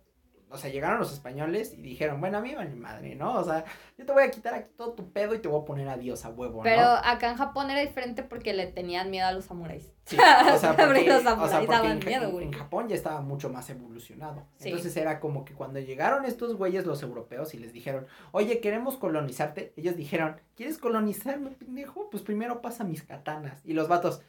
o 0.48 0.56
sea, 0.56 0.70
llegaron 0.70 1.00
los 1.00 1.12
españoles 1.12 1.74
y 1.76 1.82
dijeron, 1.82 2.20
bueno, 2.20 2.38
a 2.38 2.40
mí 2.40 2.54
mi 2.54 2.76
madre, 2.76 3.16
¿no? 3.16 3.34
O 3.34 3.44
sea, 3.44 3.64
yo 3.98 4.06
te 4.06 4.12
voy 4.12 4.22
a 4.22 4.30
quitar 4.30 4.54
aquí 4.54 4.70
todo 4.76 4.92
tu 4.92 5.10
pedo 5.10 5.34
y 5.34 5.40
te 5.40 5.48
voy 5.48 5.60
a 5.60 5.64
poner 5.64 5.88
adiós 5.88 6.24
a 6.24 6.30
huevo, 6.30 6.58
¿no? 6.58 6.62
Pero 6.62 6.84
acá 6.84 7.30
en 7.30 7.36
Japón 7.36 7.68
era 7.70 7.80
diferente 7.80 8.22
porque 8.22 8.52
le 8.52 8.68
tenían 8.68 9.10
miedo 9.10 9.26
a 9.26 9.32
los 9.32 9.46
samuráis. 9.46 9.92
Sí, 10.04 10.16
o 10.54 10.58
sea, 10.58 10.76
porque, 10.76 11.04
los 11.04 11.24
samuráis 11.24 11.68
daban 11.68 11.98
miedo, 11.98 12.30
güey. 12.30 12.46
En, 12.46 12.52
Japón 12.52 12.88
ya 12.88 12.94
estaba 12.94 13.20
mucho 13.22 13.50
más 13.50 13.68
evolucionado. 13.70 14.46
Entonces 14.60 14.96
era 14.96 15.18
como 15.18 15.44
que 15.44 15.54
cuando 15.54 15.80
llegaron 15.80 16.24
estos 16.24 16.54
güeyes, 16.54 16.86
los 16.86 17.02
europeos, 17.02 17.52
y 17.54 17.58
les 17.58 17.72
dijeron, 17.72 18.06
oye, 18.30 18.60
queremos 18.60 18.96
colonizarte, 18.98 19.72
ellos 19.76 19.96
dijeron, 19.96 20.40
¿quieres 20.54 20.78
colonizarme, 20.78 21.50
pendejo? 21.50 22.08
Pues 22.08 22.22
primero 22.22 22.62
pasa 22.62 22.84
mis 22.84 23.02
katanas. 23.02 23.60
Y 23.64 23.72
los 23.72 23.88
vatos, 23.88 24.22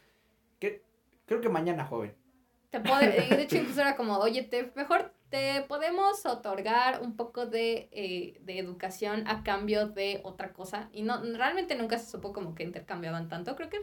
¿qué? 0.58 0.87
Creo 1.28 1.42
que 1.42 1.50
mañana, 1.50 1.86
joven. 1.86 2.16
Te 2.72 2.80
puede, 2.80 3.36
de 3.36 3.44
hecho, 3.44 3.58
incluso 3.58 3.82
era 3.82 3.96
como, 3.96 4.18
oye, 4.18 4.42
te, 4.42 4.72
mejor 4.76 5.13
te 5.30 5.62
podemos 5.68 6.26
otorgar 6.26 7.02
un 7.02 7.18
poco 7.18 7.46
de, 7.46 7.90
eh, 7.92 8.40
de, 8.44 8.60
educación 8.60 9.28
a 9.28 9.44
cambio 9.44 9.88
de 9.88 10.22
otra 10.24 10.54
cosa. 10.54 10.90
Y 10.94 11.02
no 11.02 11.22
realmente 11.22 11.76
nunca 11.76 11.98
se 11.98 12.10
supo 12.10 12.32
como 12.32 12.56
que 12.56 12.63
intercambiaban 12.63 13.28
tanto. 13.28 13.56
Creo 13.56 13.70
que 13.70 13.78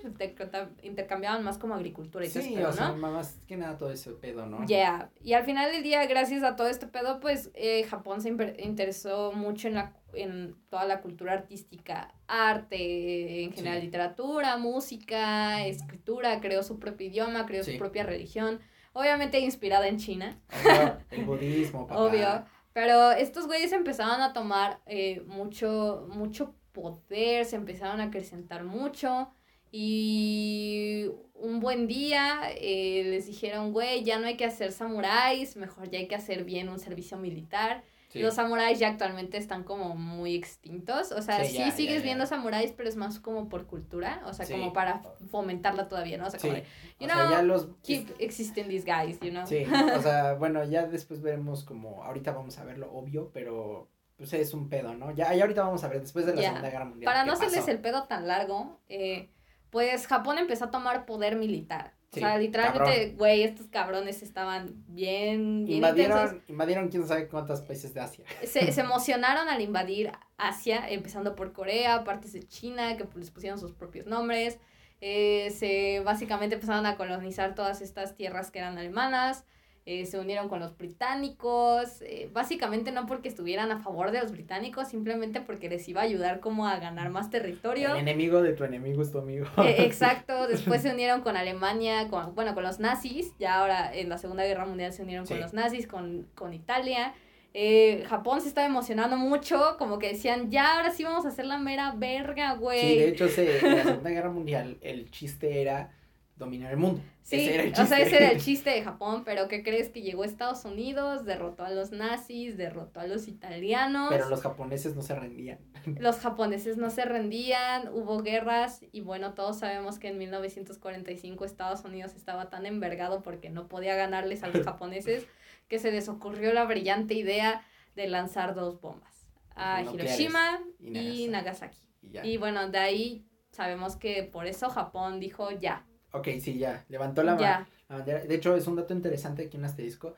intercambiaban 0.82 1.44
más 1.44 1.58
como 1.58 1.74
agricultura 1.74 2.24
y 2.24 2.30
todo 2.30 2.42
Sí, 2.42 2.56
o 2.62 2.72
sea, 2.72 2.92
más 2.92 3.40
que 3.46 3.56
nada 3.56 3.76
todo 3.76 3.90
ese 3.90 4.12
pedo, 4.12 4.46
¿no? 4.46 4.60
Ya. 4.60 4.66
Yeah. 4.66 5.10
Y 5.22 5.32
al 5.34 5.44
final 5.44 5.70
del 5.70 5.82
día, 5.82 6.06
gracias 6.06 6.42
a 6.42 6.56
todo 6.56 6.68
este 6.68 6.86
pedo, 6.86 7.20
pues 7.20 7.50
eh, 7.54 7.84
Japón 7.84 8.22
se 8.22 8.30
interesó 8.58 9.32
mucho 9.32 9.68
en, 9.68 9.74
la, 9.74 9.92
en 10.16 10.54
toda 10.68 10.84
la 10.84 11.00
cultura 11.00 11.32
artística, 11.32 12.14
arte, 12.26 13.44
en 13.44 13.52
general 13.52 13.80
literatura, 13.80 14.56
música, 14.56 15.66
escritura, 15.66 16.40
creó 16.40 16.62
su 16.62 16.78
propio 16.78 17.06
idioma, 17.06 17.46
creó 17.46 17.64
su 17.64 17.76
propia 17.76 18.04
religión 18.04 18.60
Obviamente 18.94 19.40
inspirada 19.40 19.88
en 19.88 19.98
China. 19.98 20.38
el 21.10 21.24
budismo, 21.24 21.86
papá. 21.86 22.00
Obvio. 22.00 22.44
Pero 22.72 23.10
estos 23.10 23.46
güeyes 23.46 23.72
empezaron 23.72 24.20
a 24.20 24.32
tomar 24.32 24.80
eh, 24.86 25.22
mucho, 25.26 26.06
mucho 26.10 26.54
poder, 26.72 27.44
se 27.44 27.56
empezaron 27.56 28.00
a 28.00 28.04
acrecentar 28.04 28.64
mucho. 28.64 29.28
Y 29.72 31.10
un 31.34 31.58
buen 31.58 31.88
día 31.88 32.42
eh, 32.56 33.02
les 33.06 33.26
dijeron, 33.26 33.72
güey, 33.72 34.04
ya 34.04 34.20
no 34.20 34.28
hay 34.28 34.36
que 34.36 34.44
hacer 34.44 34.70
samuráis, 34.70 35.56
mejor 35.56 35.90
ya 35.90 35.98
hay 35.98 36.06
que 36.06 36.14
hacer 36.14 36.44
bien 36.44 36.68
un 36.68 36.78
servicio 36.78 37.18
militar. 37.18 37.82
Los 38.14 38.34
samuráis 38.34 38.78
ya 38.78 38.88
actualmente 38.88 39.36
están 39.36 39.64
como 39.64 39.94
muy 39.96 40.34
extintos. 40.34 41.12
O 41.12 41.22
sea, 41.22 41.44
sí, 41.44 41.70
sigues 41.72 42.02
viendo 42.02 42.26
samuráis, 42.26 42.72
pero 42.72 42.88
es 42.88 42.96
más 42.96 43.18
como 43.18 43.48
por 43.48 43.66
cultura. 43.66 44.22
O 44.26 44.32
sea, 44.32 44.46
como 44.46 44.72
para 44.72 45.02
fomentarla 45.30 45.88
todavía, 45.88 46.18
¿no? 46.18 46.26
O 46.26 46.30
sea, 46.30 46.40
como 46.40 46.54
de, 46.54 46.64
you 47.00 47.06
know, 47.06 47.30
ya 47.30 47.42
los... 47.42 47.68
keep 47.82 48.08
existing 48.18 48.68
these 48.68 48.84
guys, 48.84 49.18
you 49.20 49.30
know. 49.30 49.46
Sí, 49.46 49.64
o 49.96 50.02
sea, 50.02 50.34
bueno, 50.34 50.64
ya 50.64 50.86
después 50.86 51.22
veremos 51.22 51.64
como, 51.64 52.04
ahorita 52.04 52.32
vamos 52.32 52.58
a 52.58 52.64
verlo 52.64 52.92
obvio, 52.92 53.30
pero 53.32 53.88
pues 54.16 54.32
es 54.32 54.54
un 54.54 54.68
pedo, 54.68 54.94
¿no? 54.94 55.10
Ya, 55.10 55.34
ya 55.34 55.42
ahorita 55.42 55.64
vamos 55.64 55.82
a 55.84 55.88
ver, 55.88 56.00
después 56.00 56.26
de 56.26 56.34
la. 56.34 56.42
Segunda 56.42 56.70
Guerra 56.70 56.84
Mundial. 56.84 57.04
Para 57.04 57.22
¿qué 57.22 57.26
no 57.26 57.32
hacerles 57.32 57.68
el 57.68 57.80
pedo 57.80 58.04
tan 58.04 58.26
largo, 58.26 58.80
eh, 58.88 59.30
pues 59.70 60.06
Japón 60.06 60.38
empezó 60.38 60.66
a 60.66 60.70
tomar 60.70 61.04
poder 61.04 61.36
militar. 61.36 61.93
Sí, 62.14 62.20
o 62.20 62.22
sea, 62.22 62.38
literalmente, 62.38 63.14
güey, 63.16 63.42
estos 63.42 63.66
cabrones 63.66 64.22
estaban 64.22 64.84
bien, 64.88 65.64
bien 65.64 65.84
intensos. 65.84 65.98
Invadieron, 65.98 66.42
invadieron 66.48 66.88
quién 66.88 67.06
sabe 67.06 67.28
cuántos 67.28 67.60
países 67.62 67.92
de 67.92 68.00
Asia. 68.00 68.24
Se, 68.44 68.72
se 68.72 68.80
emocionaron 68.80 69.48
al 69.48 69.60
invadir 69.60 70.12
Asia, 70.36 70.88
empezando 70.88 71.34
por 71.34 71.52
Corea, 71.52 72.04
partes 72.04 72.32
de 72.32 72.46
China, 72.46 72.96
que 72.96 73.06
les 73.16 73.30
pusieron 73.30 73.58
sus 73.58 73.72
propios 73.72 74.06
nombres. 74.06 74.58
Eh, 75.00 75.50
se 75.50 76.00
básicamente 76.00 76.54
empezaron 76.54 76.86
a 76.86 76.96
colonizar 76.96 77.54
todas 77.54 77.82
estas 77.82 78.16
tierras 78.16 78.50
que 78.50 78.60
eran 78.60 78.78
alemanas. 78.78 79.44
Eh, 79.86 80.06
se 80.06 80.18
unieron 80.18 80.48
con 80.48 80.60
los 80.60 80.76
británicos. 80.78 82.00
eh, 82.00 82.30
básicamente 82.32 82.90
no 82.90 83.06
porque 83.06 83.28
estuvieran 83.28 83.70
a 83.70 83.80
favor 83.80 84.12
de 84.12 84.20
los 84.20 84.32
británicos, 84.32 84.88
simplemente 84.88 85.40
porque 85.42 85.68
les 85.68 85.86
iba 85.88 86.00
a 86.00 86.04
ayudar 86.04 86.40
como 86.40 86.66
a 86.66 86.78
ganar 86.78 87.10
más 87.10 87.28
territorio. 87.30 87.92
El 87.92 88.00
enemigo 88.00 88.40
de 88.40 88.54
tu 88.54 88.64
enemigo 88.64 89.02
es 89.02 89.12
tu 89.12 89.18
amigo. 89.18 89.46
Eh, 89.58 89.76
exacto, 89.84 90.46
después 90.46 90.80
se 90.82 90.90
unieron 90.90 91.20
con 91.20 91.36
Alemania, 91.36 92.08
con, 92.08 92.34
bueno, 92.34 92.54
con 92.54 92.62
los 92.62 92.80
nazis, 92.80 93.34
ya 93.38 93.60
ahora 93.60 93.94
en 93.94 94.08
la 94.08 94.16
Segunda 94.16 94.44
Guerra 94.44 94.64
Mundial 94.64 94.92
se 94.92 95.02
unieron 95.02 95.26
con 95.26 95.38
los 95.38 95.52
nazis, 95.52 95.86
con, 95.86 96.26
con 96.34 96.54
Italia. 96.54 97.12
Eh, 97.56 98.04
Japón 98.08 98.40
se 98.40 98.48
estaba 98.48 98.66
emocionando 98.66 99.16
mucho, 99.16 99.76
como 99.78 99.98
que 99.98 100.08
decían, 100.08 100.50
ya 100.50 100.76
ahora 100.76 100.90
sí 100.90 101.04
vamos 101.04 101.24
a 101.24 101.28
hacer 101.28 101.44
la 101.44 101.58
mera 101.58 101.94
verga, 101.96 102.54
güey. 102.54 102.80
Sí, 102.80 102.98
de 102.98 103.08
hecho, 103.10 103.28
se, 103.28 103.58
en 103.58 103.76
la 103.76 103.84
Segunda 103.84 104.10
Guerra 104.10 104.30
Mundial 104.30 104.78
el 104.80 105.10
chiste 105.10 105.60
era 105.60 105.92
dominar 106.36 106.72
el 106.72 106.78
mundo. 106.78 107.00
Sí, 107.22 107.36
Ese 107.36 107.54
era 107.54 107.62
el 107.62 107.72
o 107.72 107.86
sea, 107.86 108.00
ese 108.00 108.16
era 108.16 108.30
el 108.32 108.40
chiste 108.40 108.70
de 108.70 108.82
Japón, 108.82 109.22
pero 109.24 109.46
¿qué 109.48 109.62
crees? 109.62 109.88
Que 109.88 110.02
llegó 110.02 110.24
a 110.24 110.26
Estados 110.26 110.64
Unidos, 110.64 111.24
derrotó 111.24 111.64
a 111.64 111.70
los 111.70 111.92
nazis, 111.92 112.56
derrotó 112.56 113.00
a 113.00 113.06
los 113.06 113.28
italianos. 113.28 114.08
Pero 114.10 114.28
los 114.28 114.40
japoneses 114.42 114.96
no 114.96 115.02
se 115.02 115.14
rendían. 115.14 115.58
Los 116.00 116.16
japoneses 116.16 116.76
no 116.76 116.90
se 116.90 117.04
rendían, 117.04 117.88
hubo 117.88 118.22
guerras 118.22 118.84
y 118.90 119.02
bueno, 119.02 119.34
todos 119.34 119.58
sabemos 119.58 119.98
que 119.98 120.08
en 120.08 120.18
1945 120.18 121.44
Estados 121.44 121.84
Unidos 121.84 122.14
estaba 122.14 122.48
tan 122.48 122.64
envergado 122.64 123.22
porque 123.22 123.50
no 123.50 123.68
podía 123.68 123.94
ganarles 123.94 124.42
a 124.42 124.48
los 124.48 124.64
japoneses 124.64 125.26
que 125.68 125.78
se 125.78 125.92
les 125.92 126.08
ocurrió 126.08 126.52
la 126.52 126.64
brillante 126.64 127.14
idea 127.14 127.62
de 127.94 128.08
lanzar 128.08 128.54
dos 128.54 128.80
bombas 128.80 129.28
a 129.54 129.82
Hiroshima 129.82 130.60
y 130.80 131.24
y 131.24 131.28
Nagasaki. 131.28 131.78
Y 132.22 132.36
bueno, 132.36 132.68
de 132.68 132.78
ahí 132.78 133.26
sabemos 133.50 133.96
que 133.96 134.22
por 134.24 134.46
eso 134.46 134.68
Japón 134.68 135.20
dijo 135.20 135.50
ya, 135.50 135.86
Ok, 136.14 136.28
sí, 136.40 136.58
ya. 136.58 136.84
Levantó 136.88 137.22
la, 137.22 137.34
ma- 137.34 137.40
ya. 137.40 137.68
la 137.88 137.96
bandera. 137.96 138.24
De 138.24 138.34
hecho, 138.34 138.54
es 138.54 138.66
un 138.66 138.76
dato 138.76 138.94
interesante 138.94 139.44
aquí 139.44 139.56
un 139.56 139.64
asterisco. 139.64 140.14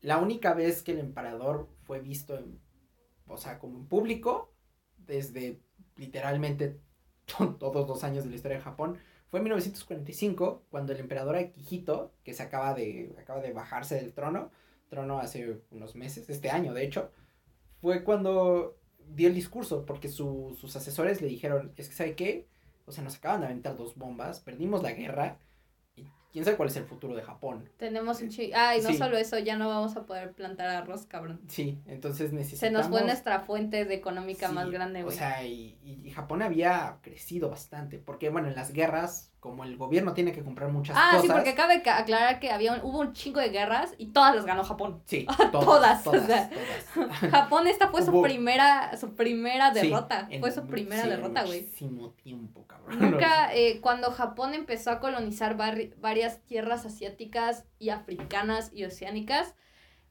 La 0.00 0.18
única 0.18 0.54
vez 0.54 0.82
que 0.82 0.92
el 0.92 1.00
emperador 1.00 1.68
fue 1.82 2.00
visto 2.00 2.36
en, 2.38 2.60
o 3.26 3.36
sea, 3.36 3.58
como 3.58 3.78
en 3.78 3.86
público, 3.86 4.52
desde 4.98 5.60
literalmente 5.96 6.80
to- 7.26 7.56
todos 7.56 7.88
los 7.88 8.04
años 8.04 8.24
de 8.24 8.30
la 8.30 8.36
historia 8.36 8.58
de 8.58 8.62
Japón, 8.64 8.98
fue 9.30 9.40
en 9.40 9.44
1945, 9.44 10.64
cuando 10.70 10.92
el 10.92 11.00
emperador 11.00 11.36
Akihito, 11.36 12.12
que 12.22 12.34
se 12.34 12.42
acaba 12.42 12.74
de, 12.74 13.14
acaba 13.18 13.40
de 13.40 13.52
bajarse 13.52 13.96
del 13.96 14.12
trono, 14.12 14.50
trono 14.90 15.18
hace 15.18 15.60
unos 15.70 15.94
meses, 15.96 16.28
este 16.28 16.50
año 16.50 16.74
de 16.74 16.84
hecho, 16.84 17.10
fue 17.80 18.04
cuando 18.04 18.76
dio 19.08 19.28
el 19.28 19.34
discurso, 19.34 19.84
porque 19.86 20.08
su- 20.08 20.56
sus 20.60 20.76
asesores 20.76 21.20
le 21.20 21.28
dijeron, 21.28 21.72
es 21.76 21.88
que 21.88 21.94
¿sabe 21.94 22.14
qué? 22.14 22.46
O 22.92 22.94
sea, 22.94 23.04
nos 23.04 23.16
acaban 23.16 23.40
de 23.40 23.46
aventar 23.46 23.74
dos 23.74 23.96
bombas, 23.96 24.40
perdimos 24.40 24.82
la 24.82 24.92
guerra, 24.92 25.38
y 25.96 26.04
quién 26.30 26.44
sabe 26.44 26.58
cuál 26.58 26.68
es 26.68 26.76
el 26.76 26.84
futuro 26.84 27.14
de 27.16 27.22
Japón. 27.22 27.70
Tenemos 27.78 28.20
un 28.20 28.28
chi... 28.28 28.52
Ay, 28.54 28.82
no 28.82 28.90
Sí. 28.90 28.98
solo 28.98 29.16
eso, 29.16 29.38
ya 29.38 29.56
no 29.56 29.66
vamos 29.68 29.96
a 29.96 30.04
poder 30.04 30.32
plantar 30.32 30.68
arroz, 30.68 31.06
cabrón. 31.06 31.40
Sí, 31.48 31.80
entonces 31.86 32.28
Se 32.30 32.36
necesitamos... 32.36 32.80
nos 32.82 32.88
fue 32.88 33.02
nuestra 33.06 33.40
fuente 33.40 33.86
de 33.86 33.94
económica 33.94 34.48
Sí, 34.48 34.54
más 34.54 34.70
grande, 34.70 35.00
O 35.00 35.06
güey. 35.06 35.16
sea, 35.16 35.42
y, 35.42 35.78
y- 35.82 36.02
y 36.06 36.10
Japón 36.10 36.42
había 36.42 36.98
crecido 37.00 37.48
bastante, 37.48 37.98
porque 37.98 38.28
bueno, 38.28 38.48
en 38.48 38.54
las 38.54 38.74
guerras, 38.74 39.31
como 39.42 39.64
el 39.64 39.76
gobierno 39.76 40.14
tiene 40.14 40.30
que 40.30 40.44
comprar 40.44 40.70
muchas 40.70 40.96
Ah, 40.96 41.16
cosas. 41.16 41.22
sí, 41.22 41.28
porque 41.32 41.56
cabe 41.56 41.82
ca- 41.82 41.98
aclarar 41.98 42.38
que 42.38 42.52
había 42.52 42.74
un- 42.74 42.80
hubo 42.84 43.00
un 43.00 43.12
chingo 43.12 43.40
de 43.40 43.48
guerras 43.48 43.92
y 43.98 44.06
todas 44.12 44.36
las 44.36 44.44
ganó 44.46 44.62
Japón. 44.62 45.02
Sí, 45.04 45.26
todas, 45.52 46.04
todas, 46.04 46.06
o 46.06 46.26
sea, 46.26 46.48
todas. 46.48 47.08
Japón 47.32 47.66
esta 47.66 47.88
fue 47.88 48.02
su 48.02 48.22
primera, 48.22 48.96
su 48.96 49.16
primera 49.16 49.72
derrota. 49.72 50.28
fue 50.38 50.52
su 50.52 50.64
primera 50.68 51.02
sí, 51.02 51.08
derrota, 51.08 51.42
güey. 51.44 51.62
Muchísimo 51.62 52.10
tiempo, 52.12 52.64
cabrón. 52.68 53.00
Nunca, 53.00 53.52
eh, 53.52 53.80
cuando 53.80 54.12
Japón 54.12 54.54
empezó 54.54 54.92
a 54.92 55.00
colonizar 55.00 55.56
varias 55.56 56.40
tierras 56.44 56.86
asiáticas 56.86 57.64
y 57.80 57.88
africanas 57.90 58.70
y 58.72 58.84
oceánicas, 58.84 59.56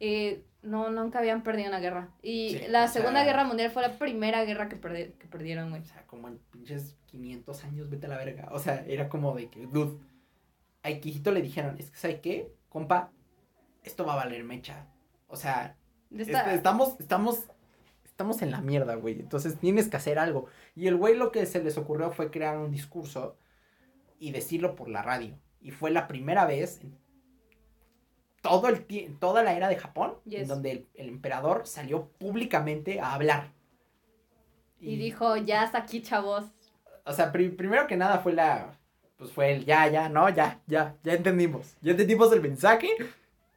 eh, 0.01 0.43
no, 0.62 0.89
nunca 0.91 1.20
habían 1.20 1.43
perdido 1.43 1.70
una 1.70 1.80
guerra. 1.80 2.09
Y 2.22 2.51
Sí, 2.51 2.59
la 2.68 2.88
sea- 2.88 3.01
Segunda 3.01 3.24
Guerra 3.24 3.43
Mundial 3.43 3.72
fue 3.72 3.82
la 3.82 3.97
primera 3.97 4.43
guerra 4.45 4.70
que, 4.70 4.80
perdi- 4.80 5.14
que 5.18 5.28
perdieron, 5.28 5.70
güey. 5.72 5.82
O 5.82 5.86
sea, 5.86 6.05
como 6.05 6.28
en 6.28 6.38
pinches 6.51 6.95
500 7.07 7.64
años, 7.64 7.89
vete 7.89 8.05
a 8.05 8.09
la 8.09 8.18
verga. 8.18 8.47
O 8.51 8.59
sea, 8.59 8.84
era 8.88 9.09
como 9.09 9.36
de 9.36 9.49
que, 9.49 9.66
dude, 9.66 9.97
a 10.84 10.89
Ikihito 10.89 11.32
le 11.32 11.41
dijeron, 11.41 11.76
es 11.80 11.89
que, 11.91 11.97
¿sabe 11.97 12.22
qué? 12.22 12.53
Compa, 12.70 13.12
esto 13.84 14.05
va 14.05 14.14
a 14.14 14.18
valer 14.18 14.43
mecha. 14.43 14.88
O 15.28 15.36
sea, 15.36 15.76
esta- 16.16 16.39
este, 16.41 16.55
estamos, 16.55 16.95
estamos, 16.99 17.43
estamos 18.05 18.41
en 18.41 18.51
la 18.51 18.62
mierda, 18.62 18.95
güey. 18.95 19.20
Entonces 19.20 19.57
tienes 19.57 19.88
que 19.88 19.97
hacer 19.97 20.20
algo. 20.20 20.45
Y 20.76 20.88
el 20.88 20.95
güey 20.95 21.16
lo 21.16 21.32
que 21.32 21.45
se 21.45 21.64
les 21.64 21.78
ocurrió 21.78 22.12
fue 22.12 22.30
crear 22.32 22.57
un 22.57 22.72
discurso 22.72 23.38
y 24.20 24.32
decirlo 24.32 24.76
por 24.76 24.89
la 24.89 25.01
radio. 25.01 25.36
Y 25.59 25.72
fue 25.72 25.89
la 25.91 26.07
primera 26.07 26.45
vez 26.45 26.82
en 26.82 26.95
todo 28.41 28.67
el 28.67 28.85
toda 29.19 29.43
la 29.43 29.53
era 29.53 29.67
de 29.69 29.75
Japón 29.77 30.15
en 30.25 30.47
donde 30.47 30.71
el, 30.71 30.87
el 30.95 31.07
emperador 31.09 31.65
salió 31.67 32.07
públicamente 32.19 32.99
a 32.99 33.13
hablar. 33.13 33.51
y 34.79 34.95
dijo, 34.97 35.37
ya 35.37 35.61
hasta 35.63 35.77
aquí, 35.79 36.01
chavos. 36.01 36.45
o 37.05 37.13
sea, 37.13 37.31
pri- 37.31 37.49
primero 37.49 37.85
que 37.87 37.95
nada 37.97 38.19
fue 38.19 38.33
la, 38.33 38.77
pues 39.17 39.31
fue 39.31 39.51
el 39.53 39.65
ya, 39.65 39.87
ya, 39.87 40.09
no, 40.09 40.27
ya, 40.29 40.59
ya, 40.67 40.95
ya 41.03 41.13
entendimos. 41.13 41.75
Ya 41.81 41.91
entendimos 41.91 42.31
el 42.33 42.41
mensaje. 42.41 42.89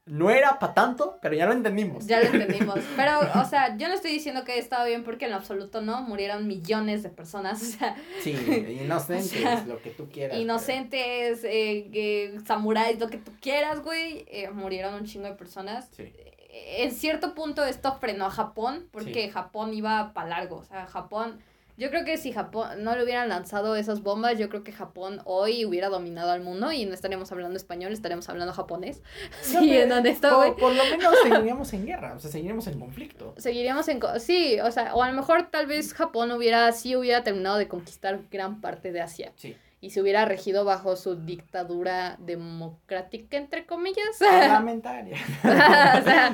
No 0.06 0.28
era 0.28 0.58
para 0.58 0.74
tanto, 0.74 1.18
pero 1.22 1.34
ya 1.34 1.46
lo 1.46 1.52
entendimos. 1.52 2.06
Ya 2.06 2.20
lo 2.20 2.26
entendimos. 2.32 2.78
Pero, 2.94 3.20
o 3.40 3.44
sea, 3.46 3.76
yo 3.78 3.88
no 3.88 3.94
estoy 3.94 4.10
diciendo 4.12 4.44
que 4.44 4.58
estaba 4.58 4.84
bien 4.84 5.02
porque 5.02 5.24
en 5.24 5.30
lo 5.30 5.38
absoluto 5.38 5.80
no. 5.80 6.02
Murieron 6.02 6.46
millones 6.46 7.02
de 7.02 7.08
personas. 7.08 7.62
O 7.62 7.64
sea, 7.64 7.96
Sí, 8.22 8.32
inocentes, 8.82 9.32
O 9.32 9.36
sea, 9.38 9.64
lo 9.66 9.80
que 9.80 9.90
tú 9.90 10.08
quieras. 10.10 10.32
pero- 10.32 10.42
inocentes, 10.42 11.42
eh, 11.44 11.88
eh, 11.92 12.38
samuráis, 12.46 12.98
lo 13.00 13.08
que 13.08 13.16
tú 13.18 13.32
quieras, 13.40 13.80
güey. 13.82 14.26
eh, 14.28 14.50
murieron 14.50 14.92
un 14.94 15.04
chingo 15.06 15.26
de 15.26 15.34
personas. 15.34 15.88
Sí. 15.96 16.02
Eh, 16.02 16.82
En 16.84 16.92
cierto 16.92 17.34
punto 17.34 17.64
esto 17.64 17.96
frenó 17.98 18.26
a 18.26 18.30
Japón 18.30 18.86
porque 18.92 19.24
Sí. 19.26 19.30
Japón 19.30 19.72
iba 19.74 20.12
para 20.12 20.28
largo. 20.28 20.56
O 20.58 20.64
sea, 20.64 20.86
Japón. 20.86 21.40
Yo 21.76 21.90
creo 21.90 22.04
que 22.04 22.16
si 22.18 22.32
Japón 22.32 22.84
no 22.84 22.94
le 22.96 23.02
hubieran 23.02 23.28
lanzado 23.28 23.74
esas 23.74 24.02
bombas, 24.02 24.38
yo 24.38 24.48
creo 24.48 24.62
que 24.62 24.72
Japón 24.72 25.20
hoy 25.24 25.64
hubiera 25.64 25.88
dominado 25.88 26.30
al 26.30 26.40
mundo 26.40 26.70
y 26.70 26.84
no 26.86 26.94
estaríamos 26.94 27.32
hablando 27.32 27.56
español, 27.56 27.92
estaríamos 27.92 28.28
hablando 28.28 28.52
japonés. 28.52 29.02
No, 29.52 29.60
Sí, 29.60 29.76
en 29.76 29.88
donde 29.88 30.10
está, 30.10 30.30
por, 30.30 30.56
por 30.56 30.72
lo 30.74 30.84
menos 30.84 31.14
seguiríamos 31.22 31.72
en 31.72 31.86
guerra, 31.86 32.14
o 32.14 32.18
sea, 32.18 32.30
seguiríamos 32.30 32.66
en 32.66 32.78
conflicto. 32.78 33.34
Seguiríamos 33.36 33.88
en... 33.88 34.00
Sí, 34.18 34.58
o 34.60 34.70
sea, 34.70 34.94
o 34.94 35.02
a 35.02 35.10
lo 35.10 35.16
mejor 35.16 35.50
tal 35.50 35.66
vez 35.66 35.92
Japón 35.92 36.30
hubiera, 36.32 36.70
sí 36.72 36.96
hubiera 36.96 37.22
terminado 37.22 37.58
de 37.58 37.68
conquistar 37.68 38.20
gran 38.30 38.60
parte 38.60 38.92
de 38.92 39.00
Asia. 39.00 39.32
Sí. 39.36 39.56
Y 39.84 39.90
se 39.90 40.00
hubiera 40.00 40.24
regido 40.24 40.64
bajo 40.64 40.96
su 40.96 41.14
dictadura 41.16 42.16
democrática, 42.18 43.36
entre 43.36 43.66
comillas. 43.66 44.16
Parlamentaria. 44.18 45.18
Sea, 45.42 46.32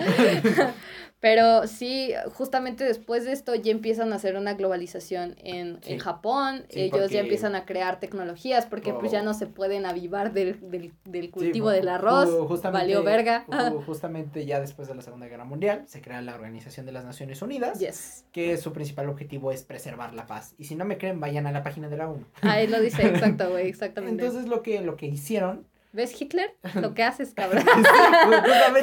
pero 1.21 1.67
sí, 1.67 2.13
justamente 2.33 2.83
después 2.83 3.27
de 3.27 3.33
esto 3.33 3.55
ya 3.55 3.73
empiezan 3.73 4.11
a 4.15 4.17
hacer 4.17 4.37
una 4.37 4.55
globalización 4.55 5.37
en, 5.45 5.79
Sí. 5.83 5.93
en 5.93 5.99
Japón. 5.99 6.65
Sí, 6.71 6.81
Ellos 6.81 6.99
porque- 7.01 7.15
ya 7.15 7.21
empiezan 7.21 7.55
a 7.55 7.67
crear 7.67 8.01
tecnologías 8.01 8.65
porque 8.65 8.95
pues 8.95 9.13
ya 9.13 9.21
Oh. 9.21 9.25
no 9.25 9.35
se 9.35 9.47
pueden 9.47 9.85
avivar 9.85 10.33
del, 10.33 10.59
del, 10.71 10.95
del 11.05 11.31
cultivo 11.31 11.69
del 11.69 11.89
arroz. 11.89 12.31
justamente- 12.49 12.81
valió 12.81 13.03
verga. 13.03 13.45
ju- 13.49 13.85
Justamente 13.85 14.47
ya 14.47 14.61
después 14.61 14.89
de 14.89 14.95
la 14.95 15.03
Segunda 15.03 15.27
Guerra 15.27 15.45
Mundial 15.45 15.85
se 15.87 16.01
crea 16.01 16.23
la 16.23 16.35
Organización 16.35 16.87
de 16.87 16.93
las 16.93 17.05
Naciones 17.05 17.43
Unidas, 17.43 17.79
Yes. 17.79 18.25
que 18.33 18.57
su 18.57 18.73
principal 18.73 19.11
objetivo 19.11 19.53
es 19.53 19.63
preservar 19.63 20.15
la 20.15 20.27
paz. 20.27 20.55
Y 20.57 20.65
si 20.65 20.75
no 20.75 20.87
me 20.87 20.97
creen, 20.97 21.21
vayan 21.21 21.47
a 21.47 21.53
la 21.53 21.63
página 21.63 21.91
de 21.91 21.99
la 21.99 22.09
ONU. 22.09 22.25
Ahí 22.41 22.67
lo 22.67 22.81
dice, 22.81 23.03
exacto, 23.37 23.40
entonces 23.41 24.49
lo 24.49 24.63
que, 24.63 24.81
lo 24.81 24.97
que 24.97 25.07
hicieron 25.07 25.67
¿Ves 25.93 26.21
Hitler? 26.21 26.57
Lo 26.81 26.95
que 26.95 27.03
haces, 27.03 27.35
cabrón. 27.35 27.65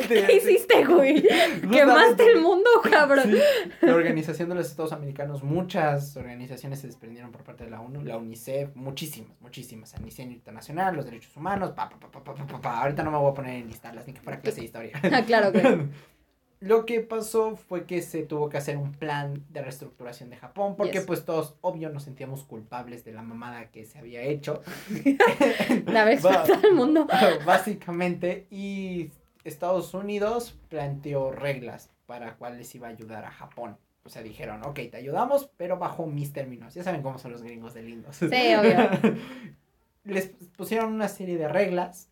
¿Qué 0.08 0.36
hiciste, 0.36 0.86
güey? 0.86 1.24
Quemaste 1.72 2.32
el 2.34 2.42
mundo, 2.42 2.70
cabrón. 2.90 3.34
La 3.82 3.96
Organización 3.96 4.50
de 4.50 4.56
los 4.56 4.68
Estados 4.68 4.92
Americanos, 4.92 5.42
muchas 5.42 6.18
organizaciones 6.18 6.80
se 6.80 6.88
desprendieron 6.88 7.32
por 7.32 7.44
parte 7.44 7.64
de 7.64 7.70
la 7.70 7.80
ONU, 7.80 8.04
la 8.04 8.18
UNICEF, 8.18 8.76
muchísimas, 8.76 9.40
muchísimas. 9.40 9.94
Amnistía 9.96 10.26
Internacional, 10.26 10.96
los 10.96 11.06
derechos 11.06 11.36
humanos, 11.38 11.72
pa, 11.72 11.88
pa, 11.90 11.98
pa, 11.98 12.12
pa, 12.12 12.24
pa, 12.24 12.46
pa, 12.46 12.62
pa. 12.62 12.82
Ahorita 12.82 13.04
no 13.04 13.12
me 13.12 13.18
voy 13.18 13.32
a 13.32 13.34
poner 13.34 13.56
en 13.62 13.68
listarlas 13.68 14.06
ni 14.06 14.14
que 14.14 14.22
para 14.22 14.42
clase 14.42 14.60
de 14.60 14.66
historia. 14.66 15.02
Ah, 15.18 15.24
claro, 15.26 15.52
claro. 15.52 15.88
Lo 16.60 16.86
que 16.86 17.02
pasó 17.02 17.56
fue 17.56 17.86
que 17.86 18.02
se 18.02 18.24
tuvo 18.24 18.50
que 18.50 18.58
hacer 18.58 18.78
un 18.78 18.92
plan 18.92 19.44
de 19.50 19.62
reestructuración 19.62 20.30
de 20.32 20.38
Japón, 20.38 20.76
porque 20.76 20.94
Yes. 21.00 21.06
pues 21.06 21.24
todos, 21.24 21.56
obvio, 21.62 21.90
nos 21.90 22.04
sentíamos 22.04 22.44
culpables 22.44 23.06
de 23.06 23.14
la 23.14 23.22
mamada 23.22 23.70
que 23.70 23.86
se 23.86 24.00
había 24.00 24.22
hecho, 24.24 24.64
haber 25.86 25.96
Va. 25.96 26.12
explotado 26.14 26.68
el 26.68 26.74
mundo. 26.74 27.08
básicamente, 27.46 28.48
y 28.50 29.12
Estados 29.44 29.94
Unidos 29.94 30.58
planteó 30.70 31.32
reglas 31.32 31.90
para 32.06 32.36
cuáles 32.36 32.74
iba 32.74 32.88
a 32.88 32.92
ayudar 32.92 33.26
a 33.26 33.32
Japón. 33.32 33.78
o 34.04 34.10
sea, 34.10 34.24
dijeron, 34.24 34.64
ok, 34.66 34.80
te 34.90 34.98
ayudamos, 34.98 35.50
pero 35.58 35.78
bajo 35.78 36.08
mis 36.08 36.32
términos. 36.34 36.74
Ya 36.74 36.84
saben 36.84 37.02
cómo 37.02 37.18
son 37.20 37.34
los 37.34 37.44
gringos 37.44 37.74
de 37.74 37.84
lindos. 37.84 38.16
Sí, 38.16 38.26
obvio. 38.26 38.90
Les 40.06 40.28
pusieron 40.56 40.94
una 40.94 41.10
serie 41.10 41.38
de 41.38 41.50
reglas. 41.50 42.10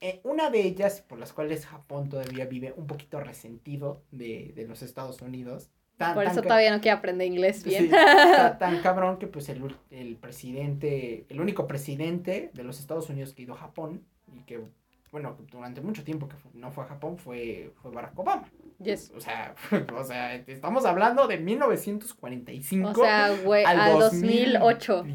Eh, 0.00 0.20
una 0.24 0.50
de 0.50 0.60
ellas, 0.62 1.00
por 1.00 1.18
las 1.18 1.32
cuales 1.32 1.66
Japón 1.66 2.08
todavía 2.08 2.46
vive 2.46 2.72
un 2.76 2.86
poquito 2.86 3.20
resentido 3.20 4.02
de, 4.10 4.52
de 4.54 4.66
los 4.66 4.82
Estados 4.82 5.20
Unidos. 5.22 5.70
Tan, 5.96 6.14
por 6.14 6.24
eso 6.24 6.42
todavía 6.42 6.70
no 6.70 6.80
quiere 6.80 6.96
aprender 6.96 7.26
inglés 7.26 7.64
bien. 7.64 7.86
Sí, 7.86 7.90
tan 8.60 8.80
cabrón 8.82 9.18
que 9.18 9.26
pues 9.26 9.48
el, 9.48 9.74
el 9.90 10.16
presidente, 10.16 11.26
el 11.28 11.40
único 11.40 11.66
presidente 11.66 12.50
de 12.54 12.62
los 12.62 12.78
Estados 12.78 13.10
Unidos 13.10 13.34
que 13.34 13.42
ha 13.42 13.44
ido 13.46 13.54
a 13.54 13.58
Japón 13.58 14.04
y 14.32 14.42
que 14.44 14.62
bueno, 15.10 15.38
durante 15.50 15.80
mucho 15.80 16.04
tiempo 16.04 16.28
que 16.28 16.36
no 16.54 16.70
fue 16.70 16.84
a 16.84 16.88
Japón 16.88 17.16
fue, 17.16 17.72
fue 17.80 17.90
Barack 17.90 18.18
Obama. 18.18 18.48
Yes. 18.78 19.10
O 19.16 19.20
sea, 19.20 19.54
o 19.96 20.04
sea, 20.04 20.34
estamos 20.34 20.84
hablando 20.84 21.26
de 21.26 21.38
1945. 21.38 22.90
O 22.90 22.94
sea, 22.94 23.34
güey, 23.42 23.64
al 23.64 23.98
2008. 23.98 25.06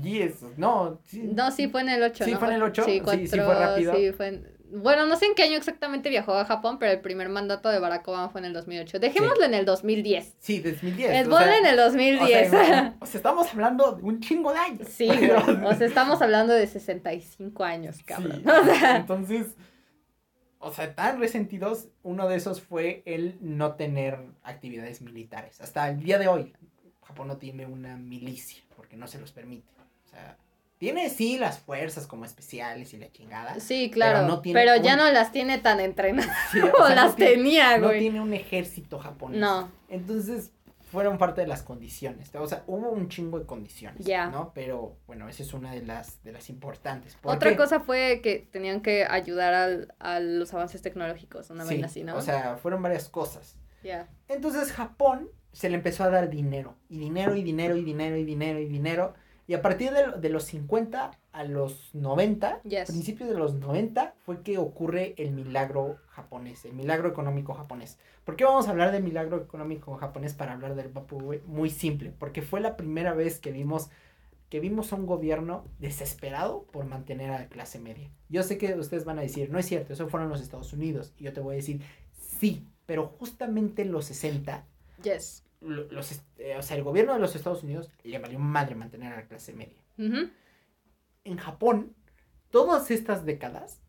No, 0.58 1.00
sí. 1.06 1.22
No, 1.24 1.52
sí 1.52 1.68
fue 1.68 1.82
en 1.82 1.90
el 1.90 2.04
8, 2.04 2.26
Sí, 2.26 2.32
¿no? 2.32 2.40
fue 2.40 2.48
en 2.50 2.54
el 2.56 2.64
8. 2.64 2.84
Sí, 2.84 3.02
sí, 3.06 3.28
sí, 3.28 3.40
fue 3.40 3.56
rápido. 3.56 3.96
Sí, 3.96 4.12
fue 4.12 4.28
en... 4.28 4.53
Bueno, 4.76 5.06
no 5.06 5.16
sé 5.16 5.26
en 5.28 5.36
qué 5.36 5.44
año 5.44 5.58
exactamente 5.58 6.10
viajó 6.10 6.34
a 6.34 6.46
Japón, 6.46 6.80
pero 6.80 6.92
el 6.92 7.02
primer 7.02 7.30
mandato 7.30 7.70
de 7.70 7.80
Barack 7.80 8.08
Obama 8.08 8.30
fue 8.30 8.42
en 8.42 8.46
el 8.46 8.54
2008. 8.54 9.00
Dejémoslo 9.00 9.46
en 9.46 9.54
el 9.54 9.66
2010. 9.66 10.36
Sí, 10.40 10.60
2010. 10.60 11.12
El 11.12 11.32
o 11.32 11.40
en 11.40 11.66
el 11.66 11.78
2010. 11.78 12.48
O 12.48 12.52
sea, 12.52 12.96
o 13.00 13.06
sea, 13.06 13.18
estamos 13.18 13.52
hablando 13.52 13.94
de 13.94 14.04
un 14.04 14.20
chingo 14.20 14.52
de 14.52 14.60
años. 14.60 14.88
Sí, 14.90 15.08
güey. 15.08 15.32
O 15.32 15.76
sea, 15.76 15.88
estamos 15.88 16.22
hablando 16.22 16.54
de 16.54 16.68
65 16.68 17.64
años, 17.64 17.98
cabrón. 18.04 18.42
Sí, 18.44 18.50
o 18.50 18.66
sea, 18.76 18.98
entonces 18.98 19.56
o 20.66 20.72
sea, 20.72 20.96
tan 20.96 21.20
resentidos, 21.20 21.90
uno 22.04 22.30
de 22.30 22.38
esos 22.38 22.62
fue 22.62 23.04
el 23.06 23.38
no 23.42 23.76
tener 23.76 24.18
actividades 24.44 25.02
militares. 25.02 25.60
Hasta 25.60 25.90
el 25.90 26.02
día 26.02 26.18
de 26.18 26.30
hoy, 26.30 26.54
Japón 27.04 27.28
no 27.28 27.38
tiene 27.38 27.66
una 27.66 27.98
milicia, 27.98 28.64
porque 28.78 28.96
no 28.96 29.08
se 29.08 29.20
los 29.20 29.34
permite. 29.34 29.70
O 30.06 30.10
sea, 30.10 30.38
tiene 30.84 31.10
sí 31.10 31.38
las 31.38 31.60
fuerzas 31.60 32.08
como 32.08 32.26
especiales 32.26 32.94
y 32.94 32.98
la 32.98 33.10
chingada. 33.10 33.58
Sí, 33.62 33.90
claro. 33.90 34.42
Pero, 34.44 34.76
ya 34.76 34.98
no 34.98 35.10
las 35.12 35.32
tiene 35.32 35.58
tan 35.58 35.80
entrenadas 35.80 36.36
como 36.52 36.90
las 36.90 37.16
tenía, 37.16 37.78
güey. 37.78 37.94
No 37.94 38.00
tiene 38.00 38.20
un 38.20 38.34
ejército 38.34 39.00
japonés. 39.00 39.40
No. 39.40 39.72
Entonces, 39.88 40.52
fueron 40.92 41.18
parte 41.18 41.40
de 41.40 41.48
las 41.48 41.64
condiciones. 41.64 42.36
O 42.36 42.46
sea, 42.48 42.66
hubo 42.68 42.90
un 42.90 43.08
chingo 43.08 43.40
de 43.40 43.46
condiciones, 43.46 44.06
Ya. 44.06 44.28
¿no? 44.28 44.52
Pero 44.54 44.98
bueno, 45.08 45.30
esa 45.30 45.44
es 45.44 45.54
una 45.54 45.72
de 45.72 45.84
las 45.84 46.22
de 46.26 46.34
las 46.34 46.50
importantes. 46.50 47.18
Otra 47.24 47.56
cosa 47.56 47.80
fue 47.80 48.20
que 48.22 48.46
tenían 48.52 48.82
que 48.82 49.06
ayudar 49.06 49.54
al, 49.54 49.96
a 50.00 50.20
los 50.20 50.54
avances 50.54 50.82
tecnológicos, 50.82 51.50
una 51.50 51.64
vez 51.64 51.82
así, 51.82 52.04
¿no? 52.04 52.18
O 52.18 52.22
sea, 52.22 52.58
fueron 52.58 52.84
varias 52.84 53.08
cosas. 53.08 53.56
Ya. 53.84 54.10
Entonces 54.28 54.74
Japón 54.74 55.30
se 55.54 55.70
le 55.70 55.76
empezó 55.76 56.04
a 56.04 56.10
dar 56.10 56.30
dinero, 56.30 56.76
y 56.90 56.98
dinero, 56.98 57.38
y 57.38 57.44
dinero, 57.44 57.78
y 57.78 57.86
dinero, 57.86 58.18
y 58.18 58.26
dinero, 58.26 58.60
y 58.60 58.66
dinero. 58.66 59.14
Y 59.46 59.56
a 59.56 59.62
partir 59.62 59.91
de, 59.91 60.20
de 60.20 60.30
los 60.30 60.44
50 60.46 61.12
a 61.32 61.44
los 61.44 61.94
90, 61.94 62.62
principios 62.62 63.30
de 63.30 63.36
los 63.36 63.56
90, 63.56 64.14
fue 64.26 64.41
que 64.41 64.58
ocurre 64.58 65.16
el 65.18 65.32
milagro 65.32 65.98
japonés, 66.08 66.64
el 66.66 66.74
milagro 66.74 67.10
económico 67.10 67.54
japonés. 67.54 67.98
¿Por 68.24 68.36
qué 68.36 68.46
vamos 68.46 68.68
a 68.68 68.72
hablar 68.72 68.91
del 68.91 69.04
milagro 69.04 69.38
económico 69.38 69.96
japonés 69.96 70.34
para 70.34 70.54
hablar 70.54 70.76
del 70.76 70.89
Bapu? 70.89 71.36
Muy 71.46 71.70
simple, 71.70 72.14
porque 72.18 72.41
fue 72.41 72.62
la 72.62 72.78
primera 72.78 73.14
vez 73.14 73.39
que 73.39 73.52
vimos 73.52 73.89
que 74.54 74.60
vimos 74.60 74.94
a 74.94 74.98
un 74.98 75.08
gobierno 75.08 75.66
desesperado 75.80 76.68
por 76.72 76.86
mantener 76.86 77.32
a 77.32 77.39
la 77.39 77.48
clase 77.48 77.80
media. 77.80 78.12
Yo 78.30 78.44
sé 78.44 78.60
que 78.60 78.76
ustedes 78.76 79.04
van 79.04 79.18
a 79.18 79.24
decir, 79.24 79.50
no 79.50 79.58
es 79.58 79.66
cierto, 79.66 79.94
eso 79.94 80.08
fueron 80.10 80.30
los 80.30 80.41
Estados 80.41 80.72
Unidos. 80.74 81.12
Y 81.18 81.24
yo 81.24 81.34
te 81.34 81.39
voy 81.39 81.56
a 81.56 81.58
decir, 81.58 81.82
sí, 82.12 82.68
pero 82.86 83.08
justamente 83.08 83.82
en 83.82 83.91
los 83.91 84.06
60, 84.06 84.64
yes. 85.02 85.44
Los, 85.64 86.24
eh, 86.38 86.55
o 86.57 86.61
sea, 86.61 86.78
el 86.78 86.84
gobierno 86.84 87.14
de 87.14 87.20
los 87.20 87.36
Estados 87.36 87.64
Unidos 87.64 87.91
le 88.03 88.20
valió 88.20 88.39
madre 88.39 88.76
mantener 88.76 89.14
a 89.14 89.18
la 89.18 89.28
clase 89.28 89.53
media. 89.53 89.82
En 91.26 91.38
Japón, 91.38 91.95
todas 92.49 92.91
estas 92.91 93.26
décadas, 93.26 93.82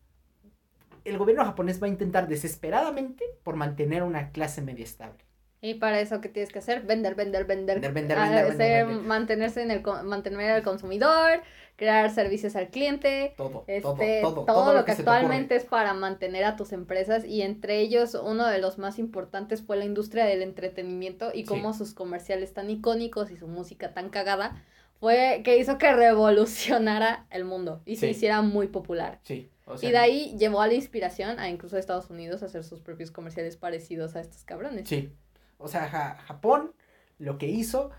el 1.03 1.17
gobierno 1.17 1.45
japonés 1.45 1.81
va 1.81 1.87
a 1.87 1.89
intentar 1.89 2.27
desesperadamente 2.27 3.25
por 3.43 3.55
mantener 3.55 4.03
una 4.03 4.31
clase 4.31 4.61
media 4.61 4.83
estable. 4.83 5.25
Y 5.61 5.75
para 5.75 5.99
eso, 5.99 6.21
¿qué 6.21 6.29
tienes 6.29 6.51
que 6.51 6.59
hacer? 6.59 6.83
Vender, 6.83 7.15
vender, 7.15 7.45
vender. 7.45 7.79
Vender, 7.79 7.93
vender, 7.93 8.17
vender, 8.17 8.47
vender, 8.49 8.85
Mantenerse 9.01 9.63
en 9.63 9.71
el, 9.71 9.81
mantener 10.03 10.51
al 10.51 10.63
consumidor, 10.63 11.41
crear 11.75 12.13
servicios 12.13 12.55
al 12.55 12.69
cliente. 12.69 13.33
Todo, 13.37 13.63
este, 13.67 14.21
todo, 14.21 14.33
todo, 14.33 14.45
todo, 14.45 14.73
lo 14.73 14.85
que, 14.85 14.93
actualmente 14.93 15.55
es 15.55 15.65
para 15.65 15.93
mantener 15.93 16.43
a 16.45 16.55
tus 16.55 16.71
empresas. 16.71 17.25
Y 17.25 17.41
entre 17.41 17.79
ellos, 17.79 18.15
uno 18.15 18.47
de 18.47 18.59
los 18.59 18.77
más 18.77 18.99
importantes 18.99 19.61
fue 19.61 19.77
la 19.77 19.85
industria 19.85 20.25
del 20.25 20.41
entretenimiento 20.41 21.31
y 21.33 21.43
cómo 21.43 21.73
sus 21.73 21.93
comerciales 21.93 22.53
tan 22.53 22.69
icónicos 22.69 23.31
y 23.31 23.37
su 23.37 23.47
música 23.47 23.93
tan 23.93 24.09
cagada 24.09 24.63
fue 24.99 25.41
que 25.43 25.57
hizo 25.57 25.77
que 25.77 25.93
revolucionara 25.93 27.27
el 27.29 27.43
mundo 27.43 27.81
y 27.85 27.97
se 27.97 28.09
hiciera 28.09 28.41
muy 28.41 28.67
popular. 28.67 29.19
Sí 29.23 29.49
y 29.81 29.91
de 29.91 29.97
ahí 29.97 30.37
llevó 30.37 30.61
a 30.61 30.67
la 30.67 30.73
inspiración 30.73 31.39
a 31.39 31.49
incluso 31.49 31.75
a 31.75 31.79
Estados 31.79 32.09
Unidos 32.09 32.43
a 32.43 32.45
hacer 32.45 32.63
sus 32.63 32.81
propios 32.81 33.11
comerciales 33.11 33.57
parecidos 33.57 34.15
a 34.15 34.21
estos 34.21 34.43
cabrones. 34.43 34.87
Sí. 34.87 35.11
O 35.57 35.67
sea, 35.67 35.87
Japón 36.27 36.73
lo 37.17 37.37
que 37.37 37.47
hizo 37.47 37.89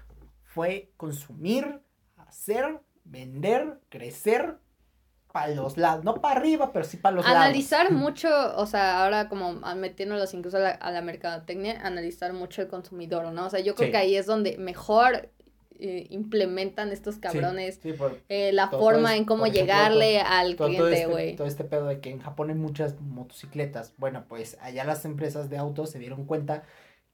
fue 0.44 0.92
consumir, 0.96 1.80
hacer, 2.16 2.80
vender, 3.06 3.80
crecer 3.88 4.58
para 5.32 5.54
los 5.54 5.76
lados, 5.76 6.04
no 6.04 6.20
para 6.20 6.40
arriba, 6.40 6.72
pero 6.72 6.84
sí 6.84 6.96
para 6.96 7.16
los 7.16 7.24
lados. 7.24 7.38
Analizar 7.38 7.92
mucho, 7.92 8.28
o 8.56 8.66
sea, 8.66 9.04
ahora 9.04 9.28
como 9.28 9.54
metiéndolos 9.76 10.32
incluso 10.34 10.56
a 10.56 10.60
la, 10.60 10.70
a 10.70 10.90
la 10.90 11.02
mercadotecnia, 11.02 11.80
analizar 11.84 12.32
mucho 12.32 12.62
el 12.62 12.68
consumidor, 12.68 13.30
¿no? 13.32 13.46
O 13.46 13.50
sea, 13.50 13.60
yo 13.60 13.74
creo 13.74 13.90
que 13.90 13.96
ahí 13.96 14.16
es 14.16 14.26
donde 14.26 14.56
mejor 14.56 15.30
eh, 15.78 16.06
implementan 16.08 16.90
estos 16.90 17.18
cabrones 17.18 17.80
eh, 18.30 18.50
la 18.52 18.68
forma 18.68 19.14
en 19.14 19.26
cómo 19.26 19.46
llegarle 19.46 20.20
al 20.20 20.56
cliente, 20.56 20.92
este, 20.92 21.06
güey. 21.06 21.36
Todo, 21.36 21.46
este 21.46 21.64
pedo 21.64 21.86
de 21.86 22.00
que 22.00 22.10
en 22.10 22.20
Japón 22.20 22.48
hay 22.48 22.56
muchas 22.56 22.98
motocicletas. 23.00 23.92
Bueno, 23.98 24.24
pues 24.26 24.56
allá 24.62 24.84
las 24.84 25.04
empresas 25.04 25.50
de 25.50 25.58
autos 25.58 25.90
se 25.90 25.98
dieron 25.98 26.24
cuenta 26.24 26.62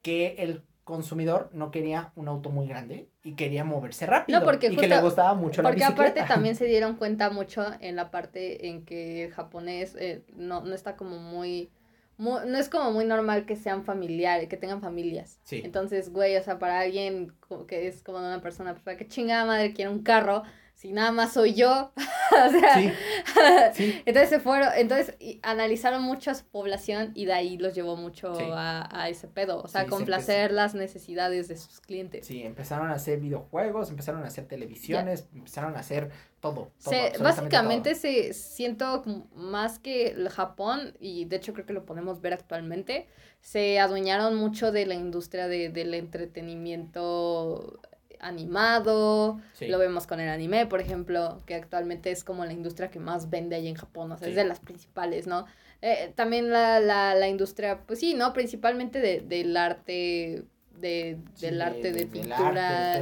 que 0.01 0.37
el 0.39 0.63
consumidor 0.85 1.51
no 1.53 1.73
quería 1.73 2.13
un 2.15 2.29
auto 2.29 2.51
muy 2.51 2.69
grande 2.69 3.09
y 3.25 3.35
quería 3.35 3.65
moverse 3.65 4.07
rápido 4.07 4.41
no, 4.41 4.45
porque 4.45 4.67
y 4.69 4.77
que 4.77 4.89
le 4.89 5.01
gustaba 5.01 5.35
mucho 5.35 5.63
la 5.63 5.71
bicicleta. 5.71 5.95
Porque 5.95 6.11
aparte 6.11 6.35
también 6.35 6.57
se 6.57 6.65
dieron 6.67 6.97
cuenta 6.99 7.31
mucho 7.31 7.65
en 7.81 7.97
la 7.97 8.11
parte 8.11 8.69
en 8.69 8.85
que 8.85 9.25
el 9.25 9.33
japonés 9.33 9.95
eh, 9.99 10.25
no, 10.35 10.63
no 10.63 10.75
está 10.75 10.97
como 10.97 11.19
muy 11.19 11.71
no 12.19 12.57
es 12.57 12.69
como 12.69 12.93
muy 12.93 13.05
normal 13.05 13.47
que 13.47 13.57
sean 13.57 13.85
familiares, 13.85 14.49
que 14.49 14.57
tengan 14.57 14.81
familias. 14.81 15.41
Sí. 15.43 15.63
Entonces, 15.65 16.13
güey, 16.13 16.37
o 16.37 16.43
sea, 16.43 16.59
para 16.59 16.81
alguien 16.81 17.33
que 17.67 17.89
es 17.89 18.03
como 18.03 18.19
una 18.19 18.41
persona, 18.41 18.75
pues, 18.75 18.97
que 18.97 19.09
chingada 19.09 19.45
madre 19.45 19.73
quiere 19.73 19.91
un 19.91 20.03
carro, 20.03 20.45
si 20.83 20.93
nada 20.93 21.13
más 21.13 21.35
soy 21.35 21.55
yo. 21.55 21.93
o 21.97 22.51
sea, 22.51 23.73
sí, 23.73 24.03
entonces 24.05 24.31
se 24.31 24.41
fueron, 24.41 24.71
entonces 24.75 25.15
analizaron 25.43 26.03
mucho 26.03 26.33
a 26.33 26.35
su 26.35 26.45
población 26.45 27.13
y 27.15 27.25
de 27.25 27.33
ahí 27.35 27.57
los 27.57 27.73
llevó 27.73 27.95
mucho 27.95 28.35
a, 28.53 28.89
a, 28.91 29.09
ese 29.09 29.29
pedo, 29.29 29.63
o 29.63 29.69
sea, 29.69 29.87
complacer 29.87 30.51
las 30.51 30.75
necesidades 30.75 31.47
de 31.47 31.57
sus 31.57 31.81
clientes. 31.81 32.27
Sí, 32.27 32.43
empezaron 32.43 32.91
a 32.91 32.95
hacer 32.95 33.21
videojuegos, 33.21 33.91
empezaron 33.91 34.25
a 34.25 34.27
hacer 34.27 34.49
televisiones, 34.49 35.29
empezaron 35.33 35.77
a 35.77 35.79
hacer 35.79 36.11
todo. 36.41 36.73
básicamente 37.21 37.95
se 37.95 38.35
siento 38.35 39.05
más 39.37 39.79
que 39.79 40.09
el 40.09 40.29
Japón, 40.31 40.97
y 40.99 41.27
de 41.27 41.37
hecho 41.37 41.53
creo 41.53 41.65
que 41.65 41.75
lo 41.75 41.87
podemos 41.87 42.21
ver 42.21 42.33
actualmente, 42.33 43.07
se 43.41 43.79
adueñaron 43.79 44.35
mucho 44.35 44.73
de 44.73 44.87
la 44.87 44.95
industria 44.95 45.47
de, 45.47 45.69
del 45.69 45.95
entretenimiento 45.95 47.79
animado, 48.23 49.41
lo 49.61 49.79
vemos 49.79 50.07
con 50.07 50.21
el 50.21 50.29
anime, 50.29 50.67
por 50.67 50.81
ejemplo, 50.81 51.39
que 51.45 51.55
actualmente 51.55 52.11
es 52.11 52.25
como 52.25 52.45
la 52.45 52.53
industria 52.53 52.91
que 52.91 52.99
más 52.99 53.29
vende 53.29 53.57
ahí 53.57 53.69
en 53.69 53.75
Japón, 53.75 54.13
o 54.13 54.17
sea, 54.17 54.29
es 54.29 54.37
de 54.37 54.45
las 54.45 54.61
principales, 54.61 55.27
¿no? 55.27 55.45
Eh, 55.83 56.13
también 56.15 56.51
la, 56.51 56.79
la, 56.81 57.15
la 57.15 57.29
industria, 57.29 57.81
pues 57.87 57.99
sí, 57.99 58.15
¿no? 58.15 58.33
Principalmente 58.33 59.01
de, 59.01 59.21
del 59.21 59.57
arte 59.57 60.45
de, 60.79 61.19
del 61.41 61.61
arte 61.61 61.93
de, 61.93 62.07
pintura, 62.07 62.95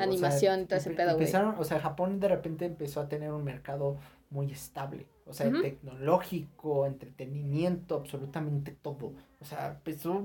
animación, 0.00 0.66
todo 0.66 0.78
ese 0.78 0.90
pedo, 0.90 1.10
Empezaron, 1.12 1.54
o 1.58 1.64
sea, 1.64 1.78
Japón 1.78 2.20
de 2.20 2.28
repente 2.28 2.64
empezó 2.64 3.00
a 3.00 3.08
tener 3.08 3.30
un 3.32 3.44
mercado 3.44 3.98
muy 4.30 4.50
estable, 4.50 5.06
o 5.26 5.34
sea, 5.34 5.50
tecnológico, 5.50 6.86
entretenimiento, 6.86 7.96
absolutamente 7.96 8.72
todo. 8.72 9.12
O 9.40 9.44
sea, 9.44 9.72
empezó 9.76 10.24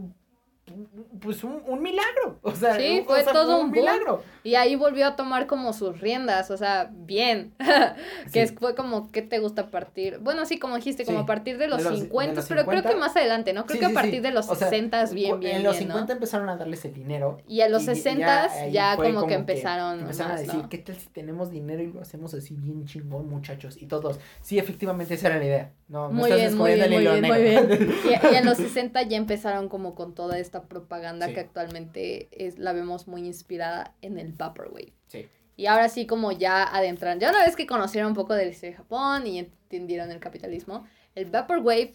pues 1.21 1.43
un, 1.43 1.61
un, 1.65 1.81
milagro. 1.81 2.39
O 2.41 2.53
sea, 2.53 2.77
sí, 2.77 3.03
fue 3.05 3.23
todo 3.23 3.61
un, 3.61 3.71
milagro. 3.71 4.21
Y 4.43 4.55
ahí 4.55 4.75
volvió 4.75 5.07
a 5.07 5.15
tomar 5.15 5.47
como 5.47 5.71
sus 5.73 5.99
riendas, 6.01 6.51
o 6.51 6.57
sea, 6.57 6.89
bien. 6.91 7.53
que 8.33 8.47
fue 8.47 8.75
como, 8.75 9.11
¿qué 9.11 9.21
te 9.21 9.39
gusta 9.39 9.71
partir? 9.71 10.19
Bueno, 10.19 10.45
sí, 10.45 10.59
como 10.59 10.75
dijiste, 10.75 11.05
como 11.05 11.19
a 11.19 11.25
partir 11.25 11.57
de 11.57 11.67
los, 11.67 11.81
50, 11.81 12.41
pero 12.47 12.65
creo 12.65 12.83
que 12.83 12.95
más 12.95 13.15
adelante, 13.15 13.53
¿no? 13.53 13.65
Creo 13.65 13.79
que 13.79 13.85
a 13.85 13.93
partir 13.93 14.21
de 14.21 14.31
los 14.31 14.45
60 14.45 15.05
bien, 15.05 15.39
bien. 15.39 15.57
En 15.57 15.63
los 15.63 15.77
50 15.77 16.13
empezaron 16.13 16.49
a 16.49 16.57
darles 16.57 16.83
el 16.85 16.93
dinero. 16.93 17.39
Y 17.47 17.61
a 17.61 17.69
los 17.69 17.83
60 17.83 18.69
ya, 18.69 18.95
como, 18.97 19.25
que 19.25 19.35
empezaron. 19.35 20.01
empezaron 20.01 20.33
a 20.33 20.39
decir, 20.39 20.61
¿qué 20.69 20.79
tal 20.79 20.95
si 20.95 21.07
tenemos 21.09 21.49
dinero 21.49 21.81
y 21.81 21.87
lo 21.87 22.01
hacemos 22.01 22.33
así 22.33 22.55
bien 22.55 22.85
chingón, 22.85 23.29
muchachos? 23.29 23.81
Y 23.81 23.85
todos, 23.85 24.19
sí, 24.41 24.59
efectivamente, 24.59 25.13
esa 25.13 25.27
era 25.27 25.37
la 25.37 25.45
idea. 25.45 25.71
No, 25.87 26.11
muy 26.11 26.31
bien, 26.31 26.57
muy 26.57 26.73
bien, 26.73 26.91
muy 26.91 26.99
bien, 26.99 27.25
muy 27.25 27.41
bien. 27.41 27.95
y, 28.03 28.33
y 28.33 28.35
en 28.35 28.45
los 28.45 28.57
60 28.57 29.01
ya 29.03 29.15
empezaron 29.15 29.69
como 29.69 29.95
con 29.95 30.13
toda 30.13 30.37
esta 30.37 30.56
esta 30.57 30.67
propaganda 30.67 31.33
que 31.33 31.39
actualmente 31.39 32.27
es, 32.31 32.57
la 32.57 32.73
vemos 32.73 33.07
muy 33.07 33.25
inspirada 33.25 33.95
en 34.01 34.17
el 34.17 34.33
Vaporwave. 34.33 34.93
Sí. 35.07 35.27
Y 35.55 35.65
ahora 35.65 35.89
sí, 35.89 36.05
como 36.05 36.31
ya 36.31 36.63
adentran, 36.63 37.19
ya 37.19 37.29
una 37.29 37.43
vez 37.43 37.55
que 37.55 37.65
conocieron 37.65 38.11
un 38.11 38.15
poco 38.15 38.33
de 38.33 38.45
la 38.45 38.51
historia 38.51 38.71
de 38.71 38.77
Japón 38.77 39.27
y 39.27 39.39
entendieron 39.39 40.11
el 40.11 40.19
capitalismo, 40.19 40.85
el 41.15 41.25
Vaporwave 41.25 41.93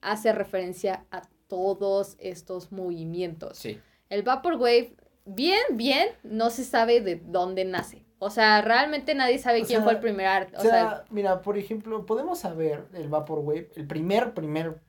hace 0.00 0.32
referencia 0.32 1.06
a 1.10 1.22
todos 1.48 2.16
estos 2.18 2.70
movimientos. 2.70 3.56
Sí. 3.58 3.80
El 4.10 4.22
Vaporwave, 4.22 4.94
bien, 5.24 5.60
bien, 5.72 6.08
no 6.22 6.50
se 6.50 6.64
sabe 6.64 7.00
de 7.00 7.16
dónde 7.16 7.64
nace. 7.64 8.04
O 8.18 8.30
sea, 8.30 8.60
realmente 8.60 9.14
nadie 9.14 9.38
sabe 9.38 9.62
quién 9.62 9.82
fue 9.84 9.92
el 9.92 10.00
primer 10.00 10.26
arte. 10.26 10.56
O, 10.56 10.60
sea, 10.60 11.04
mira, 11.10 11.40
por 11.40 11.56
ejemplo, 11.56 12.04
podemos 12.04 12.40
saber 12.40 12.86
el 12.92 13.08
Vaporwave, 13.08 13.70
el 13.76 13.86
primer, 13.86 14.34
primer, 14.34 14.80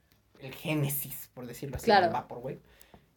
el 0.42 0.54
génesis, 0.54 1.30
por 1.34 1.46
decirlo 1.46 1.78
así, 1.78 1.86
claro. 1.86 2.08
del 2.08 2.14
Vaporwave. 2.14 2.60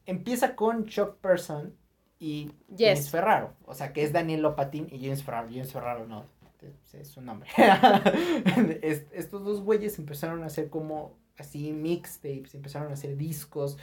Empieza 0.06 0.54
con 0.56 0.86
Chuck 0.86 1.16
Person 1.16 1.74
y 2.18 2.50
James 2.76 3.10
Ferraro. 3.10 3.54
O 3.64 3.74
sea, 3.74 3.92
que 3.92 4.02
es 4.02 4.12
Daniel 4.12 4.42
Lopatin 4.42 4.88
y 4.90 5.00
James 5.00 5.22
Ferraro. 5.22 5.48
James 5.50 5.72
Ferraro 5.72 6.06
no, 6.06 6.24
es 6.92 7.08
su 7.08 7.20
nombre. 7.20 7.48
estos 9.12 9.44
dos 9.44 9.62
güeyes 9.62 9.98
empezaron 9.98 10.42
a 10.42 10.46
hacer 10.46 10.68
como 10.68 11.16
así 11.38 11.72
mixtapes, 11.72 12.54
empezaron 12.54 12.90
a 12.90 12.94
hacer 12.94 13.16
discos 13.16 13.78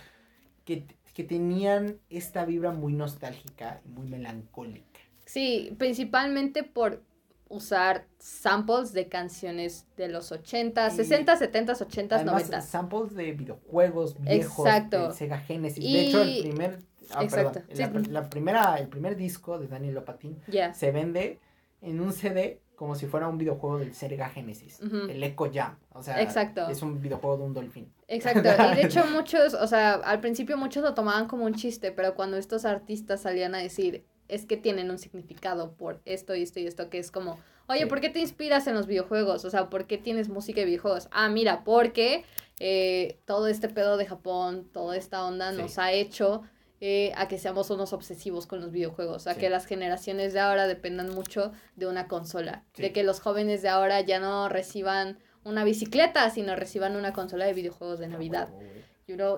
que, 0.65 0.85
que 1.13 1.23
tenían 1.23 1.99
esta 2.09 2.45
vibra 2.45 2.71
muy 2.71 2.93
nostálgica 2.93 3.81
y 3.85 3.89
muy 3.89 4.07
melancólica. 4.07 4.99
Sí, 5.25 5.75
principalmente 5.77 6.63
por 6.63 7.03
usar 7.49 8.05
samples 8.19 8.93
de 8.93 9.09
canciones 9.09 9.87
de 9.97 10.07
los 10.07 10.31
80, 10.31 10.89
60, 10.91 11.35
70, 11.35 11.73
80, 11.73 12.23
90. 12.23 12.61
Samples 12.61 13.15
de 13.15 13.31
videojuegos 13.33 14.19
viejos, 14.19 14.65
Exacto. 14.65 15.09
de 15.09 15.13
Sega 15.13 15.39
Genesis. 15.39 15.83
De 15.83 16.01
hecho, 16.01 16.21
el 16.21 16.41
primer. 16.41 16.79
Ah, 17.11 17.23
Exacto. 17.23 17.61
la, 18.09 18.29
primera, 18.29 18.75
el 18.77 18.87
primer 18.87 19.15
disco 19.15 19.57
de 19.57 19.67
Daniel 19.67 19.95
Lopatin 19.95 20.39
se 20.73 20.91
vende 20.91 21.39
en 21.81 21.99
un 21.99 22.13
CD 22.13 22.61
como 22.75 22.95
si 22.95 23.07
fuera 23.07 23.27
un 23.27 23.37
videojuego 23.37 23.79
del 23.79 23.93
Sega 23.93 24.29
Genesis, 24.29 24.79
el 24.79 25.21
Echo 25.21 25.51
Jam. 25.51 25.77
O 25.91 26.01
sea, 26.01 26.21
Exacto. 26.21 26.69
es 26.69 26.81
un 26.81 27.01
videojuego 27.01 27.37
de 27.37 27.43
un 27.43 27.53
delfín. 27.53 27.91
Exacto. 28.07 28.39
Y 28.39 28.75
de 28.75 28.81
hecho 28.85 29.05
muchos, 29.07 29.53
o 29.53 29.67
sea, 29.67 29.95
al 29.95 30.21
principio 30.21 30.55
muchos 30.55 30.83
lo 30.83 30.93
tomaban 30.93 31.27
como 31.27 31.43
un 31.43 31.55
chiste, 31.55 31.91
pero 31.91 32.15
cuando 32.15 32.37
estos 32.37 32.63
artistas 32.63 33.21
salían 33.21 33.53
a 33.53 33.57
decir, 33.57 34.05
es 34.29 34.45
que 34.45 34.55
tienen 34.55 34.89
un 34.89 34.97
significado 34.97 35.73
por 35.73 36.01
esto 36.05 36.35
y 36.35 36.43
esto 36.43 36.59
y 36.59 36.67
esto, 36.67 36.89
que 36.89 36.99
es 36.99 37.11
como, 37.11 37.37
oye, 37.67 37.85
¿por 37.87 37.99
qué 37.99 38.09
te 38.09 38.19
inspiras 38.19 38.67
en 38.67 38.75
los 38.75 38.87
videojuegos? 38.87 39.43
O 39.43 39.49
sea, 39.49 39.69
¿por 39.69 39.85
qué 39.87 39.97
tienes 39.97 40.29
música 40.29 40.61
de 40.61 40.65
videojuegos? 40.67 41.09
Ah, 41.11 41.29
mira, 41.29 41.63
porque 41.63 42.23
eh, 42.59 43.19
todo 43.25 43.47
este 43.47 43.67
pedo 43.67 43.97
de 43.97 44.05
Japón, 44.05 44.69
toda 44.71 44.95
esta 44.95 45.25
onda 45.25 45.51
nos 45.51 45.77
ha 45.77 45.91
hecho 45.91 46.43
eh, 46.81 47.11
a 47.17 47.27
que 47.27 47.37
seamos 47.37 47.69
unos 47.71 47.91
obsesivos 47.91 48.47
con 48.47 48.61
los 48.61 48.71
videojuegos, 48.71 49.27
a 49.27 49.35
que 49.35 49.49
las 49.49 49.65
generaciones 49.65 50.31
de 50.31 50.39
ahora 50.39 50.65
dependan 50.65 51.13
mucho 51.13 51.51
de 51.75 51.87
una 51.87 52.07
consola, 52.07 52.63
de 52.77 52.93
que 52.93 53.03
los 53.03 53.19
jóvenes 53.19 53.61
de 53.61 53.67
ahora 53.67 53.99
ya 53.99 54.19
no 54.19 54.47
reciban 54.47 55.17
una 55.43 55.63
bicicleta, 55.63 56.29
sino 56.29 56.55
reciban 56.55 56.95
una 56.95 57.11
consola 57.11 57.45
de 57.45 57.53
videojuegos 57.53 57.99
de 57.99 58.07
Navidad. 58.07 58.49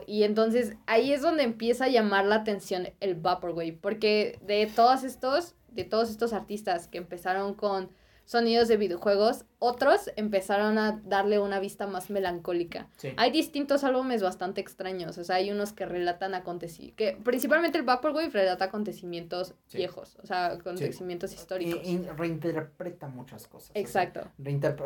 Y 0.08 0.24
entonces 0.24 0.76
ahí 0.86 1.14
es 1.14 1.22
donde 1.22 1.44
empieza 1.44 1.86
a 1.86 1.90
llamar 1.90 2.26
la 2.26 2.36
atención 2.36 2.90
el 3.00 3.16
Vaporwave, 3.16 3.78
porque 3.80 4.40
de 4.42 4.66
todos 4.68 5.04
estos, 5.04 5.56
de 5.70 5.84
todos 5.84 6.10
estos 6.10 6.34
artistas 6.34 6.88
que 6.88 6.98
empezaron 6.98 7.54
con 7.54 7.90
sonidos 8.26 8.68
de 8.68 8.78
videojuegos, 8.78 9.46
otros 9.60 10.10
empezaron 10.16 10.78
a 10.78 11.02
darle 11.04 11.40
una 11.40 11.60
vista 11.60 11.86
más 11.88 12.10
melancólica. 12.10 12.88
Hay 13.18 13.32
distintos 13.32 13.84
álbumes 13.84 14.22
bastante 14.22 14.62
extraños, 14.62 15.18
o 15.18 15.24
sea, 15.24 15.38
hay 15.38 15.52
unos 15.52 15.74
que 15.74 15.86
relatan 15.86 16.34
acontecimientos, 16.34 16.98
que 16.98 17.18
principalmente 17.24 17.78
el 17.78 17.84
Vaporwave 17.84 18.30
relata 18.30 18.66
acontecimientos 18.66 19.56
viejos, 19.74 20.18
o 20.24 20.26
sea, 20.26 20.48
acontecimientos 20.48 21.34
históricos. 21.34 21.82
Y, 21.86 21.98
reinterpreta 21.98 23.08
muchas 23.08 23.48
cosas. 23.48 23.72
Exacto. 23.74 24.22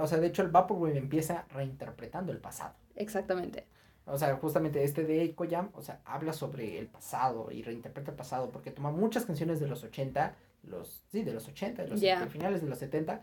O 0.02 0.08
sea, 0.08 0.18
de 0.18 0.28
hecho 0.28 0.42
el 0.42 0.50
Vaporwave 0.50 0.98
empieza 0.98 1.46
reinterpretando 1.54 2.32
el 2.32 2.40
pasado. 2.40 2.74
Exactamente. 2.96 3.68
O 4.06 4.18
sea, 4.18 4.36
justamente 4.36 4.84
este 4.84 5.03
de 5.03 5.22
Eiko 5.22 5.45
Jam, 5.49 5.70
o 5.74 5.82
sea, 5.82 5.99
habla 6.06 6.32
sobre 6.32 6.78
el 6.78 6.88
pasado 6.88 7.49
y 7.51 7.64
reinterpreta 7.64 8.12
el 8.12 8.18
pasado 8.18 8.51
porque 8.51 8.72
toma 8.72 8.91
muchas 8.91 9.26
canciones 9.26 9.60
de 9.60 9.68
los 9.68 9.84
80, 9.84 10.36
los, 10.64 11.03
sí, 11.12 11.24
de 11.24 11.34
los 11.34 11.47
80, 11.47 11.84
de 11.84 11.89
los 11.89 12.30
finales 12.30 12.62
de 12.62 12.68
los 12.68 12.78
70 12.78 13.22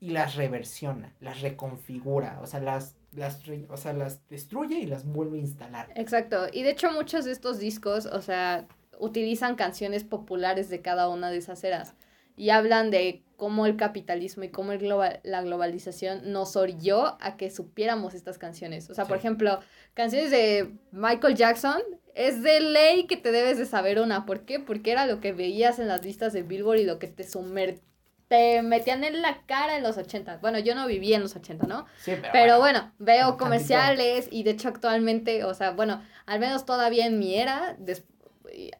y 0.00 0.10
las 0.10 0.36
reversiona, 0.36 1.14
las 1.20 1.42
reconfigura, 1.42 2.40
o 2.42 2.46
sea, 2.46 2.60
las, 2.60 2.96
las, 3.12 3.42
o 3.68 3.76
sea, 3.76 3.92
las 3.92 4.26
destruye 4.28 4.78
y 4.78 4.86
las 4.86 5.04
vuelve 5.04 5.36
a 5.36 5.40
instalar. 5.42 5.92
Exacto, 5.94 6.46
y 6.50 6.62
de 6.62 6.70
hecho 6.70 6.90
muchos 6.92 7.26
de 7.26 7.32
estos 7.32 7.58
discos, 7.58 8.06
o 8.06 8.22
sea, 8.22 8.66
utilizan 8.98 9.56
canciones 9.56 10.04
populares 10.04 10.70
de 10.70 10.80
cada 10.80 11.10
una 11.10 11.30
de 11.30 11.36
esas 11.36 11.62
eras 11.62 11.94
y 12.40 12.48
hablan 12.48 12.90
de 12.90 13.22
cómo 13.36 13.66
el 13.66 13.76
capitalismo 13.76 14.44
y 14.44 14.48
cómo 14.48 14.72
el 14.72 14.78
global, 14.78 15.20
la 15.24 15.42
globalización 15.42 16.32
nos 16.32 16.56
orilló 16.56 17.18
a 17.20 17.36
que 17.36 17.50
supiéramos 17.50 18.14
estas 18.14 18.38
canciones. 18.38 18.88
O 18.88 18.94
sea, 18.94 19.04
por 19.04 19.18
ejemplo, 19.18 19.60
canciones 19.92 20.30
de 20.30 20.72
Michael 20.90 21.34
Jackson, 21.34 21.82
es 22.14 22.42
de 22.42 22.60
ley 22.60 23.06
que 23.06 23.18
te 23.18 23.30
debes 23.30 23.58
de 23.58 23.66
saber 23.66 24.00
una. 24.00 24.24
¿Por 24.24 24.46
qué? 24.46 24.58
Porque 24.58 24.90
era 24.90 25.04
lo 25.04 25.20
que 25.20 25.32
veías 25.32 25.78
en 25.78 25.88
las 25.88 26.02
listas 26.02 26.32
de 26.32 26.42
Billboard 26.42 26.78
y 26.78 26.84
lo 26.84 26.98
que 26.98 27.08
te 27.08 27.28
sumer 27.28 27.80
te 28.28 28.62
metían 28.62 29.04
en 29.04 29.20
la 29.20 29.44
cara 29.44 29.76
en 29.76 29.82
los 29.82 29.98
80. 29.98 30.38
Bueno, 30.38 30.58
yo 30.60 30.74
no 30.74 30.86
viví 30.86 31.12
en 31.12 31.20
los 31.20 31.36
80, 31.36 31.66
¿no? 31.66 31.84
Sí, 31.98 32.12
pero, 32.14 32.32
pero 32.32 32.58
bueno, 32.58 32.90
veo 32.98 33.36
comerciales 33.36 34.28
y 34.30 34.44
de 34.44 34.52
hecho 34.52 34.68
actualmente, 34.68 35.44
o 35.44 35.52
sea, 35.52 35.72
bueno, 35.72 36.02
al 36.24 36.40
menos 36.40 36.64
todavía 36.64 37.04
en 37.04 37.18
mi 37.18 37.34
era, 37.34 37.76
después 37.78 38.09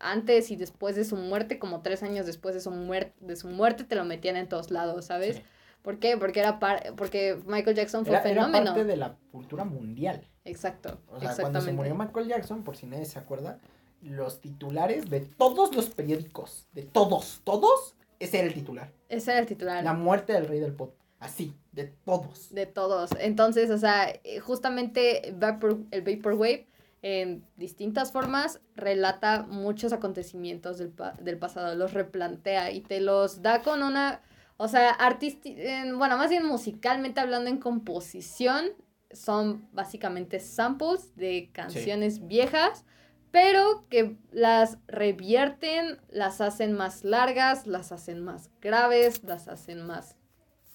antes 0.01 0.51
y 0.51 0.57
después 0.57 0.97
de 0.97 1.05
su 1.05 1.17
muerte, 1.17 1.59
como 1.59 1.83
tres 1.83 2.03
años 2.03 2.27
después 2.27 2.55
de 2.55 2.61
su, 2.61 2.71
muerte 2.71 3.15
de 3.21 3.37
su 3.37 3.49
muerte, 3.49 3.85
te 3.85 3.95
lo 3.95 4.05
metían 4.05 4.37
en 4.37 4.49
todos 4.49 4.71
lados, 4.71 5.07
¿sabes? 5.07 5.43
¿Por 5.83 5.99
qué? 5.99 6.17
Porque 6.17 6.41
era 6.41 6.59
porque 6.97 7.39
Michael 7.47 7.77
Jackson 7.77 8.05
fue 8.05 8.21
fenómeno. 8.21 8.57
Era 8.57 8.75
parte 8.75 8.85
de 8.85 8.97
la 8.97 9.17
cultura 9.33 9.65
mundial. 9.65 10.27
Exacto. 10.45 11.01
O 11.09 11.21
sea, 11.21 11.35
cuando 11.39 11.61
se 11.61 11.73
murió 11.73 11.95
Michael 11.95 12.29
Jackson, 12.29 12.63
por 12.63 12.77
si 12.77 12.87
nadie 12.87 13.07
se 13.07 13.19
acuerda, 13.19 13.59
los 14.03 14.41
titulares 14.41 15.09
de 15.09 15.21
todos 15.21 15.75
los 15.75 15.91
periódicos, 15.91 16.67
de 16.73 16.83
todos, 16.83 17.41
todos, 17.45 17.95
ese 18.19 18.39
era 18.39 18.49
el 18.49 18.55
titular. 18.55 18.93
Ese 19.09 19.31
era 19.31 19.41
el 19.41 19.47
titular. 19.47 19.83
La 19.83 19.95
muerte 19.95 20.33
del 20.33 20.47
rey 20.47 20.61
del 20.61 20.75
pop. 20.75 20.95
Así, 21.19 21.55
de 21.73 21.85
todos. 21.85 22.53
De 22.53 22.67
todos. 22.67 23.11
Entonces, 23.19 23.71
o 23.71 23.79
sea, 23.79 24.09
eh, 24.25 24.41
justamente 24.41 25.35
Vapor, 25.37 25.79
el 25.91 26.03
Vaporwave 26.03 26.67
en 27.03 27.47
distintas 27.57 28.13
formas 28.13 28.61
relata 28.75 29.47
muchos 29.49 29.93
acontecimientos 29.93 30.79
del, 30.79 30.93
del 31.21 31.39
pasado, 31.39 31.75
los 31.75 31.95
replantea 31.95 32.71
y 32.73 32.83
te 32.83 33.01
los 33.01 33.43
da 33.43 33.63
con 33.63 33.83
una, 33.83 34.21
o 34.59 34.69
sea, 34.69 34.91
artística, 34.91 35.61
bueno, 35.97 36.19
más 36.19 36.31
bien 36.31 36.45
musicalmente 36.45 37.21
hablando 37.21 37.49
en 37.49 37.59
composición, 37.59 38.67
son 39.13 39.69
básicamente 39.73 40.41
samples 40.41 41.17
de 41.17 41.51
canciones 41.53 42.27
viejas, 42.27 42.85
pero 43.31 43.87
que 43.89 44.17
las 44.31 44.79
revierten, 44.87 45.99
las 46.11 46.41
hacen 46.41 46.73
más 46.73 47.05
largas, 47.05 47.67
las 47.67 47.93
hacen 47.93 48.21
más 48.21 48.51
graves, 48.61 49.23
las 49.25 49.49
hacen 49.49 49.87
más 49.87 50.17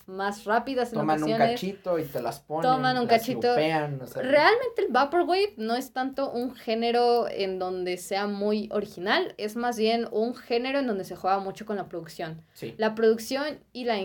más 0.07 0.43
rápidas 0.45 0.93
en 0.93 0.99
Toman 0.99 1.23
un 1.23 1.37
cachito 1.37 1.97
y 1.99 2.03
te 2.03 2.21
las 2.21 2.39
ponen. 2.39 2.69
Toman 2.69 2.97
un 2.97 3.07
cachito. 3.07 3.55
Realmente 3.55 4.81
el 4.85 4.87
Vaporwave 4.89 5.53
no 5.57 5.75
es 5.75 5.91
tanto 5.91 6.31
un 6.31 6.53
género 6.55 7.27
en 7.29 7.59
donde 7.59 7.97
sea 7.97 8.27
muy 8.27 8.69
original, 8.71 9.33
es 9.37 9.55
más 9.55 9.77
bien 9.77 10.07
un 10.11 10.35
género 10.35 10.79
en 10.79 10.87
donde 10.87 11.03
se 11.03 11.15
juega 11.15 11.39
mucho 11.39 11.65
con 11.65 11.75
la 11.75 11.87
producción. 11.89 12.41
Sí. 12.53 12.75
La 12.77 12.95
producción 12.95 13.59
y 13.73 13.85
la... 13.85 13.95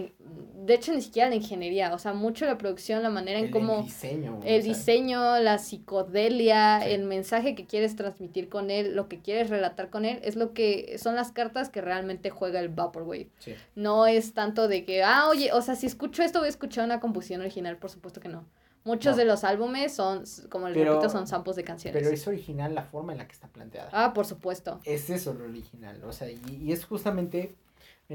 De 0.64 0.74
hecho, 0.74 0.92
ni 0.92 1.00
siquiera 1.00 1.28
la 1.28 1.34
ingeniería, 1.34 1.92
o 1.94 1.98
sea, 1.98 2.12
mucho 2.12 2.46
la 2.46 2.58
producción, 2.58 3.02
la 3.02 3.10
manera 3.10 3.38
en 3.38 3.50
cómo... 3.50 3.78
El 3.78 3.84
diseño. 3.84 4.40
El 4.44 4.62
diseño, 4.62 5.38
la 5.38 5.58
psicodelia, 5.58 6.86
el 6.86 7.04
mensaje 7.04 7.54
que 7.54 7.66
quieres 7.66 7.96
transmitir 7.96 8.48
con 8.48 8.70
él, 8.70 8.94
lo 8.94 9.08
que 9.08 9.20
quieres 9.20 9.50
relatar 9.50 9.90
con 9.90 10.04
él, 10.04 10.20
es 10.22 10.36
lo 10.36 10.52
que... 10.52 10.96
Son 10.98 11.16
las 11.16 11.32
cartas 11.32 11.70
que 11.70 11.80
realmente 11.80 12.30
juega 12.30 12.60
el 12.60 12.68
Vaporwave. 12.68 13.30
Sí. 13.38 13.54
No 13.74 14.06
es 14.06 14.34
tanto 14.34 14.68
de 14.68 14.84
que, 14.84 15.02
ah, 15.02 15.28
oye, 15.28 15.52
o 15.52 15.62
sea, 15.62 15.74
si 15.74 15.86
escucho 15.86 16.22
esto, 16.22 16.40
voy 16.40 16.46
a 16.46 16.50
escuchar 16.50 16.84
una 16.84 17.00
composición 17.00 17.40
original, 17.40 17.76
por 17.78 17.90
supuesto 17.90 18.20
que 18.20 18.28
no. 18.28 18.44
Muchos 18.84 19.16
de 19.16 19.26
los 19.26 19.44
álbumes 19.44 19.94
son, 19.94 20.24
como 20.48 20.68
les 20.68 20.86
repito, 20.86 21.10
son 21.10 21.26
samples 21.26 21.56
de 21.56 21.64
canciones. 21.64 22.00
Pero 22.02 22.14
es 22.14 22.26
original 22.26 22.74
la 22.74 22.84
forma 22.84 23.12
en 23.12 23.18
la 23.18 23.26
que 23.26 23.32
está 23.32 23.48
planteada. 23.48 23.90
Ah, 23.92 24.14
por 24.14 24.24
supuesto. 24.24 24.80
Es 24.84 25.10
eso 25.10 25.34
lo 25.34 25.44
original, 25.44 26.02
o 26.04 26.12
sea, 26.12 26.30
y, 26.30 26.72
es 26.72 26.86
justamente 26.86 27.54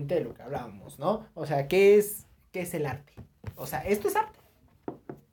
de 0.03 0.21
lo 0.21 0.33
que 0.33 0.41
hablábamos, 0.43 0.99
¿no? 0.99 1.25
O 1.33 1.45
sea, 1.45 1.67
¿qué 1.67 1.97
es, 1.97 2.25
¿qué 2.51 2.61
es 2.61 2.73
el 2.73 2.85
arte? 2.85 3.13
O 3.55 3.65
sea, 3.65 3.79
esto 3.79 4.07
es 4.09 4.15
arte. 4.15 4.39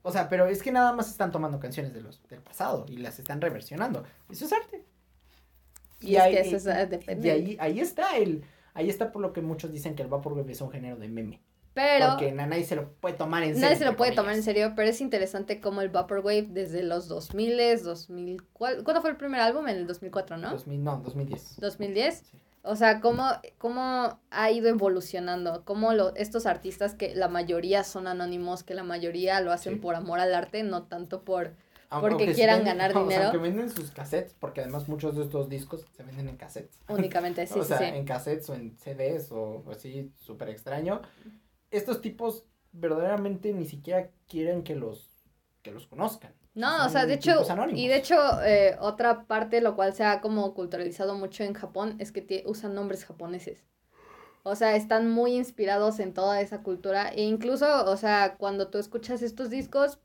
O 0.03 0.11
sea, 0.13 0.29
pero 0.29 0.47
es 0.47 0.63
que 0.63 0.73
nada 0.73 0.93
más 0.93 1.09
están 1.11 1.31
tomando 1.33 1.59
canciones 1.61 1.93
de 1.93 2.01
los, 2.01 2.23
del 2.29 2.41
pasado 2.41 2.87
y 2.89 2.97
las 2.99 3.19
están 3.19 3.41
reversionando. 3.41 4.05
Eso 4.31 4.45
es 4.47 4.53
arte. 4.53 4.85
Y, 6.01 6.17
ahí, 6.17 6.35
y 7.23 7.29
ahí, 7.31 7.57
ahí 7.61 7.81
está 7.81 8.17
el, 8.17 8.45
ahí 8.75 8.89
está 8.91 9.13
por 9.13 9.23
lo 9.23 9.33
que 9.33 9.41
muchos 9.43 9.71
dicen 9.73 9.95
que 9.95 10.03
el 10.03 10.09
Vaporwave 10.09 10.51
es 10.53 10.61
un 10.61 10.71
género 10.71 10.97
de 10.97 11.09
meme. 11.09 11.41
Pero 11.75 12.09
Porque 12.11 12.33
na- 12.33 12.47
nadie 12.47 12.65
se 12.65 12.77
lo 12.77 12.93
puede 12.95 13.15
tomar 13.17 13.43
en 13.45 13.51
serio. 13.55 13.63
nadie 13.63 13.77
se 13.79 13.85
lo 13.87 13.97
puede 13.97 14.13
tomar 14.13 14.35
en 14.35 14.43
serio, 14.43 14.73
pero 14.77 14.89
es 14.91 15.01
interesante 15.01 15.61
cómo 15.61 15.81
el 15.81 15.89
Vaporwave 15.89 16.49
desde 16.51 16.83
los 16.83 17.09
2000, 17.09 17.83
2000, 17.83 18.43
¿cuál- 18.53 18.85
¿cuándo 18.85 19.01
fue 19.01 19.11
el 19.11 19.17
primer 19.17 19.41
álbum? 19.41 19.67
En 19.69 19.77
el 19.77 19.87
2004, 19.87 20.37
¿no? 20.37 20.51
2000, 20.51 20.83
no, 20.85 20.99
2010. 20.99 21.57
2010. 21.61 22.19
Sí. 22.31 22.39
O 22.65 22.77
sea, 22.77 23.01
cómo, 23.01 23.27
cómo 23.59 24.21
ha 24.31 24.51
ido 24.53 24.69
evolucionando, 24.69 25.65
cómo 25.65 25.93
lo, 25.95 26.15
estos 26.15 26.47
artistas 26.47 26.95
que 26.95 27.15
la 27.15 27.29
mayoría 27.29 27.83
son 27.83 28.07
anónimos, 28.07 28.63
que 28.63 28.75
la 28.75 28.85
mayoría 28.85 29.41
lo 29.41 29.51
hacen 29.53 29.75
Sí. 29.75 29.79
por 29.81 29.95
amor 29.97 30.21
al 30.21 30.33
arte, 30.35 30.63
no 30.63 30.85
tanto 30.85 31.23
por... 31.25 31.55
Aunque- 31.91 32.09
Porque 32.11 32.25
aunque 32.25 32.35
quieran 32.35 32.61
venden- 32.61 32.65
ganar 32.67 32.91
o 32.93 32.95
sea, 32.95 33.03
dinero. 33.03 33.23
aunque 33.25 33.39
venden 33.39 33.69
sus 33.71 33.91
cassettes, 33.91 34.35
porque 34.39 34.61
además 34.63 34.89
muchos 34.89 35.15
de 35.17 35.25
estos 35.25 35.49
discos 35.49 35.85
se 35.95 36.03
venden 36.05 36.29
en 36.29 36.37
cassettes. 36.37 36.79
Únicamente, 36.89 37.47
sí, 37.49 37.59
o 37.59 37.63
sí, 37.63 37.69
sea, 37.69 37.79
sí. 37.79 37.85
en 37.85 38.05
cassettes 38.05 38.49
o 38.49 38.55
en 38.55 38.79
CDs 38.79 39.31
o 39.33 39.63
así, 39.71 40.13
súper 40.19 40.49
extraño. 40.49 41.03
Estos 41.71 42.01
tipos 42.01 42.47
verdaderamente 42.71 43.53
ni 43.53 43.65
siquiera 43.67 44.09
quieren 44.29 44.63
que 44.63 44.75
los, 44.77 45.12
que 45.63 45.71
los 45.71 45.87
conozcan. 45.87 46.35
No, 46.55 46.85
o 46.87 46.89
sea, 46.91 47.07
de 47.07 47.15
hecho, 47.15 47.51
anónimos. 47.51 47.81
y 47.81 47.89
de 47.89 47.97
hecho, 47.97 48.17
eh, 48.45 48.77
otra 48.81 49.27
parte, 49.27 49.61
lo 49.61 49.75
cual 49.75 49.95
se 49.95 50.05
ha 50.05 50.21
como 50.21 50.53
culturalizado 50.55 51.15
mucho 51.15 51.45
en 51.45 51.55
Japón, 51.55 51.97
es 51.99 52.13
que 52.13 52.43
usan 52.47 52.75
nombres 52.75 53.05
japoneses. 53.05 53.65
O 54.45 54.57
sea, 54.57 54.75
están 54.77 55.11
muy 55.11 55.35
inspirados 55.37 56.01
en 56.01 56.13
toda 56.15 56.41
esa 56.41 56.63
cultura. 56.63 57.09
E 57.11 57.23
incluso, 57.23 57.87
o 57.87 57.97
sea, 57.97 58.37
cuando 58.39 58.69
tú 58.69 58.79
escuchas 58.79 59.23
estos 59.23 59.51
discos, 59.51 60.01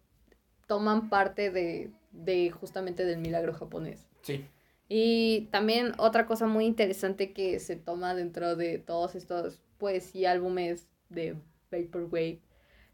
toman 0.67 1.09
parte 1.09 1.49
de, 1.51 1.91
de 2.11 2.51
justamente 2.51 3.05
del 3.05 3.17
milagro 3.19 3.53
japonés. 3.53 4.07
Sí, 4.21 4.49
Y 4.89 5.47
también 5.51 5.93
otra 5.97 6.25
cosa 6.27 6.47
muy 6.47 6.65
interesante 6.65 7.33
que 7.33 7.59
se 7.59 7.75
toma 7.77 8.15
dentro 8.15 8.55
de 8.55 8.77
todos 8.79 9.15
estos, 9.15 9.59
pues, 9.77 10.15
y 10.15 10.25
álbumes 10.25 10.87
de 11.09 11.37
Vaporwave 11.71 12.41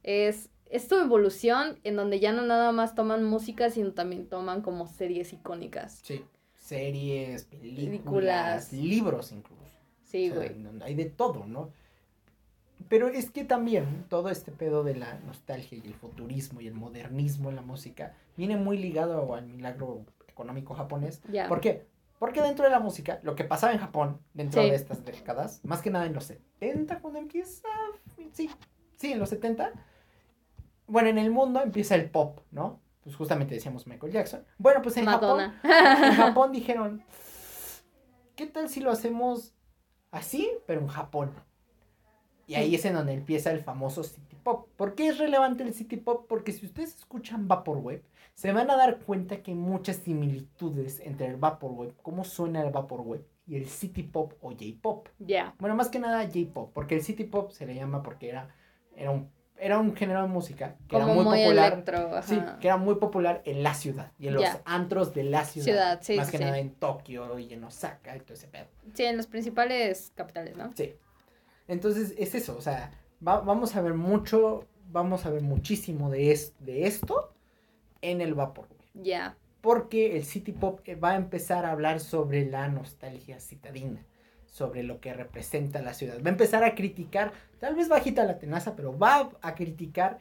es, 0.04 0.50
es 0.74 0.88
tu 0.88 0.96
evolución 0.98 1.80
en 1.84 1.96
donde 1.96 2.20
ya 2.20 2.32
no 2.34 2.42
nada 2.42 2.72
más 2.72 2.96
toman 2.96 3.24
música, 3.24 3.70
sino 3.70 3.92
también 3.94 4.28
toman 4.28 4.62
como 4.62 4.88
series 4.88 5.32
icónicas. 5.34 6.00
sí. 6.04 6.24
Series, 6.56 7.44
películas, 7.44 8.68
Películas. 8.70 8.74
libros 8.74 9.32
incluso. 9.34 9.62
Sí, 10.06 10.32
O 10.32 10.36
sea, 10.40 10.50
güey. 10.50 10.82
hay 10.84 10.96
de 10.96 11.06
todo, 11.06 11.46
¿no? 11.46 11.72
Pero 12.88 13.10
es 13.10 13.32
que 13.32 13.44
también 13.44 14.06
todo 14.08 14.30
este 14.30 14.52
pedo 14.54 14.84
de 14.84 14.96
la 14.96 15.20
nostalgia 15.26 15.78
y 15.78 15.86
el 15.86 15.94
futurismo 15.94 16.62
y 16.62 16.68
el 16.68 16.74
modernismo 16.74 17.50
en 17.50 17.58
la 17.58 17.62
música 17.62 18.16
viene 18.38 18.56
muy 18.56 18.78
ligado 18.78 19.36
al 19.36 19.46
milagro 19.48 20.06
económico 20.28 20.74
japonés. 20.74 21.22
Ya. 21.32 21.50
¿Por 21.50 21.60
qué? 21.60 21.86
Porque 22.18 22.42
dentro 22.42 22.64
de 22.64 22.72
la 22.72 22.80
música, 22.80 23.20
lo 23.24 23.36
que 23.36 23.44
pasaba 23.44 23.74
en 23.74 23.80
Japón 23.80 24.20
dentro 24.34 24.62
Sí. 24.62 24.70
de 24.70 24.76
estas 24.76 25.04
décadas, 25.04 25.60
más 25.66 25.82
que 25.82 25.90
nada 25.92 26.06
en 26.06 26.14
los 26.14 26.24
70, 26.24 27.00
cuando 27.02 27.20
empieza, 27.20 27.68
sí, 28.32 28.50
sí, 28.96 29.12
en 29.12 29.20
los 29.20 29.30
70, 29.30 29.74
bueno, 30.88 31.10
en 31.10 31.18
el 31.18 31.32
mundo 31.32 31.62
empieza 31.62 31.96
el 31.96 32.10
pop, 32.10 32.40
¿no? 32.52 32.80
Pues 33.04 33.16
justamente 33.16 33.56
decíamos 33.56 33.88
Michael 33.88 34.14
Jackson. 34.14 34.46
Bueno, 34.58 34.82
pues 34.82 34.98
en 34.98 35.06
Japón 35.06 35.38
Madonna. 35.38 36.08
en 36.08 36.16
Japón 36.16 36.52
dijeron, 36.52 37.04
¿qué 38.36 38.48
tal 38.48 38.70
si 38.70 38.80
lo 38.80 38.92
hacemos 38.92 39.54
así, 40.12 40.50
pero 40.66 40.82
en 40.82 40.88
Japón? 40.88 41.32
Y 42.48 42.56
ahí 42.56 42.76
es 42.76 42.86
en 42.86 42.94
donde 42.94 43.14
empieza 43.14 43.52
el 43.52 43.62
famoso 43.62 44.04
City 44.04 44.36
Pop. 44.44 44.70
¿Por 44.76 44.96
qué 44.96 45.08
es 45.08 45.18
relevante 45.18 45.64
el 45.64 45.74
City 45.74 45.98
Pop? 45.98 46.26
Porque 46.28 46.52
si 46.52 46.66
ustedes 46.66 46.96
escuchan 46.96 47.48
Vaporwave, 47.48 48.04
se 48.34 48.52
van 48.52 48.70
a 48.70 48.76
dar 48.76 49.00
cuenta 49.00 49.42
que 49.42 49.52
hay 49.52 49.58
muchas 49.58 49.98
similitudes 49.98 51.00
entre 51.00 51.28
el 51.28 51.38
Vaporwave, 51.38 51.94
cómo 52.02 52.24
suena 52.24 52.62
el 52.62 52.72
Vaporwave, 52.72 53.26
y 53.46 53.56
el 53.56 53.68
City 53.68 54.04
Pop 54.04 54.34
o 54.42 54.50
J-Pop. 54.50 55.10
Ya. 55.20 55.56
Bueno, 55.60 55.76
más 55.76 55.90
que 55.90 56.00
nada 56.00 56.24
J-Pop, 56.24 56.72
porque 56.74 56.96
el 56.96 57.04
City 57.04 57.26
Pop 57.26 57.52
se 57.52 57.66
le 57.66 57.76
llama 57.76 58.02
porque 58.02 58.30
era, 58.30 58.50
era, 58.96 59.12
un, 59.12 59.30
era 59.64 59.80
un 59.80 59.96
género 59.96 60.22
de 60.22 60.28
música 60.28 60.76
que 60.88 60.96
Como 60.96 61.06
era 61.06 61.14
muy, 61.16 61.24
muy, 61.24 61.38
popular. 61.44 61.74
electro. 61.74 62.22
Sí, 62.24 62.40
que 62.60 62.68
era 62.68 62.78
muy 62.78 62.96
popular 62.96 63.42
en 63.46 63.64
la 63.64 63.74
ciudad 63.74 64.12
y 64.20 64.28
en 64.28 64.36
los 64.36 64.46
antros 64.66 65.14
de 65.14 65.24
la 65.24 65.46
ciudad. 65.46 65.66
Ciudad, 65.66 66.00
sí, 66.02 66.18
Más 66.18 66.26
sí, 66.28 66.32
que 66.34 66.38
sí. 66.40 66.44
nada 66.44 66.60
en 66.60 66.72
Tokio 66.76 67.40
y 67.40 67.54
en 67.54 67.64
Osaka 67.64 68.16
y 68.16 68.20
todo 68.20 68.34
ese 68.34 68.48
pedo. 68.48 68.66
Sí, 68.94 69.04
en 69.06 69.18
los 69.18 69.28
principales 69.28 70.12
capitales, 70.16 70.56
¿no? 70.58 70.72
Sí. 70.76 70.94
Entonces 71.68 72.14
es 72.18 72.36
eso, 72.36 72.56
o 72.58 72.62
sea, 72.62 72.92
va- 73.26 73.40
vamos 73.42 73.76
a 73.76 73.82
ver 73.82 73.94
mucho, 73.94 74.66
vamos 74.92 75.26
a 75.26 75.30
ver 75.30 75.42
muchísimo 75.42 76.10
de, 76.10 76.32
es- 76.32 76.54
de 76.60 76.86
esto 76.88 77.34
en 78.02 78.22
el 78.22 78.34
Vaporwave. 78.34 78.82
Ya. 78.94 79.38
Porque 79.62 80.18
el 80.18 80.26
City 80.26 80.52
Pop 80.52 80.82
eh, 80.84 80.96
va 80.96 81.12
a 81.12 81.16
empezar 81.16 81.66
a 81.66 81.72
hablar 81.72 82.02
sobre 82.02 82.46
la 82.46 82.68
nostalgia 82.68 83.40
citadina, 83.40 84.06
sobre 84.54 84.84
lo 84.84 85.02
que 85.02 85.14
representa 85.14 85.82
la 85.82 85.96
ciudad. 85.96 86.22
Va 86.24 86.28
a 86.28 86.30
empezar 86.30 86.64
a 86.64 86.76
criticar, 86.76 87.34
tal 87.60 87.76
vez 87.76 87.90
bajita 87.90 88.24
la 88.24 88.38
tenaza, 88.38 88.76
pero 88.76 88.98
va 88.98 89.32
a 89.42 89.56
criticar 89.56 90.20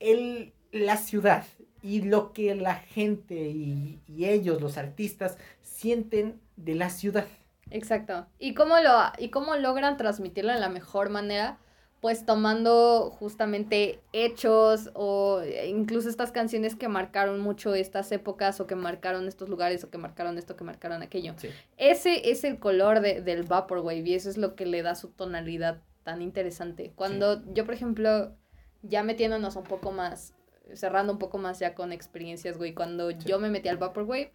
el, 0.00 0.52
la 0.70 0.98
ciudad 0.98 1.46
y 1.82 2.02
lo 2.02 2.34
que 2.34 2.54
la 2.54 2.74
gente 2.74 3.34
y, 3.34 4.02
y 4.06 4.26
ellos, 4.26 4.60
los 4.60 4.76
artistas, 4.76 5.38
sienten 5.62 6.42
de 6.56 6.74
la 6.74 6.90
ciudad. 6.90 7.26
Exacto. 7.70 8.26
¿Y 8.38 8.52
cómo 8.52 8.78
lo 8.80 8.90
y 9.18 9.30
cómo 9.30 9.56
logran 9.56 9.96
transmitirlo 9.96 10.52
de 10.52 10.60
la 10.60 10.68
mejor 10.68 11.08
manera? 11.08 11.58
Pues 12.04 12.26
tomando 12.26 13.08
justamente 13.18 13.98
hechos 14.12 14.90
o 14.92 15.40
incluso 15.66 16.10
estas 16.10 16.32
canciones 16.32 16.76
que 16.76 16.86
marcaron 16.86 17.40
mucho 17.40 17.74
estas 17.74 18.12
épocas 18.12 18.60
o 18.60 18.66
que 18.66 18.74
marcaron 18.74 19.26
estos 19.26 19.48
lugares 19.48 19.84
o 19.84 19.90
que 19.90 19.96
marcaron 19.96 20.36
esto, 20.36 20.54
que 20.54 20.64
marcaron 20.64 21.00
aquello. 21.02 21.32
Sí. 21.38 21.48
Ese 21.78 22.30
es 22.30 22.44
el 22.44 22.58
color 22.58 23.00
de, 23.00 23.22
del 23.22 23.44
Vaporwave 23.44 24.00
y 24.00 24.12
eso 24.12 24.28
es 24.28 24.36
lo 24.36 24.54
que 24.54 24.66
le 24.66 24.82
da 24.82 24.96
su 24.96 25.12
tonalidad 25.12 25.80
tan 26.02 26.20
interesante. 26.20 26.92
Cuando 26.94 27.42
yo, 27.54 27.64
por 27.64 27.72
ejemplo, 27.72 28.36
ya 28.82 29.02
metiéndonos 29.02 29.56
un 29.56 29.64
poco 29.64 29.90
más, 29.90 30.34
cerrando 30.74 31.10
un 31.14 31.18
poco 31.18 31.38
más 31.38 31.58
ya 31.58 31.74
con 31.74 31.90
experiencias, 31.90 32.58
güey, 32.58 32.74
cuando 32.74 33.12
Sí. 33.12 33.16
yo 33.24 33.38
me 33.38 33.48
metí 33.48 33.70
al 33.70 33.78
Vaporwave, 33.78 34.30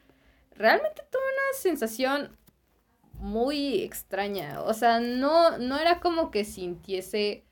realmente 0.56 1.04
tuve 1.12 1.22
una 1.22 1.60
sensación 1.60 2.36
muy 3.14 3.84
extraña. 3.84 4.64
O 4.64 4.74
sea, 4.74 5.00
no, 5.00 5.60
no 5.60 5.78
era 5.78 6.00
como 6.00 6.32
que 6.32 6.46
sintiese 6.46 7.44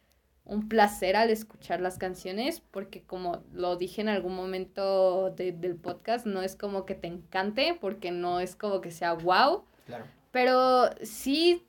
un 0.49 0.67
placer 0.69 1.15
al 1.15 1.29
escuchar 1.29 1.81
las 1.81 1.97
canciones, 1.97 2.61
porque 2.71 3.03
como 3.03 3.43
lo 3.53 3.75
dije 3.75 4.01
en 4.01 4.09
algún 4.09 4.33
momento 4.35 5.29
de- 5.31 5.51
del 5.51 5.75
podcast, 5.75 6.25
no 6.25 6.41
es 6.41 6.55
como 6.55 6.85
que 6.85 6.95
te 6.95 7.07
encante, 7.07 7.77
porque 7.79 8.11
no 8.11 8.39
es 8.39 8.55
como 8.55 8.79
que 8.81 8.91
sea 8.91 9.13
wow, 9.13 9.65
Claro. 9.85 10.05
pero 10.31 10.89
sí 11.03 11.65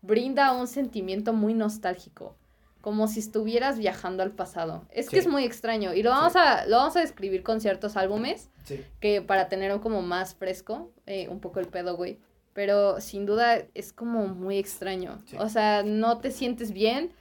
brinda 0.00 0.52
un 0.52 0.66
sentimiento 0.66 1.32
muy 1.32 1.54
nostálgico, 1.54 2.36
como 2.80 3.06
si 3.06 3.20
estuvieras 3.20 3.78
viajando 3.78 4.22
al 4.22 4.32
pasado. 4.32 4.84
Es 4.90 5.08
que 5.08 5.18
es 5.18 5.28
muy 5.28 5.44
extraño 5.44 5.94
y 5.94 6.02
lo 6.02 6.10
vamos, 6.10 6.32
Sí. 6.32 6.38
a, 6.40 6.66
lo 6.66 6.76
vamos 6.76 6.96
a 6.96 7.00
describir 7.00 7.42
con 7.42 7.60
ciertos 7.60 7.96
álbumes 7.96 8.50
Sí. 8.64 8.84
que 9.00 9.22
para 9.22 9.48
tener 9.48 9.72
un 9.72 9.78
como 9.80 10.02
más 10.02 10.34
fresco, 10.34 10.90
eh, 11.06 11.28
un 11.28 11.40
poco 11.40 11.60
el 11.60 11.66
pedo, 11.66 11.96
güey. 11.96 12.18
Pero 12.52 13.00
sin 13.00 13.24
duda 13.24 13.58
es 13.74 13.92
como 13.92 14.26
muy 14.28 14.58
extraño. 14.58 15.18
O 15.38 15.48
sea, 15.48 15.82
no 15.84 16.18
te 16.18 16.30
sientes 16.30 16.72
bien, 16.72 17.12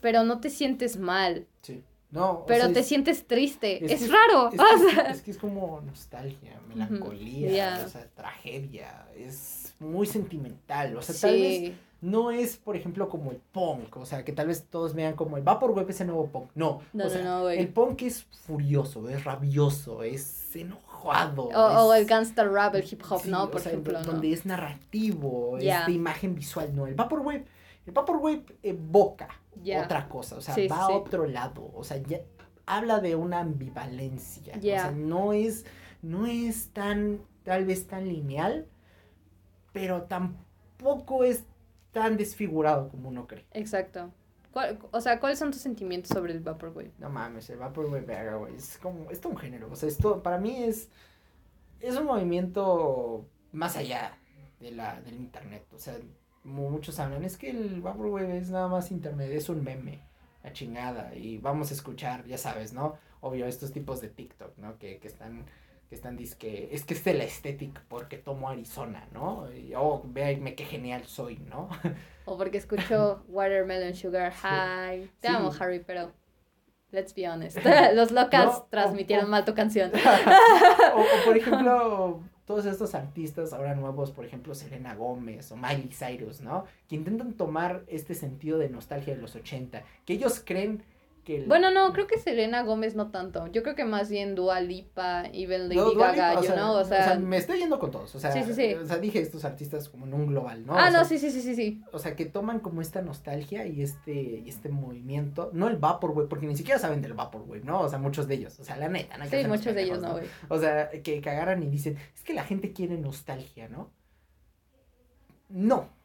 pero 0.00 0.24
no 0.24 0.40
te 0.40 0.50
sientes 0.50 0.96
mal. 0.98 1.46
Sí. 1.62 1.82
No, 2.10 2.44
Pero 2.46 2.64
sea, 2.66 2.72
te 2.72 2.80
es- 2.80 2.86
sientes 2.86 3.26
triste. 3.26 3.84
es 3.84 3.90
Es, 3.92 3.98
que 3.98 4.04
es- 4.06 4.10
raro. 4.12 4.50
Es 4.52 4.60
o 4.60 4.86
que, 4.86 4.94
sea, 4.94 5.02
es, 5.10 5.16
es 5.16 5.22
que 5.22 5.30
es 5.32 5.38
como 5.38 5.80
nostalgia, 5.84 6.58
melancolía, 6.68 7.82
o 7.84 7.88
sea, 7.88 8.06
tragedia, 8.14 9.06
es 9.16 9.74
muy 9.80 10.06
sentimental, 10.06 10.96
o 10.96 11.02
sea, 11.02 11.14
tal 11.20 11.32
vez 11.38 11.72
no 12.00 12.30
es, 12.30 12.56
por 12.56 12.76
ejemplo, 12.76 13.08
como 13.08 13.32
el 13.32 13.38
punk, 13.38 13.96
o 13.96 14.06
sea, 14.06 14.24
que 14.24 14.32
tal 14.32 14.46
vez 14.46 14.64
todos 14.70 14.94
vean 14.94 15.14
como 15.14 15.36
el 15.36 15.42
Vaporwave 15.42 15.90
es 15.90 16.00
el 16.00 16.06
nuevo 16.06 16.28
punk, 16.28 16.50
no, 16.54 16.80
No, 16.92 17.06
o 17.06 17.10
sea, 17.10 17.22
no, 17.22 17.40
no, 17.40 17.48
el 17.50 17.68
punk 17.68 18.02
es 18.02 18.22
furioso, 18.46 19.06
es 19.08 19.24
rabioso, 19.24 20.02
es 20.02 20.54
enojado. 20.54 21.48
O, 21.48 21.92
el 21.94 22.06
gangsta 22.06 22.44
rap, 22.44 22.74
el 22.76 22.84
hip 22.90 23.02
hop, 23.08 23.20
sí, 23.22 23.30
¿no? 23.30 23.50
Por 23.50 23.60
ejemplo, 23.60 24.00
donde 24.02 24.32
es 24.32 24.46
narrativo, 24.46 25.58
es 25.58 25.86
de 25.86 25.92
imagen 25.92 26.34
visual, 26.34 26.74
no, 26.74 26.86
el 26.86 26.94
Vaporwave, 26.94 27.44
el 27.86 27.92
Vaporwave 27.92 28.44
evoca 28.62 29.28
Otra 29.84 30.08
cosa, 30.08 30.36
o 30.36 30.40
sea, 30.40 30.54
Sí, 30.54 30.68
va 30.68 30.84
a 30.84 30.86
sí. 30.88 30.92
otro 30.94 31.26
lado, 31.26 31.70
o 31.74 31.82
sea, 31.84 31.96
ya 31.98 32.20
habla 32.66 33.00
de 33.00 33.14
una 33.16 33.40
ambivalencia, 33.40 34.54
o 34.56 34.60
sea, 34.60 34.90
no 34.90 35.32
es, 35.32 35.64
no 36.02 36.26
es 36.26 36.68
tan, 36.70 37.20
tal 37.44 37.64
vez 37.64 37.86
tan 37.86 38.06
lineal, 38.08 38.66
pero 39.72 40.02
tampoco 40.02 41.24
es 41.24 41.44
tan 41.92 42.16
desfigurado 42.16 42.88
como 42.88 43.08
uno 43.08 43.26
cree. 43.26 43.46
Exacto. 43.52 44.10
¿Cuál- 44.52 44.78
o 44.90 45.00
sea, 45.00 45.20
¿cuáles 45.20 45.38
son 45.38 45.50
tus 45.50 45.60
sentimientos 45.60 46.08
sobre 46.10 46.32
el 46.32 46.40
Vaporwave? 46.40 46.90
No 46.98 47.10
mames, 47.10 47.50
el 47.50 47.58
Vaporwave, 47.58 48.00
verga, 48.06 48.36
güey, 48.36 48.54
es 48.56 48.78
como, 48.78 49.10
es 49.10 49.20
todo 49.20 49.32
un 49.32 49.38
género, 49.38 49.68
o 49.70 49.76
sea, 49.76 49.88
esto, 49.88 50.22
para 50.22 50.38
mí 50.38 50.62
es, 50.62 50.88
es 51.80 51.96
un 51.96 52.06
movimiento 52.06 53.26
más 53.52 53.76
allá 53.76 54.16
de 54.60 54.70
la, 54.70 55.00
del 55.02 55.16
internet, 55.16 55.66
o 55.74 55.78
sea, 55.78 55.98
muchos 56.46 56.98
hablan, 56.98 57.24
es 57.24 57.36
que 57.36 57.50
el 57.50 57.80
Vaporwave 57.80 58.38
es 58.38 58.50
nada 58.50 58.68
más 58.68 58.90
internet, 58.90 59.30
es 59.32 59.48
un 59.48 59.62
meme, 59.62 60.00
la 60.42 60.52
chingada, 60.52 61.14
y 61.14 61.38
vamos 61.38 61.70
a 61.70 61.74
escuchar, 61.74 62.24
ya 62.26 62.38
sabes, 62.38 62.72
¿no? 62.72 62.96
Obvio, 63.20 63.46
estos 63.46 63.72
tipos 63.72 64.00
de 64.00 64.08
TikTok, 64.08 64.56
¿no? 64.58 64.78
Que, 64.78 64.98
que 64.98 65.08
están 65.08 65.46
que 65.88 65.94
están 65.94 66.16
que 66.16 66.68
es 66.72 66.84
que 66.84 66.94
es 66.94 67.04
de 67.04 67.14
la 67.14 67.24
estética 67.24 67.82
porque 67.88 68.18
tomo 68.18 68.48
Arizona, 68.48 69.06
¿no? 69.12 69.52
Y, 69.52 69.72
oh, 69.76 70.02
me 70.04 70.54
qué 70.54 70.64
genial 70.64 71.04
soy, 71.06 71.38
¿no? 71.38 71.68
O 72.24 72.36
porque 72.36 72.58
escucho 72.58 73.24
Watermelon 73.28 73.94
Sugar 73.94 74.32
High. 74.32 75.10
Te 75.20 75.28
amo, 75.28 75.52
Harry, 75.58 75.78
pero 75.78 76.12
let's 76.90 77.14
be 77.14 77.28
honest. 77.28 77.58
Los 77.94 78.10
locals 78.10 78.68
transmitieron 78.68 79.30
mal 79.30 79.44
tu 79.44 79.54
canción. 79.54 79.92
o, 80.94 81.24
por 81.24 81.36
ejemplo, 81.36 82.20
todos 82.46 82.64
estos 82.64 82.94
artistas 82.94 83.52
ahora 83.52 83.74
nuevos, 83.74 84.12
por 84.12 84.24
ejemplo, 84.24 84.54
Selena 84.54 84.94
Gómez 84.94 85.50
o 85.52 85.56
Miley 85.56 85.90
Cyrus, 85.90 86.40
¿no? 86.40 86.64
Que 86.88 86.94
intentan 86.94 87.34
tomar 87.34 87.82
este 87.88 88.14
sentido 88.14 88.58
de 88.58 88.68
nostalgia 88.68 89.14
de 89.14 89.20
los 89.20 89.34
80, 89.34 89.82
que 90.04 90.12
ellos 90.14 90.40
creen 90.44 90.82
bueno, 91.46 91.70
no, 91.70 91.92
creo 91.92 92.06
que 92.06 92.18
Selena 92.18 92.62
Gómez 92.62 92.94
no 92.94 93.10
tanto. 93.10 93.46
Yo 93.48 93.62
creo 93.62 93.74
que 93.74 93.84
más 93.84 94.08
bien 94.08 94.34
Dua 94.34 94.60
Lipa, 94.60 95.24
Even 95.32 95.68
Lady 95.68 95.94
Gaga, 95.96 96.38
o 96.38 96.42
sea, 96.42 96.70
O 96.70 96.84
sea, 96.84 97.18
me 97.18 97.36
estoy 97.36 97.58
yendo 97.58 97.78
con 97.78 97.90
todos. 97.90 98.14
O 98.14 98.20
sea, 98.20 98.30
o 98.30 98.86
sea, 98.86 98.98
dije 98.98 99.20
estos 99.20 99.44
artistas 99.44 99.88
como 99.88 100.06
en 100.06 100.14
un 100.14 100.26
global, 100.26 100.64
¿no? 100.64 100.76
Ah, 100.76 100.90
no, 100.90 101.04
sí, 101.04 101.18
sí, 101.18 101.30
sí, 101.30 101.40
sí, 101.40 101.54
sí. 101.54 101.82
O 101.92 101.98
sea, 101.98 102.14
que 102.14 102.26
toman 102.26 102.60
como 102.60 102.80
esta 102.80 103.02
nostalgia 103.02 103.66
y 103.66 103.82
este, 103.82 104.12
y 104.12 104.48
este 104.48 104.68
movimiento. 104.68 105.50
No 105.52 105.68
el 105.68 105.76
Vaporwave, 105.76 106.28
porque 106.28 106.46
ni 106.46 106.56
siquiera 106.56 106.78
saben 106.78 107.02
del 107.02 107.14
Vaporwave, 107.14 107.64
¿no? 107.64 107.80
O 107.80 107.88
sea, 107.88 107.98
muchos 107.98 108.28
de 108.28 108.34
ellos. 108.34 108.58
O 108.60 108.64
sea, 108.64 108.76
la 108.76 108.88
neta, 108.88 109.18
¿no? 109.18 109.26
Sí, 109.26 109.44
muchos 109.46 109.74
de 109.74 109.82
ellos 109.82 110.00
no, 110.00 110.12
güey. 110.12 110.26
O 110.48 110.58
sea, 110.58 110.90
que 110.90 111.20
cagaran 111.20 111.62
y 111.62 111.66
dicen, 111.66 111.96
es 112.14 112.22
que 112.22 112.34
la 112.34 112.44
gente 112.44 112.72
quiere 112.72 112.96
nostalgia, 112.98 113.68
¿no? 113.68 113.90
No. 115.48 115.95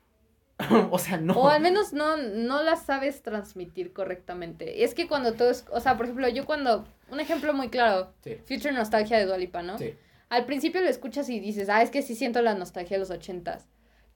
o 0.92 1.00
sea, 1.00 1.18
no. 1.18 1.34
O 1.34 1.50
al 1.50 1.62
menos 1.62 1.94
no, 1.94 2.18
no 2.18 2.64
la 2.64 2.76
sabes 2.76 3.22
transmitir 3.22 3.94
correctamente. 3.94 4.84
Es 4.84 4.94
que 4.94 5.08
cuando 5.08 5.34
todo 5.34 5.50
es, 5.50 5.66
o 5.72 5.80
sea, 5.80 5.98
por 5.98 6.06
ejemplo, 6.06 6.28
yo 6.30 6.46
cuando, 6.46 6.86
un 7.12 7.20
ejemplo 7.20 7.54
muy 7.54 7.70
claro, 7.70 8.14
Future 8.46 8.72
Nostalgia 8.72 9.18
de 9.18 9.26
Dualipa, 9.26 9.62
¿no? 9.62 9.78
Sí. 9.78 9.94
Al 10.30 10.46
principio 10.46 10.82
lo 10.82 10.88
escuchas 10.88 11.30
y 11.30 11.40
dices, 11.40 11.70
ah, 11.70 11.82
es 11.82 11.92
que 11.92 12.02
sí 12.02 12.16
siento 12.16 12.42
la 12.42 12.56
nostalgia 12.56 12.96
de 12.96 13.00
los 13.00 13.12
ochentas. 13.12 13.68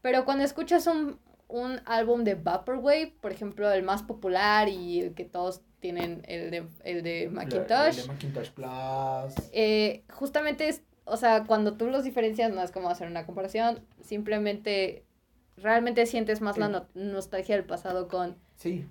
Pero 0.02 0.24
cuando 0.24 0.44
escuchas 0.44 0.88
un, 0.88 1.20
un 1.48 1.82
álbum 1.86 2.24
de 2.24 2.36
Vaporwave, 2.36 3.14
por 3.22 3.32
ejemplo, 3.32 3.72
el 3.72 3.84
más 3.84 4.04
popular 4.04 4.70
y 4.70 5.02
el 5.02 5.14
que 5.14 5.26
todos 5.26 5.62
tienen, 5.80 6.24
el 6.28 6.52
de, 6.52 6.68
el 6.84 7.04
de 7.04 7.30
Macintosh. 7.30 7.98
El 8.00 8.08
de 8.08 8.08
Macintosh 8.08 8.50
Plus. 8.52 9.50
Eh, 9.52 10.04
justamente 10.12 10.68
es, 10.68 10.82
o 11.06 11.18
sea, 11.18 11.44
cuando 11.46 11.76
tú 11.76 11.88
los 11.88 12.04
diferencias, 12.04 12.52
no 12.52 12.62
es 12.62 12.72
como 12.72 12.90
hacer 12.90 13.08
una 13.08 13.26
comparación, 13.26 13.80
simplemente 14.02 15.05
realmente 15.58 16.06
sientes 16.06 16.42
más 16.42 16.58
la 16.58 16.88
nostalgia 16.94 17.56
del 17.56 17.66
pasado 17.66 18.08
con, 18.08 18.36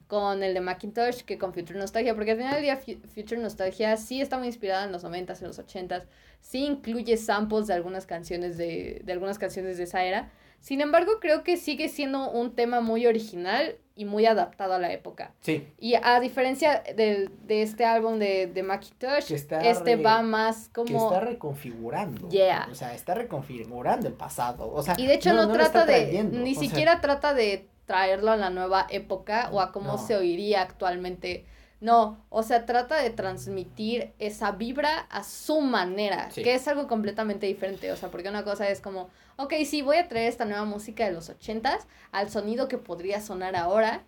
con 0.07 0.43
el 0.43 0.55
de 0.55 0.61
Macintosh 0.61 1.23
que 1.23 1.39
con 1.39 1.53
Future 1.53 1.79
Nostalgia, 1.79 2.15
porque 2.15 2.33
al 2.33 2.39
final 2.39 2.55
del 2.55 2.63
día 2.63 2.77
Future 2.77 3.41
Nostalgia 3.41 3.97
sí 3.97 4.21
está 4.21 4.39
muy 4.39 4.47
inspirada 4.47 4.85
en 4.85 4.93
los 4.93 5.05
90s, 5.05 5.41
en 5.41 5.49
los 5.49 5.59
80s, 5.59 6.05
sí 6.41 6.65
incluye 6.65 7.17
samples 7.17 7.67
de 7.67 7.75
algunas 7.75 8.07
canciones 8.07 8.57
de, 8.57 9.03
de 9.05 9.13
algunas 9.13 9.39
canciones 9.39 9.77
de 9.77 9.85
esa 9.85 10.05
era, 10.05 10.31
sin 10.65 10.81
embargo, 10.81 11.21
creo 11.21 11.45
que 11.45 11.59
sigue 11.59 11.91
siendo 11.91 12.31
un 12.31 12.55
tema 12.55 12.81
muy 12.81 13.07
original 13.07 13.77
y 13.97 14.05
muy 14.05 14.27
adaptado 14.27 14.75
a 14.75 14.79
la 14.79 14.93
época. 14.93 15.33
Sí. 15.41 15.69
Y 15.79 15.95
a 15.95 16.19
diferencia 16.21 16.83
de, 16.97 17.31
de 17.43 17.63
este 17.63 17.85
álbum 17.85 18.19
de, 18.19 18.49
de 18.49 18.63
Macintosh, 18.63 19.33
este 19.33 19.97
va 19.97 20.23
más 20.23 20.69
como... 20.75 20.87
Que 20.87 20.97
está 20.97 21.21
reconfigurando. 21.21 22.29
Yeah. 22.29 22.69
O 22.71 22.75
sea, 22.75 22.95
está 22.95 23.15
reconfigurando 23.15 24.09
el 24.09 24.15
pasado. 24.15 24.73
O 24.73 24.83
sea, 24.83 24.95
y 24.99 25.07
de 25.07 25.15
hecho 25.15 25.33
no, 25.33 25.51
trata 25.53 25.87
de... 25.87 26.25
Ni 26.25 26.55
siquiera 26.55 27.01
trata 27.01 27.35
de 27.35 27.69
traerlo 27.87 28.33
a 28.33 28.37
la 28.37 28.51
nueva 28.51 28.87
época 28.91 29.49
o 29.53 29.61
a 29.61 29.71
cómo 29.71 29.99
se 29.99 30.17
oiría 30.17 30.63
actualmente 30.63 31.45
no, 31.85 32.25
o 32.31 32.43
sea, 32.43 32.65
trata 32.65 32.97
de 33.03 33.11
transmitir 33.11 34.15
esa 34.19 34.53
vibra 34.53 35.01
a 35.11 35.23
su 35.23 35.61
manera, 35.61 36.31
que 36.35 36.55
es 36.55 36.67
algo 36.67 36.89
completamente 36.89 37.47
diferente, 37.47 37.93
o 37.93 37.97
sea, 37.97 38.11
porque 38.11 38.31
una 38.31 38.43
cosa 38.43 38.71
es 38.71 38.81
como, 38.81 39.11
ok, 39.37 39.53
sí, 39.67 39.83
voy 39.83 39.99
a 39.99 40.09
traer 40.09 40.31
esta 40.31 40.47
nueva 40.47 40.65
música 40.65 41.05
de 41.05 41.13
los 41.13 41.29
ochentas 41.29 41.87
al 42.11 42.31
sonido 42.31 42.69
que 42.69 42.79
podría 42.79 43.21
sonar 43.21 43.55
ahora, 43.55 44.03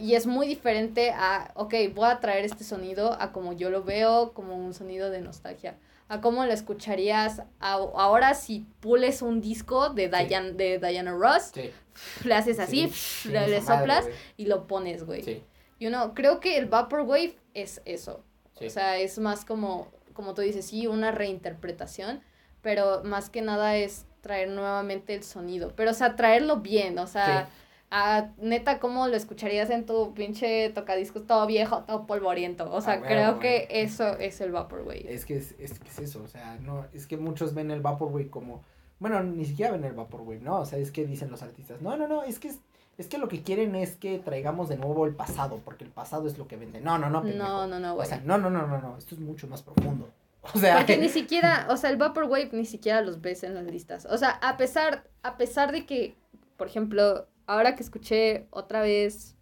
y 0.00 0.16
es 0.16 0.26
muy 0.26 0.48
diferente 0.48 1.12
a, 1.12 1.52
ok, 1.54 1.74
voy 1.94 2.08
a 2.10 2.18
traer 2.18 2.44
este 2.44 2.64
sonido 2.64 3.16
a 3.20 3.30
como 3.30 3.52
yo 3.52 3.70
lo 3.70 3.84
veo, 3.84 4.32
como 4.32 4.56
un 4.56 4.74
sonido 4.74 5.08
de 5.10 5.20
nostalgia. 5.20 5.76
A 6.08 6.20
cómo 6.20 6.44
lo 6.44 6.52
escucharías 6.52 7.42
ahora 7.60 8.34
si 8.34 8.66
pules 8.80 9.22
un 9.22 9.40
disco 9.40 9.90
de, 9.90 10.08
Diana, 10.08 10.50
de 10.50 10.80
Diana 10.80 11.12
Ross, 11.12 11.52
le 12.24 12.34
haces 12.34 12.58
así, 12.58 12.92
le, 13.30 13.62
soplas 13.62 14.04
y 14.36 14.46
lo 14.46 14.66
pones, 14.66 15.04
güey. 15.04 15.44
You 15.80 15.88
know, 15.88 16.14
creo 16.14 16.40
que 16.40 16.56
el 16.56 16.66
Vaporwave 16.66 17.36
es 17.54 17.82
eso. 17.84 18.22
O 18.60 18.70
sea, 18.70 18.98
es 18.98 19.18
más 19.18 19.44
como, 19.44 19.88
como 20.12 20.34
tú 20.34 20.42
dices, 20.42 20.66
sí, 20.66 20.86
una 20.86 21.10
reinterpretación, 21.10 22.20
pero 22.62 23.02
más 23.04 23.30
que 23.30 23.42
nada 23.42 23.76
es 23.76 24.06
traer 24.20 24.48
nuevamente 24.48 25.14
el 25.14 25.22
sonido. 25.22 25.72
Pero, 25.76 25.90
o 25.90 25.94
sea, 25.94 26.16
traerlo 26.16 26.58
bien, 26.58 26.98
o 26.98 27.06
sea, 27.06 27.48
a, 27.90 28.30
neta, 28.38 28.80
¿cómo 28.80 29.06
lo 29.06 29.16
escucharías 29.16 29.70
en 29.70 29.86
tu 29.86 30.14
pinche 30.14 30.70
tocadiscos 30.70 31.26
todo 31.26 31.46
viejo, 31.46 31.84
todo 31.84 32.06
polvoriento? 32.06 32.72
O 32.72 32.80
sea, 32.80 33.02
creo 33.02 33.38
que 33.38 33.68
eso 33.70 34.18
es 34.18 34.40
el 34.40 34.52
Vaporwave. 34.52 35.12
Es 35.12 35.24
que 35.24 35.36
es, 35.36 35.54
es 35.58 35.78
que 35.78 35.88
es 35.88 35.98
eso, 35.98 36.22
o 36.22 36.28
sea, 36.28 36.56
no, 36.62 36.86
es 36.92 37.06
que 37.06 37.16
muchos 37.16 37.54
ven 37.54 37.70
el 37.70 37.80
Vaporwave 37.80 38.30
como, 38.30 38.62
bueno, 38.98 39.22
ni 39.22 39.44
siquiera 39.44 39.72
ven 39.72 39.84
el 39.84 39.92
Vaporwave, 39.92 40.40
¿no? 40.40 40.60
O 40.60 40.64
sea, 40.64 40.78
es 40.78 40.90
que 40.90 41.04
dicen 41.04 41.30
los 41.30 41.42
artistas, 41.42 41.82
no, 41.82 41.96
no, 41.96 42.08
no, 42.08 42.22
es 42.22 42.38
que 42.38 42.48
es 42.48 42.60
es 42.98 43.08
que 43.08 43.18
lo 43.18 43.28
que 43.28 43.42
quieren 43.42 43.74
es 43.74 43.96
que 43.96 44.18
traigamos 44.18 44.68
de 44.68 44.76
nuevo 44.76 45.06
el 45.06 45.14
pasado, 45.14 45.60
porque 45.64 45.84
el 45.84 45.90
pasado 45.90 46.26
es 46.26 46.38
lo 46.38 46.46
que 46.46 46.56
vende. 46.56 46.80
No, 46.80 46.98
no, 46.98 47.10
no, 47.10 47.22
No, 47.22 47.66
no, 47.66 47.80
no, 47.80 47.94
güey. 47.94 48.06
O 48.06 48.08
sea, 48.08 48.20
no, 48.24 48.38
no, 48.38 48.50
no, 48.50 48.66
no, 48.66 48.80
no, 48.80 48.96
esto 48.98 49.14
es 49.14 49.20
mucho 49.20 49.46
más 49.48 49.62
profundo. 49.62 50.08
O 50.54 50.58
sea, 50.58 50.76
porque 50.76 50.98
ni 50.98 51.08
siquiera, 51.08 51.66
o 51.70 51.78
sea, 51.78 51.88
el 51.88 51.96
Vaporwave 51.96 52.50
ni 52.52 52.66
siquiera 52.66 53.00
los 53.00 53.22
ves 53.22 53.44
en 53.44 53.54
las 53.54 53.64
listas. 53.64 54.04
O 54.04 54.18
sea, 54.18 54.32
a 54.42 54.58
pesar, 54.58 55.08
a 55.22 55.38
pesar 55.38 55.72
de 55.72 55.86
que, 55.86 56.18
por 56.58 56.66
ejemplo, 56.66 57.26
ahora 57.46 57.74
que 57.74 57.82
escuché 57.82 58.46
otra 58.50 58.82
vez 58.82 59.36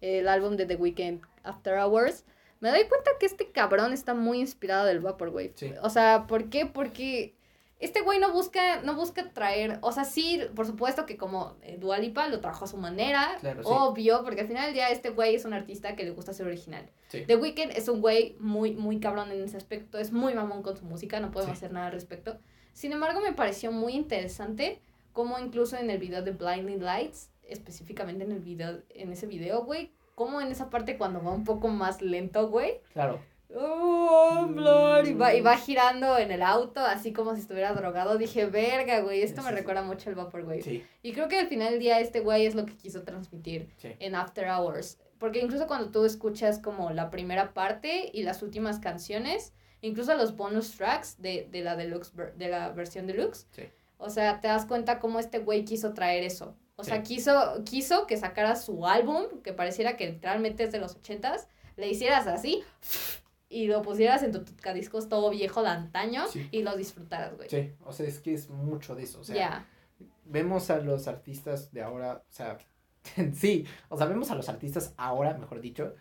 el 0.00 0.26
álbum 0.26 0.56
de 0.56 0.66
The 0.66 0.74
Weeknd, 0.74 1.20
After 1.44 1.78
Hours, 1.78 2.24
me 2.58 2.70
doy 2.70 2.88
cuenta 2.88 3.12
que 3.20 3.26
este 3.26 3.52
cabrón 3.52 3.92
está 3.92 4.14
muy 4.14 4.40
inspirado 4.40 4.84
del 4.84 4.98
Vaporwave. 4.98 5.52
Sí. 5.54 5.72
O 5.80 5.90
sea, 5.90 6.26
¿por 6.26 6.50
qué? 6.50 6.66
Porque 6.66 7.36
este 7.82 8.00
güey 8.00 8.20
no 8.20 8.32
busca, 8.32 8.80
no 8.82 8.94
busca 8.94 9.32
traer, 9.32 9.78
o 9.80 9.90
sea, 9.90 10.04
sí, 10.04 10.40
por 10.54 10.66
supuesto 10.66 11.04
que 11.04 11.16
como 11.16 11.56
eh, 11.62 11.78
Dualipa 11.80 12.28
lo 12.28 12.38
trajo 12.38 12.64
a 12.64 12.68
su 12.68 12.76
manera, 12.76 13.36
obvio, 13.64 14.22
porque 14.22 14.42
al 14.42 14.46
final 14.46 14.66
del 14.66 14.74
día 14.74 14.88
este 14.90 15.10
güey 15.10 15.34
es 15.34 15.44
un 15.44 15.52
artista 15.52 15.96
que 15.96 16.04
le 16.04 16.10
gusta 16.12 16.32
ser 16.32 16.46
original. 16.46 16.88
The 17.10 17.34
Weeknd 17.34 17.72
es 17.76 17.88
un 17.88 18.00
güey 18.00 18.36
muy, 18.38 18.72
muy 18.72 19.00
cabrón 19.00 19.32
en 19.32 19.42
ese 19.42 19.56
aspecto, 19.56 19.98
es 19.98 20.12
muy 20.12 20.32
mamón 20.32 20.62
con 20.62 20.76
su 20.76 20.84
música, 20.84 21.18
no 21.18 21.32
podemos 21.32 21.56
hacer 21.56 21.72
nada 21.72 21.86
al 21.86 21.92
respecto. 21.92 22.38
Sin 22.72 22.92
embargo, 22.92 23.20
me 23.20 23.32
pareció 23.32 23.72
muy 23.72 23.94
interesante 23.94 24.80
como 25.12 25.40
incluso 25.40 25.76
en 25.76 25.90
el 25.90 25.98
video 25.98 26.22
de 26.22 26.30
Blinding 26.30 26.84
Lights, 26.84 27.30
específicamente 27.42 28.22
en 28.22 28.30
el 28.30 28.40
video, 28.40 28.80
en 28.90 29.12
ese 29.12 29.26
video, 29.26 29.64
güey, 29.64 29.90
como 30.14 30.40
en 30.40 30.52
esa 30.52 30.70
parte 30.70 30.96
cuando 30.96 31.20
va 31.20 31.32
un 31.32 31.42
poco 31.42 31.66
más 31.66 32.00
lento, 32.00 32.48
güey. 32.48 32.80
Claro 32.92 33.20
Oh, 33.54 34.46
y, 35.04 35.14
va, 35.14 35.34
y 35.34 35.40
va 35.40 35.56
girando 35.56 36.16
en 36.16 36.30
el 36.30 36.42
auto, 36.42 36.80
así 36.80 37.12
como 37.12 37.34
si 37.34 37.42
estuviera 37.42 37.72
drogado. 37.74 38.16
Dije, 38.16 38.46
verga, 38.46 39.00
güey, 39.00 39.22
esto 39.22 39.42
me 39.42 39.50
recuerda 39.50 39.82
mucho 39.82 40.08
al 40.08 40.16
Vaporwave. 40.16 40.62
Sí. 40.62 40.84
Y 41.02 41.12
creo 41.12 41.28
que 41.28 41.38
al 41.38 41.48
final 41.48 41.70
del 41.70 41.80
día 41.80 42.00
este 42.00 42.20
güey 42.20 42.46
es 42.46 42.54
lo 42.54 42.64
que 42.64 42.76
quiso 42.76 43.02
transmitir 43.02 43.68
en 43.82 44.14
After 44.14 44.48
Hours. 44.48 44.98
Porque 45.18 45.40
incluso 45.40 45.66
cuando 45.66 45.90
tú 45.90 46.04
escuchas 46.04 46.58
como 46.58 46.90
la 46.90 47.10
primera 47.10 47.52
parte 47.52 48.10
y 48.12 48.22
las 48.22 48.42
últimas 48.42 48.78
canciones, 48.78 49.52
incluso 49.80 50.14
los 50.14 50.36
bonus 50.36 50.76
tracks 50.76 51.20
de, 51.20 51.46
de 51.50 51.62
la 51.62 51.76
deluxe, 51.76 52.12
de 52.36 52.48
la 52.48 52.70
versión 52.70 53.06
deluxe, 53.06 53.46
o 53.98 54.10
sea, 54.10 54.40
te 54.40 54.48
das 54.48 54.66
cuenta 54.66 54.98
cómo 54.98 55.18
este 55.18 55.38
güey 55.38 55.64
quiso 55.64 55.92
traer 55.92 56.24
eso. 56.24 56.56
O 56.76 56.84
sea, 56.84 57.02
quiso, 57.02 57.62
quiso 57.64 58.06
que 58.06 58.16
sacara 58.16 58.56
su 58.56 58.86
álbum, 58.86 59.24
que 59.44 59.52
pareciera 59.52 59.96
que 59.96 60.10
literalmente 60.10 60.64
es 60.64 60.72
de 60.72 60.78
los 60.78 60.96
ochentas, 60.96 61.48
le 61.76 61.88
hicieras 61.88 62.26
así 62.26 62.64
y 63.52 63.66
lo 63.66 63.82
pusieras 63.82 64.22
en 64.22 64.32
tu 64.32 64.42
discos 64.72 65.08
todo 65.08 65.30
viejo 65.30 65.62
de 65.62 65.68
antaño 65.68 66.24
y 66.50 66.62
lo 66.62 66.74
disfrutaras, 66.76 67.36
güey. 67.36 67.48
Sí, 67.50 67.72
o 67.84 67.92
sea, 67.92 68.06
es 68.06 68.18
que 68.18 68.32
es 68.32 68.48
mucho 68.48 68.94
de 68.94 69.02
eso, 69.02 69.20
o 69.20 69.24
sea, 69.24 69.66
vemos 70.24 70.70
a 70.70 70.78
los 70.78 71.06
artistas 71.06 71.70
de 71.72 71.82
ahora, 71.82 72.24
o 72.28 72.32
sea, 72.32 72.58
sí, 73.34 73.66
o 73.90 73.98
sea, 73.98 74.06
vemos 74.06 74.30
a 74.30 74.34
los 74.34 74.48
artistas 74.48 74.94
ahora, 74.96 75.36
mejor 75.36 75.60
dicho, 75.60 75.94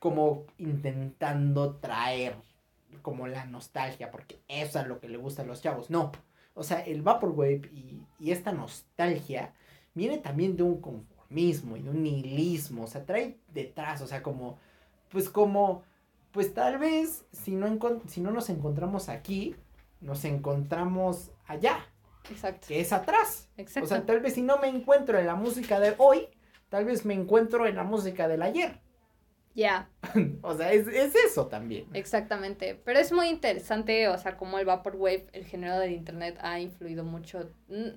como 0.00 0.44
intentando 0.58 1.76
traer 1.76 2.36
como 3.00 3.26
la 3.26 3.46
nostalgia, 3.46 4.10
porque 4.10 4.42
eso 4.46 4.78
es 4.78 4.86
lo 4.86 5.00
que 5.00 5.08
le 5.08 5.16
gusta 5.16 5.42
a 5.42 5.46
los 5.46 5.62
chavos, 5.62 5.88
no, 5.88 6.12
o 6.54 6.62
sea, 6.62 6.80
el 6.80 7.00
Vaporwave 7.00 7.70
y, 7.72 8.02
y 8.20 8.32
esta 8.32 8.52
nostalgia 8.52 9.54
viene 9.94 10.18
también 10.18 10.56
de 10.56 10.62
un 10.62 10.80
conformismo 10.82 11.78
y 11.78 11.82
de 11.82 11.88
un 11.88 12.02
nihilismo, 12.02 12.84
o 12.84 12.86
sea, 12.86 13.06
trae 13.06 13.38
detrás, 13.48 14.02
o 14.02 14.06
sea, 14.06 14.22
como, 14.22 14.58
pues 15.08 15.30
como 15.30 15.84
pues 16.32 16.54
tal 16.54 16.78
vez 16.78 17.24
si 17.32 17.54
no, 17.54 17.78
si 18.08 18.20
no 18.20 18.30
nos 18.30 18.50
encontramos 18.50 19.08
aquí, 19.08 19.54
nos 20.00 20.24
encontramos 20.24 21.30
allá. 21.46 21.86
Exacto. 22.30 22.68
Que 22.68 22.80
es 22.80 22.92
atrás. 22.92 23.48
Exacto. 23.56 23.84
O 23.84 23.88
sea, 23.88 24.06
tal 24.06 24.20
vez 24.20 24.34
si 24.34 24.42
no 24.42 24.58
me 24.58 24.68
encuentro 24.68 25.18
en 25.18 25.26
la 25.26 25.34
música 25.34 25.80
de 25.80 25.94
hoy, 25.98 26.28
tal 26.68 26.84
vez 26.84 27.04
me 27.04 27.14
encuentro 27.14 27.66
en 27.66 27.76
la 27.76 27.84
música 27.84 28.28
del 28.28 28.42
ayer. 28.42 28.80
Ya. 29.54 29.90
o 30.42 30.54
sea, 30.54 30.72
es, 30.72 30.86
es, 30.88 31.14
eso 31.14 31.46
también. 31.46 31.86
Exactamente. 31.92 32.80
Pero 32.84 32.98
es 32.98 33.12
muy 33.12 33.28
interesante, 33.28 34.08
o 34.08 34.16
sea, 34.16 34.36
cómo 34.36 34.58
el 34.58 34.64
Vaporwave, 34.64 35.26
el 35.32 35.44
género 35.44 35.78
del 35.78 35.92
internet, 35.92 36.38
ha 36.40 36.58
influido 36.60 37.04
mucho. 37.04 37.50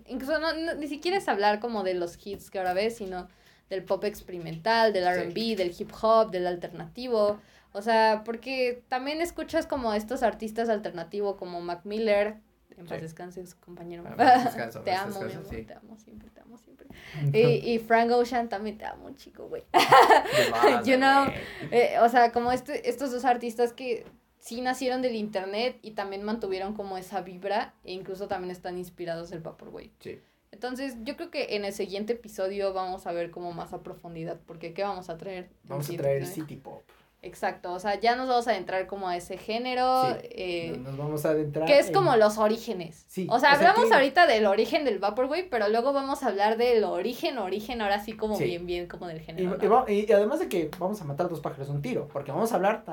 Incluso 0.08 0.40
no, 0.40 0.54
ni 0.76 0.88
siquiera 0.88 1.18
es 1.18 1.28
hablar 1.28 1.60
como 1.60 1.84
de 1.84 1.94
los 1.94 2.18
hits 2.26 2.50
que 2.52 2.58
ahora 2.58 2.74
ves, 2.74 2.98
sino 2.98 3.30
del 3.70 3.84
pop 3.84 4.04
experimental, 4.04 4.94
del 4.94 5.06
RB, 5.06 5.56
del 5.56 5.74
hip 5.78 5.92
hop, 6.02 6.32
del 6.32 6.48
alternativo. 6.48 7.40
O 7.76 7.82
sea, 7.82 8.22
porque 8.24 8.86
también 8.88 9.20
escuchas 9.20 9.68
como 9.68 9.94
estos 9.94 10.24
artistas 10.24 10.70
alternativos 10.70 11.36
como 11.36 11.60
Mac 11.60 11.82
Miller, 11.84 12.38
en 12.78 12.86
paz 12.86 13.02
descanse 13.02 13.46
su 13.46 13.60
compañero. 13.60 14.04
te 14.86 14.94
amo, 14.94 15.22
mi 15.22 15.34
amor, 15.34 15.50
te 15.50 15.74
amo 15.74 15.98
siempre, 15.98 16.30
te 16.30 16.40
amo 16.40 16.58
siempre. 16.58 16.88
y, 17.34 17.74
y 17.74 17.80
Frank 17.80 18.12
Ocean 18.12 18.48
también 18.48 18.78
te 18.78 18.86
amo, 18.86 19.10
chico, 19.12 19.50
güey. 19.50 19.64
you 20.86 20.96
know, 20.96 21.26
eh, 21.70 21.98
o 22.02 22.08
sea, 22.08 22.32
como 22.32 22.54
este, 22.54 22.90
estos 22.90 23.12
dos 23.12 23.26
artistas 23.26 23.74
que 23.74 24.06
sí 24.40 24.62
nacieron 24.62 25.02
del 25.02 25.16
internet 25.16 25.78
y 25.82 25.92
también 25.92 26.24
mantuvieron 26.24 26.76
como 26.76 26.98
esa 26.98 27.24
vibra 27.24 27.74
e 27.84 27.92
incluso 27.92 28.30
también 28.30 28.52
están 28.52 28.78
inspirados 28.78 29.32
del 29.32 29.42
Vaporwave. 29.42 29.92
Sí. 30.00 30.22
Entonces, 30.52 30.96
yo 31.04 31.18
creo 31.18 31.30
que 31.30 31.58
en 31.58 31.66
el 31.66 31.74
siguiente 31.74 32.14
episodio 32.14 32.72
vamos 32.72 33.06
a 33.06 33.12
ver 33.12 33.32
como 33.32 33.52
más 33.52 33.74
a 33.74 33.84
profundidad, 33.84 34.40
porque 34.46 34.74
¿qué 34.74 34.84
vamos 34.84 35.10
a 35.10 35.18
traer? 35.18 35.50
Vamos 35.66 35.90
a 35.90 35.98
traer 35.98 36.26
City 36.26 36.56
Pop. 36.56 36.84
Exacto, 37.26 37.74
o 37.74 37.80
sea, 37.80 38.00
ya 38.00 38.16
nos 38.16 38.28
vamos 38.28 38.48
a 38.48 38.52
adentrar 38.52 38.86
como 38.86 39.08
a 39.08 39.18
ese 39.18 39.38
género. 39.38 40.16
Eh, 40.22 40.80
nos 40.84 40.96
vamos 40.96 41.26
a 41.26 41.30
adentrar. 41.30 41.66
Que 41.66 41.80
es 41.80 41.90
como 41.90 42.16
los 42.16 42.38
orígenes. 42.38 43.04
Sí, 43.08 43.28
o 43.32 43.40
sea, 43.40 43.54
hablamos 43.54 43.92
ahorita 43.92 44.28
del 44.28 44.46
origen 44.46 44.86
del 44.86 45.00
Vaporwave, 45.00 45.48
pero 45.50 45.68
luego 45.68 45.92
vamos 45.92 46.22
a 46.22 46.28
hablar 46.28 46.56
del 46.58 46.84
origen, 46.84 47.40
origen, 47.40 47.82
ahora 47.82 48.00
sí 48.00 48.14
como 48.14 48.38
bien, 48.38 48.68
bien, 48.68 48.88
como 48.88 49.08
del 49.08 49.22
género. 49.22 49.58
Y, 49.88 50.12
además 50.12 50.40
de 50.40 50.50
que 50.50 50.70
vamos 50.78 51.02
a 51.02 51.06
matar 51.06 51.28
dos 51.28 51.40
pájaros 51.40 51.70
un 51.70 51.82
tiro, 51.82 52.08
porque 52.14 52.32
vamos 52.32 52.52
a 52.52 52.56
hablar 52.58 52.84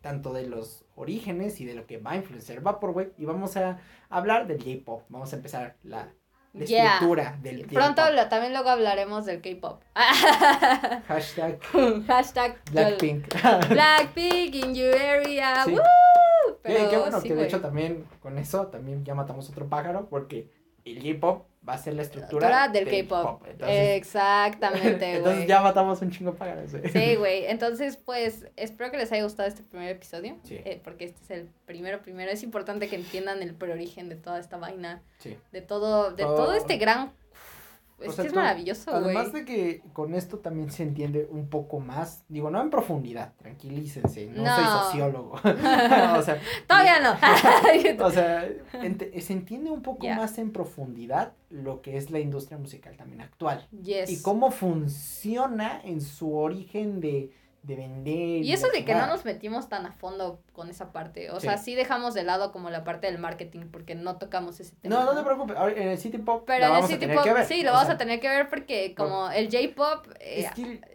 tanto 0.00 0.32
de 0.32 0.48
los 0.48 0.84
orígenes 0.96 1.60
y 1.60 1.64
de 1.64 1.74
lo 1.74 1.86
que 1.86 1.98
va 1.98 2.12
a 2.12 2.16
influenciar 2.16 2.60
Vaporwave, 2.60 3.12
y 3.16 3.24
vamos 3.24 3.56
a 3.56 3.78
hablar 4.08 4.48
del 4.48 4.58
J-Pop. 4.58 5.04
Vamos 5.08 5.32
a 5.32 5.36
empezar 5.36 5.76
la 5.84 6.08
la 6.56 6.64
estructura 6.64 7.38
del 7.42 7.66
Pronto 7.66 8.02
también 8.28 8.52
luego 8.52 8.70
hablaremos 8.70 9.26
del 9.26 9.40
K-pop. 9.40 9.82
Hashtag. 11.08 11.60
Hashtag. 12.06 12.56
Blackpink. 12.72 13.26
Blackpink 13.68 14.54
in 14.54 14.74
your 14.74 14.94
area. 14.94 15.64
Sí. 15.64 15.76
Pero, 16.62 16.90
qué 16.90 16.96
bueno 16.96 17.22
que 17.22 17.34
de 17.34 17.44
hecho 17.44 17.60
también 17.60 18.04
con 18.20 18.38
eso 18.38 18.66
también 18.68 19.04
ya 19.04 19.14
matamos 19.14 19.48
otro 19.50 19.68
pájaro 19.68 20.08
porque 20.08 20.50
el 20.84 21.02
J-pop 21.02 21.46
va 21.68 21.74
a 21.74 21.78
ser 21.78 21.94
la 21.94 22.02
estructura 22.02 22.68
del, 22.68 22.88
K-pop. 22.88 23.42
Exactamente, 23.60 24.98
güey. 24.98 25.16
Entonces 25.16 25.46
ya 25.46 25.60
matamos 25.60 26.00
un 26.02 26.10
chingo 26.10 26.34
para 26.34 26.62
eso. 26.62 26.78
Sí, 26.92 27.16
güey. 27.16 27.46
Entonces, 27.46 27.96
pues, 27.96 28.46
espero 28.56 28.90
que 28.90 28.98
les 28.98 29.10
haya 29.12 29.24
gustado 29.24 29.48
este 29.48 29.62
primer 29.62 29.90
episodio. 29.90 30.36
Sí. 30.44 30.60
Eh, 30.64 30.80
porque 30.82 31.06
este 31.06 31.22
es 31.22 31.30
el 31.30 31.48
primero, 31.64 32.00
primero. 32.02 32.30
Es 32.30 32.42
importante 32.42 32.88
que 32.88 32.96
entiendan 32.96 33.42
el 33.42 33.54
preorigen 33.54 34.08
de 34.08 34.16
toda 34.16 34.38
esta 34.38 34.56
vaina. 34.56 35.02
Sí. 35.18 35.36
De 35.52 35.62
todo, 35.62 36.12
de 36.12 36.22
todo 36.22 36.54
este 36.54 36.76
gran 36.76 37.12
es 38.00 38.14
que 38.14 38.26
es 38.26 38.34
maravilloso, 38.34 38.90
güey. 38.90 39.04
Además 39.04 39.32
de 39.32 39.44
que 39.44 39.82
con 39.92 40.14
esto 40.14 40.38
también 40.38 40.70
se 40.70 40.82
entiende 40.82 41.26
un 41.30 41.48
poco 41.48 41.80
más, 41.80 42.24
digo, 42.28 42.50
no 42.50 42.60
en 42.60 42.70
profundidad, 42.70 43.34
tranquilícense, 43.36 44.26
no, 44.26 44.44
soy 44.54 44.64
sociólogo. 44.64 45.32
o 45.34 46.22
sea, 46.22 46.40
Todavía 46.66 47.00
no. 47.00 47.12
o 48.04 48.10
sea, 48.10 48.48
se 49.20 49.32
entiende 49.32 49.70
un 49.70 49.82
poco 49.82 50.06
más 50.08 50.38
en 50.38 50.52
profundidad 50.52 51.32
lo 51.48 51.80
que 51.80 51.96
es 51.96 52.10
la 52.10 52.20
industria 52.20 52.58
musical 52.58 52.96
también 52.96 53.22
actual. 53.22 53.66
Yes. 53.70 54.10
Y 54.10 54.22
cómo 54.22 54.50
funciona 54.50 55.80
en 55.82 56.00
su 56.00 56.36
origen 56.36 57.00
de 57.00 57.32
de 57.66 57.74
vender. 57.74 58.44
Y 58.44 58.52
eso 58.52 58.68
de 58.68 58.84
que 58.84 58.94
no 58.94 59.06
nos 59.06 59.24
metimos 59.24 59.68
tan 59.68 59.86
a 59.86 59.92
fondo 59.92 60.40
con 60.52 60.70
esa 60.70 60.92
parte. 60.92 61.30
O 61.30 61.40
sea, 61.40 61.58
sí 61.58 61.74
dejamos 61.74 62.14
de 62.14 62.22
lado 62.22 62.52
como 62.52 62.70
la 62.70 62.84
parte 62.84 63.08
del 63.08 63.18
marketing 63.18 63.66
porque 63.72 63.94
no 63.94 64.16
tocamos 64.16 64.60
ese 64.60 64.76
tema. 64.76 64.94
No, 64.94 65.04
no, 65.04 65.18
te 65.18 65.24
preocupes. 65.24 65.56
En 65.76 65.88
el 65.88 65.98
City 65.98 66.18
Pop. 66.18 66.44
Pero 66.46 66.66
en 66.66 66.74
el 66.76 66.84
City 66.84 67.06
Pop, 67.08 67.26
sí, 67.46 67.62
lo 67.62 67.72
vamos 67.72 67.90
a 67.90 67.98
tener 67.98 68.20
que 68.20 68.28
ver 68.28 68.48
porque 68.48 68.94
como 68.94 69.30
el 69.30 69.50
J-Pop. 69.50 70.06
Eh, 70.20 70.46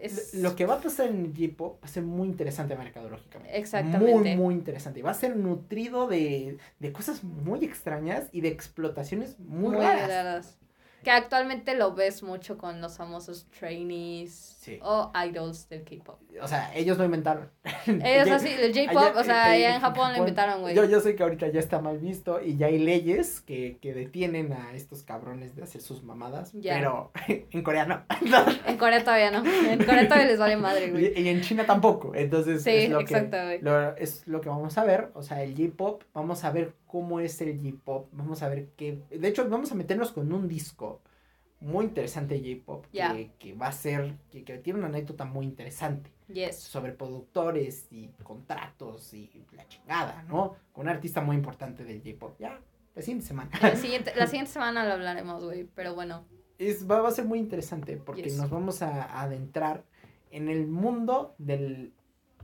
es 0.02 0.32
que 0.32 0.38
lo 0.40 0.56
que 0.56 0.66
va 0.66 0.76
a 0.76 0.80
pasar 0.80 1.08
en 1.08 1.26
el 1.26 1.34
J-Pop 1.34 1.82
va 1.84 1.86
a 1.86 1.90
ser 1.90 2.04
muy 2.04 2.28
interesante 2.28 2.76
mercadológicamente. 2.76 3.58
Exactamente. 3.58 4.36
Muy, 4.36 4.36
muy 4.36 4.54
interesante. 4.54 5.00
Y 5.00 5.04
va 5.04 5.12
a 5.12 5.16
ser 5.16 5.36
nutrido 5.36 6.08
de, 6.08 6.58
de 6.80 6.94
cosas 6.94 7.24
muy 7.24 7.66
extrañas 7.66 8.30
y 8.32 8.42
de 8.42 8.48
explotaciones 8.48 9.38
muy, 9.40 9.76
muy 9.76 9.86
raras. 9.86 10.58
Que 11.04 11.10
actualmente 11.10 11.76
lo 11.76 11.96
ves 11.96 12.22
mucho 12.22 12.60
con 12.60 12.80
los 12.80 12.96
famosos 12.96 13.48
trainees 13.60 14.58
o 14.82 15.12
idols 15.28 15.68
del 15.70 15.84
K-pop. 15.84 16.20
O 16.42 16.48
sea, 16.48 16.74
ellos 16.76 16.98
lo 16.98 17.06
inventaron. 17.06 17.50
Ellos 17.86 18.30
así, 18.32 18.50
el 18.50 18.74
J-pop, 18.74 19.16
o 19.18 19.24
sea, 19.24 19.52
allá 19.52 19.76
en 19.76 19.82
Japón, 19.82 20.12
lo 20.14 20.20
inventaron, 20.20 20.62
güey. 20.62 20.76
Yo, 20.76 20.86
yo 20.86 21.00
sé 21.00 21.16
que 21.16 21.24
ahorita 21.24 21.48
ya 21.50 21.60
está 21.60 21.80
mal 21.80 21.98
visto 21.98 22.42
y 22.42 22.58
ya 22.58 22.68
hay 22.68 22.80
leyes 22.80 23.42
que, 23.42 23.78
que 23.82 23.94
detienen 23.94 24.54
a 24.54 24.74
estos 24.74 25.04
cabrones 25.04 25.56
de 25.56 25.64
hacer 25.64 25.82
sus 25.82 26.04
mamadas. 26.04 26.54
Pero 26.62 27.12
en 27.28 27.64
Corea 27.64 27.86
no. 27.86 28.04
en 28.68 28.78
Corea 28.78 29.04
todavía 29.04 29.32
no. 29.32 29.44
En 29.46 29.80
Corea 29.80 30.08
todavía 30.08 30.28
les 30.28 30.40
vale 30.40 30.58
madre, 30.58 30.92
güey. 30.92 31.20
Y, 31.20 31.28
en 31.28 31.42
China 31.42 31.66
tampoco. 31.66 32.14
Entonces, 32.16 32.66
es 32.66 32.90
lo 32.90 33.02
exacto, 33.02 33.38
que, 33.38 33.60
lo, 33.62 33.96
es 33.98 34.28
lo 34.28 34.42
que 34.42 34.50
vamos 34.50 34.78
a 34.78 34.84
ver. 34.84 35.12
O 35.14 35.24
sea, 35.24 35.44
el 35.44 35.56
J-pop, 35.56 36.04
vamos 36.14 36.44
a 36.44 36.52
ver 36.52 36.74
cómo 36.88 37.20
es 37.20 37.42
el 37.42 37.60
J-pop. 37.60 38.10
Vamos 38.12 38.44
a 38.44 38.50
ver 38.50 38.70
qué. 38.78 39.00
De 39.10 39.28
hecho, 39.28 39.48
vamos 39.50 39.72
a 39.72 39.76
meternos 39.76 40.12
con 40.12 40.32
un 40.32 40.48
disco 40.48 41.02
muy 41.62 41.86
interesante 41.86 42.40
J-Pop, 42.40 42.86
que, 42.92 43.32
que, 43.38 43.54
va 43.54 43.68
a 43.68 43.72
ser, 43.72 44.16
que, 44.32 44.44
que, 44.44 44.58
tiene 44.58 44.80
una 44.80 44.88
anécdota 44.88 45.26
muy 45.26 45.46
interesante. 45.46 46.12
Yes. 46.28 46.58
Sobre 46.58 46.92
productores 46.92 47.88
y 47.92 48.08
contratos 48.24 49.14
y 49.14 49.30
la 49.54 49.68
chingada, 49.68 50.24
¿no? 50.24 50.56
Con 50.74 50.88
un 50.88 50.90
artista 50.90 51.22
muy 51.22 51.36
importante 51.36 51.84
del 51.84 52.02
J-Pop. 52.04 52.36
Ya, 52.40 52.60
la 52.96 53.02
siguiente 53.02 53.28
semana. 53.28 53.52
La 53.62 53.76
siguiente, 53.76 54.12
la 54.16 54.28
siguiente 54.28 54.52
semana 54.52 54.86
lo 54.86 54.94
hablaremos, 54.94 55.44
güey, 55.44 55.68
pero 55.76 55.94
bueno. 55.94 56.26
Es, 56.58 56.90
va, 56.90 57.02
va, 57.02 57.10
a 57.10 57.12
ser 57.12 57.26
muy 57.26 57.40
interesante 57.40 57.98
porque 57.98 58.30
nos 58.32 58.50
vamos 58.50 58.82
a, 58.82 59.22
adentrar 59.22 59.84
en 60.32 60.50
el 60.50 60.68
mundo 60.68 61.36
del, 61.38 61.94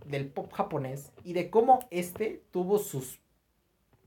del 0.06 0.28
pop 0.28 0.52
japonés 0.52 1.12
y 1.24 1.34
de 1.34 1.50
cómo 1.50 1.80
este 1.92 2.44
tuvo 2.52 2.80
sus 2.80 3.20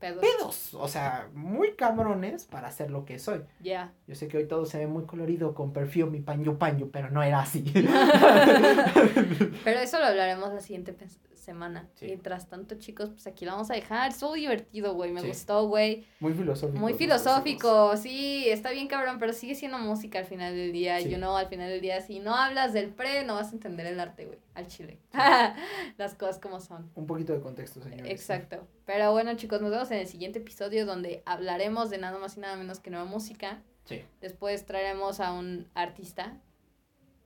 pedos. 0.01 0.73
O 0.73 0.87
sea, 0.87 1.29
muy 1.33 1.75
cabrones 1.75 2.45
para 2.45 2.67
hacer 2.67 2.91
lo 2.91 3.05
que 3.05 3.19
soy. 3.19 3.41
Ya. 3.61 3.93
Yo 4.07 4.15
sé 4.15 4.27
que 4.27 4.37
hoy 4.37 4.47
todo 4.47 4.65
se 4.65 4.79
ve 4.79 4.87
muy 4.87 5.05
colorido 5.05 5.53
con 5.53 5.71
perfume 5.71 6.17
y 6.17 6.21
paño 6.21 6.57
paño, 6.57 6.89
pero 6.91 7.09
no 7.09 7.23
era 7.23 7.39
así. 7.41 7.63
pero 9.63 9.79
eso 9.79 9.99
lo 9.99 10.05
hablaremos 10.05 10.53
la 10.53 10.59
siguiente 10.59 10.93
semana. 11.41 11.89
Mientras 12.01 12.47
tanto, 12.47 12.75
chicos, 12.75 13.09
pues 13.09 13.27
aquí 13.27 13.45
lo 13.45 13.51
vamos 13.51 13.69
a 13.71 13.73
dejar. 13.73 14.11
Estuvo 14.11 14.33
divertido, 14.33 14.93
güey. 14.93 15.11
Me 15.11 15.21
gustó, 15.21 15.67
güey. 15.67 16.05
Muy 16.19 16.33
filosófico. 16.33 16.79
Muy 16.79 16.93
filosófico. 16.93 17.97
Sí, 17.97 18.47
está 18.47 18.71
bien 18.71 18.87
cabrón, 18.87 19.17
pero 19.19 19.33
sigue 19.33 19.55
siendo 19.55 19.77
música 19.79 20.19
al 20.19 20.25
final 20.25 20.55
del 20.55 20.71
día. 20.71 20.99
Y 21.01 21.09
yo 21.09 21.17
no, 21.17 21.35
al 21.35 21.47
final 21.47 21.69
del 21.69 21.81
día, 21.81 22.01
si 22.01 22.19
no 22.19 22.35
hablas 22.35 22.73
del 22.73 22.89
pre, 22.89 23.25
no 23.25 23.35
vas 23.35 23.49
a 23.49 23.53
entender 23.53 23.87
el 23.87 23.99
arte, 23.99 24.25
güey. 24.25 24.39
Al 24.53 24.67
chile. 24.67 24.99
Las 25.97 26.15
cosas 26.15 26.39
como 26.39 26.59
son. 26.59 26.91
Un 26.95 27.07
poquito 27.07 27.33
de 27.33 27.39
contexto, 27.39 27.81
señor. 27.81 28.07
Exacto. 28.07 28.67
Pero 28.85 29.11
bueno, 29.11 29.35
chicos, 29.35 29.61
nos 29.61 29.71
vemos 29.71 29.91
en 29.91 29.99
el 29.99 30.07
siguiente 30.07 30.39
episodio 30.39 30.85
donde 30.85 31.23
hablaremos 31.25 31.89
de 31.89 31.97
nada 31.97 32.19
más 32.19 32.37
y 32.37 32.41
nada 32.41 32.55
menos 32.57 32.79
que 32.79 32.89
nueva 32.89 33.05
música. 33.05 33.61
Sí. 33.85 34.03
Después 34.19 34.65
traeremos 34.65 35.19
a 35.19 35.33
un 35.33 35.69
artista 35.73 36.37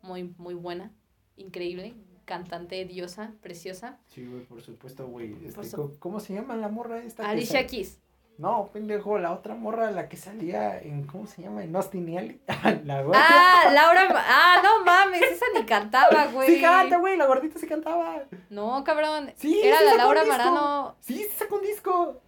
muy, 0.02 0.36
muy 0.38 0.54
buena, 0.54 0.92
increíble, 1.36 1.96
cantante, 2.26 2.86
diosa, 2.86 3.34
preciosa. 3.42 4.00
Sí, 4.08 4.26
güey, 4.26 4.44
por 4.44 4.62
supuesto, 4.62 5.08
güey. 5.08 5.36
Este, 5.46 5.78
¿Cómo 6.00 6.20
se 6.20 6.34
llama 6.34 6.56
la 6.56 6.70
morra 6.70 7.04
esta? 7.04 7.30
Alicia 7.30 7.66
Keys. 7.66 8.00
No, 8.38 8.70
pendejo, 8.74 9.18
la 9.18 9.32
otra 9.32 9.56
morra, 9.56 9.92
la 9.92 10.10
que 10.10 10.18
salía 10.18 10.78
en, 10.80 11.08
¿cómo 11.08 11.26
se 11.26 11.42
llama? 11.42 11.64
En 11.64 11.74
Austin 11.74 12.06
la 12.84 13.02
güey. 13.02 13.18
Ah, 13.18 13.72
Laura, 13.74 14.08
ah, 14.14 14.62
no 14.62 14.84
mames, 14.84 15.22
esa 15.22 15.46
ni 15.56 15.66
cantaba, 15.66 16.28
güey. 16.34 16.56
Sí 16.56 16.62
canta, 16.62 16.98
güey, 16.98 17.16
la 17.16 17.28
gordita 17.28 17.58
sí 17.60 17.66
cantaba. 17.66 18.24
No, 18.50 18.84
cabrón. 18.84 19.32
Sí, 19.38 19.62
Era 19.64 19.82
la 19.82 19.96
Laura 19.96 20.26
Marano. 20.26 20.98
Sí, 21.00 21.16
sí 21.16 21.30
sacó 21.38 21.56
un 21.56 21.62
disco. 21.62 22.22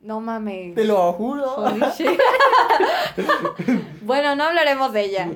No 0.00 0.20
mames. 0.20 0.74
Te 0.74 0.84
lo 0.84 1.12
juro. 1.12 1.56
bueno, 4.02 4.36
no 4.36 4.44
hablaremos 4.44 4.92
de 4.92 5.00
ella. 5.02 5.28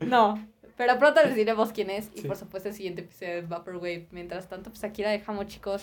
No. 0.00 0.49
Pero 0.80 0.98
pronto 0.98 1.20
les 1.22 1.34
diremos 1.34 1.72
quién 1.72 1.90
es. 1.90 2.08
Y 2.14 2.22
por 2.22 2.36
supuesto 2.38 2.70
el 2.70 2.74
siguiente 2.74 3.02
episodio 3.02 3.34
es 3.34 3.48
Vaporwave. 3.50 4.08
Mientras 4.12 4.48
tanto, 4.48 4.70
pues 4.70 4.82
aquí 4.82 5.02
la 5.02 5.10
dejamos, 5.10 5.46
chicos. 5.46 5.82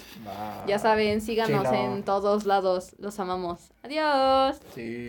Ya 0.65 0.79
saben, 0.79 1.21
síganos 1.21 1.71
en 1.71 2.01
todos 2.01 2.47
lados. 2.47 2.95
Los 2.97 3.19
amamos. 3.19 3.69
Adiós. 3.83 4.59
Sí. 4.73 5.07